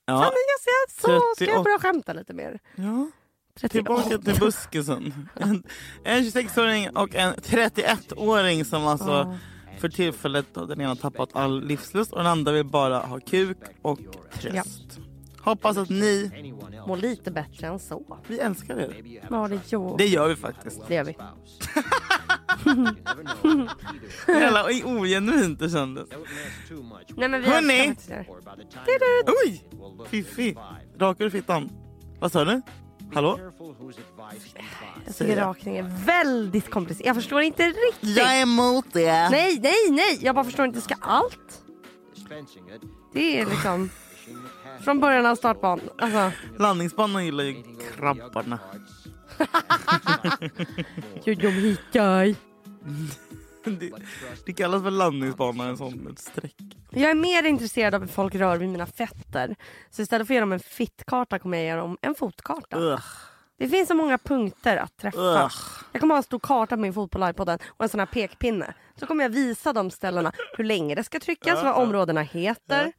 Ja, 0.05 0.19
men 0.19 0.21
jag 0.23 0.61
ser 0.61 1.01
så, 1.01 1.01
ska 1.01 1.11
jag 1.11 1.37
38. 1.37 1.63
börja 1.63 1.79
skämta 1.79 2.13
lite 2.13 2.33
mer? 2.33 2.59
ja. 2.75 3.11
38. 3.61 3.69
Tillbaka 3.69 4.17
till 4.17 4.39
buskisen. 4.39 5.29
En, 5.35 5.63
en 6.03 6.23
26-åring 6.23 6.89
och 6.89 7.15
en 7.15 7.33
31-åring 7.33 8.65
som 8.65 8.87
alltså 8.87 9.37
för 9.79 9.89
tillfället 9.89 10.45
då 10.53 10.65
den 10.65 10.81
ena 10.81 10.95
tappat 10.95 11.29
all 11.35 11.63
livslust 11.65 12.11
och 12.11 12.17
den 12.17 12.27
andra 12.27 12.51
vill 12.51 12.65
bara 12.65 12.99
ha 12.99 13.19
kuk 13.19 13.57
och 13.81 13.99
tröst. 14.33 14.99
Hoppas 15.41 15.77
att 15.77 15.89
ni, 15.89 16.31
Må 16.87 16.95
lite 16.95 17.31
bättre 17.31 17.67
än 17.67 17.79
så. 17.79 18.17
vi 18.27 18.39
älskar 18.39 18.77
er. 18.77 19.19
Ja, 19.29 19.47
det, 19.47 19.59
jo. 19.71 19.95
Det 19.97 20.05
gör 20.07 20.27
vi 20.27 20.35
faktiskt. 20.35 20.81
det 20.87 20.95
gör 20.95 21.03
vi. 21.03 21.15
Jävla 24.33 24.65
ogenuint 24.85 25.59
det 25.59 25.69
kändes. 25.69 26.09
Nej, 27.15 27.29
men 27.29 27.41
vi 27.41 27.47
Hörni! 27.49 27.95
Oj! 29.45 29.63
Fiffi. 30.09 30.57
Rakar 30.97 31.25
du 31.25 31.31
fittan? 31.31 31.69
Vad 32.19 32.31
sa 32.31 32.45
du? 32.45 32.61
Hallå? 33.13 33.39
Jag 35.05 35.15
tycker 35.15 35.35
rakning 35.35 35.77
är 35.77 36.05
väldigt 36.05 36.69
komplicerat. 36.69 37.05
Jag 37.05 37.15
förstår 37.15 37.41
inte 37.41 37.67
riktigt. 37.67 38.17
Jag 38.17 38.37
är 38.37 38.41
emot 38.41 38.85
det. 38.91 39.29
Nej, 39.29 39.59
nej, 39.59 39.89
nej! 39.89 40.17
Jag 40.21 40.35
bara 40.35 40.45
förstår 40.45 40.65
inte. 40.65 40.81
Ska 40.81 40.95
allt? 41.01 41.61
Det 43.13 43.39
är 43.39 43.45
liksom... 43.45 43.89
Från 44.81 44.99
början 44.99 45.25
av 45.25 45.35
startbanan. 45.35 45.89
Alltså, 45.97 46.31
Landningsbanan 46.57 47.25
gillar 47.25 47.43
ju 47.43 47.63
krabbarna. 47.97 48.59
de 51.25 51.47
hittar. 51.47 52.35
Det, 53.63 53.91
det 54.45 54.53
kallas 54.53 54.83
för 54.83 54.91
landningsbana, 54.91 55.63
en 55.63 55.77
sån 55.77 56.07
ett 56.11 56.19
streck. 56.19 56.55
Jag 56.91 57.11
är 57.11 57.15
mer 57.15 57.43
intresserad 57.43 57.95
av 57.95 58.01
hur 58.01 58.07
folk 58.07 58.35
rör 58.35 58.57
vid 58.57 58.69
mina 58.69 58.85
fötter. 58.85 59.55
Så 59.89 60.01
istället 60.01 60.27
för 60.27 60.33
att 60.33 60.35
ge 60.35 60.39
dem 60.39 60.51
en 60.51 60.59
fittkarta 60.59 61.39
kommer 61.39 61.57
jag 61.57 61.65
ge 61.65 61.75
dem 61.75 61.97
en 62.01 62.15
fotkarta. 62.15 62.77
Ugh, 62.77 63.01
Det 63.59 63.69
finns 63.69 63.87
så 63.87 63.95
många 63.95 64.17
punkter 64.17 64.77
att 64.77 64.97
träffa. 64.97 65.17
ugh. 65.19 65.53
Jag 65.91 65.99
kommer 66.01 66.13
ha 66.15 66.17
en 66.17 66.23
stor 66.23 66.39
karta 66.39 66.75
på 66.75 66.81
min 66.81 66.93
fot 66.93 67.11
på 67.11 67.17
livepodden 67.17 67.59
och 67.67 67.83
en 67.83 67.89
sån 67.89 67.99
här 67.99 68.07
pekpinne. 68.07 68.73
Så 68.99 69.05
kommer 69.05 69.23
jag 69.23 69.29
visa 69.29 69.73
de 69.73 69.91
ställena 69.91 70.31
hur 70.57 70.63
länge 70.63 70.95
det 70.95 71.03
ska 71.03 71.19
tryckas, 71.19 71.63
vad 71.63 71.75
områdena 71.75 72.21
heter. 72.21 72.91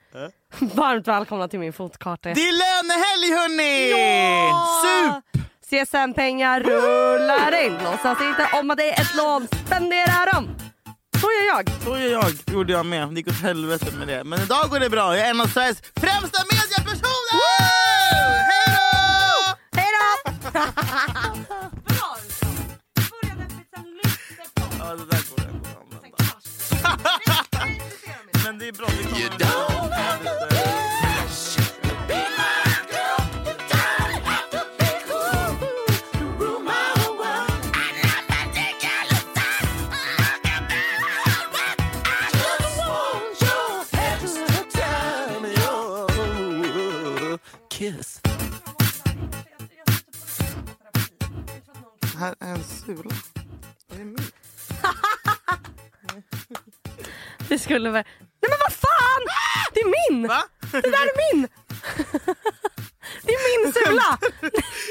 Varmt 0.58 1.08
välkomna 1.08 1.48
till 1.48 1.58
min 1.58 1.72
fotkarta. 1.72 2.28
Det 2.34 2.40
är 2.48 2.52
lönehelg 2.52 3.40
hörni! 3.40 3.92
Sup! 5.32 5.39
CSN-pengar 5.70 6.60
rullar 6.60 7.64
in. 7.64 7.72
Låtsas 7.72 8.18
inte 8.20 8.48
om 8.60 8.70
att 8.70 8.76
det 8.78 8.90
är 8.92 9.00
ett 9.00 9.14
lån. 9.14 9.48
Spendera 9.66 10.32
dem! 10.32 10.56
Så 11.20 11.26
gör 11.26 11.46
jag. 11.56 11.70
Så 11.84 11.98
gör 11.98 12.10
jag. 12.10 12.54
Gjorde 12.54 12.72
jag 12.72 12.86
med. 12.86 13.08
Det 13.08 13.14
gick 13.14 13.28
åt 13.28 13.34
helvete 13.34 13.86
med 13.98 14.08
det. 14.08 14.24
Men 14.24 14.40
idag 14.40 14.70
går 14.70 14.80
det 14.80 14.90
bra. 14.90 15.16
Jag 15.16 15.26
är 15.26 15.30
en 15.30 15.40
av 15.40 15.46
Sveriges 15.46 15.80
främsta 15.80 16.44
mediepersoner! 16.52 17.40
Hej 18.50 18.66
då! 18.66 18.80
Hej 19.76 19.88
då! 19.96 20.32
Bra 20.52 22.16
Började 23.10 23.44
lyfta 24.02 24.42
på. 24.54 24.62
Ja, 24.78 24.84
det 24.94 25.04
där 25.10 25.22
går 25.30 25.36
det 25.36 25.42
att 25.42 25.76
använda. 25.82 26.18
Men 28.44 28.58
det 28.58 28.68
är 28.68 28.72
bra. 28.72 29.80
Skulle 57.70 57.90
väl... 57.90 58.04
Nej 58.42 58.50
men 58.50 58.58
vad 58.66 58.72
fan! 58.72 59.22
Det 59.74 59.80
är 59.80 60.10
min! 60.10 60.28
Va? 60.28 60.42
Det 60.72 60.80
där 60.80 60.90
är 60.90 61.34
min! 61.34 61.48
Det 63.22 63.32
är 63.32 63.64
min 63.64 63.72
sula! 63.72 64.18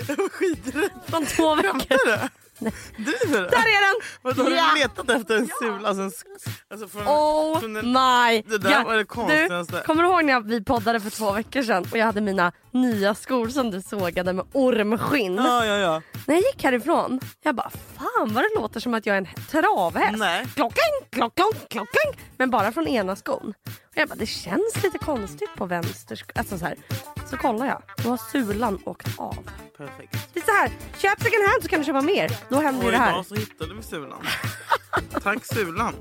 Jag 0.07 0.15
var 0.17 0.29
skiträdd. 0.29 0.89
Från 1.07 1.25
två 1.25 1.55
veckor. 1.55 2.29
Driver 2.59 3.41
du? 3.41 3.47
Där 3.47 3.57
är 3.57 3.81
den! 3.93 4.01
Vadå, 4.21 4.43
har 4.43 4.51
Ja. 4.51 4.71
du 4.75 4.79
letat 4.79 5.09
efter 5.09 5.37
en 5.37 5.49
sula? 5.61 5.87
Alltså, 5.89 6.23
alltså 6.71 6.87
från, 6.87 7.07
Oh 7.07 7.59
från 7.59 7.75
en, 7.77 7.85
my 7.91 8.41
Det 8.41 8.57
där 8.57 8.83
var 8.83 8.95
det 8.97 9.05
konstigaste. 9.05 9.75
Du, 9.77 9.81
kommer 9.83 10.03
du 10.03 10.09
ihåg 10.09 10.25
när 10.25 10.39
vi 10.41 10.63
poddade 10.63 10.99
för 10.99 11.09
två 11.09 11.31
veckor 11.31 11.63
sedan 11.63 11.85
och 11.91 11.97
jag 11.97 12.05
hade 12.05 12.21
mina 12.21 12.51
nya 12.71 13.15
skor 13.15 13.47
som 13.49 13.71
du 13.71 13.81
sågade 13.81 14.33
med 14.33 14.45
ormskinn? 14.53 15.35
Ja, 15.35 15.65
ja, 15.65 15.77
ja. 15.77 16.01
När 16.27 16.35
jag 16.35 16.43
gick 16.43 16.63
härifrån, 16.63 17.19
jag 17.43 17.55
bara 17.55 17.69
fan 17.69 18.33
vad 18.33 18.43
det 18.43 18.49
låter 18.55 18.79
som 18.79 18.93
att 18.93 19.05
jag 19.05 19.13
är 19.17 19.21
en 19.21 19.27
travhäst. 19.49 20.17
Nej. 20.19 20.45
Klockling, 20.55 21.09
klockling, 21.09 21.47
klockling. 21.69 22.25
Men 22.37 22.49
bara 22.49 22.71
från 22.71 22.87
ena 22.87 23.15
skon. 23.15 23.53
Och 23.67 23.93
jag 23.97 24.09
bara 24.09 24.15
det 24.15 24.25
känns 24.25 24.83
lite 24.83 24.97
konstigt 24.97 25.55
på 25.57 25.65
vänster 25.65 26.15
sko. 26.15 26.31
Alltså 26.35 26.57
så 26.57 26.65
här. 26.65 26.75
Så 27.29 27.37
kollar 27.37 27.65
jag, 27.65 27.81
då 28.03 28.09
har 28.09 28.17
sulan 28.31 28.79
åkt 28.85 29.07
av. 29.19 29.37
Perfekt. 29.79 30.29
Det 30.33 30.39
är 30.39 30.43
så 30.45 30.51
här, 30.51 30.69
köp 30.97 31.21
second 31.21 31.43
hand 31.47 31.63
så 31.63 31.69
kan 31.69 31.79
du 31.79 31.85
köpa 31.85 32.01
mer. 32.01 32.31
Då 32.49 32.59
händer 32.59 32.85
ju 32.85 32.91
det 32.91 32.97
här. 32.97 33.11
idag 33.11 33.25
så 33.25 33.35
hittade 33.35 33.73
vi 33.73 33.83
sulan. 33.83 34.23
Tack 35.23 35.45
sulan. 35.45 35.95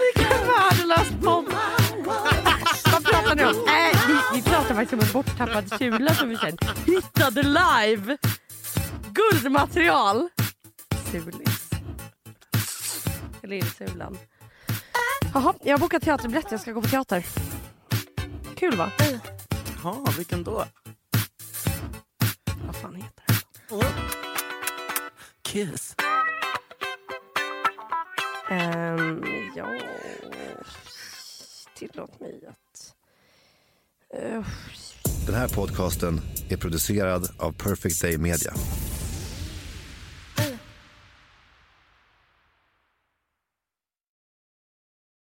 Vilken 0.00 0.46
värdelös 0.46 1.08
podd. 1.24 1.44
Vad 2.92 3.04
pratar 3.04 3.34
ni 3.36 3.44
om? 3.44 3.50
Äh, 3.50 4.06
vi, 4.08 4.36
vi 4.36 4.42
pratar 4.42 4.74
faktiskt 4.74 4.92
om 4.92 5.00
en 5.00 5.12
borttappad 5.12 5.78
sula 5.78 6.14
som 6.14 6.28
vi 6.28 6.36
sen 6.36 6.58
hittade 6.86 7.42
live. 7.42 8.16
Guldmaterial. 9.12 10.28
Sulis. 11.12 11.70
Lillsulan. 13.42 14.18
Jaha, 15.34 15.54
jag 15.62 15.72
har 15.72 15.78
bokat 15.78 16.02
teaterbiljett. 16.02 16.46
Jag 16.50 16.60
ska 16.60 16.72
gå 16.72 16.82
på 16.82 16.88
teater. 16.88 17.24
Kul 18.56 18.76
va? 18.76 18.92
Ja, 19.84 20.04
vilken 20.16 20.44
då? 20.44 20.64
Vad 22.66 22.76
fan 22.76 22.94
heter 22.94 23.22
den? 23.26 23.82
Kiss. 25.42 25.94
Ehm, 28.50 29.22
ja... 29.56 29.68
Tillåt 31.78 32.20
mig 32.20 32.40
att... 32.48 32.94
Eh, 34.14 34.44
Den 35.26 35.34
här 35.34 35.48
podcasten 35.48 36.20
är 36.48 36.56
producerad 36.56 37.28
av 37.38 37.52
Perfect 37.52 38.02
Day 38.02 38.18
Media. 38.18 38.52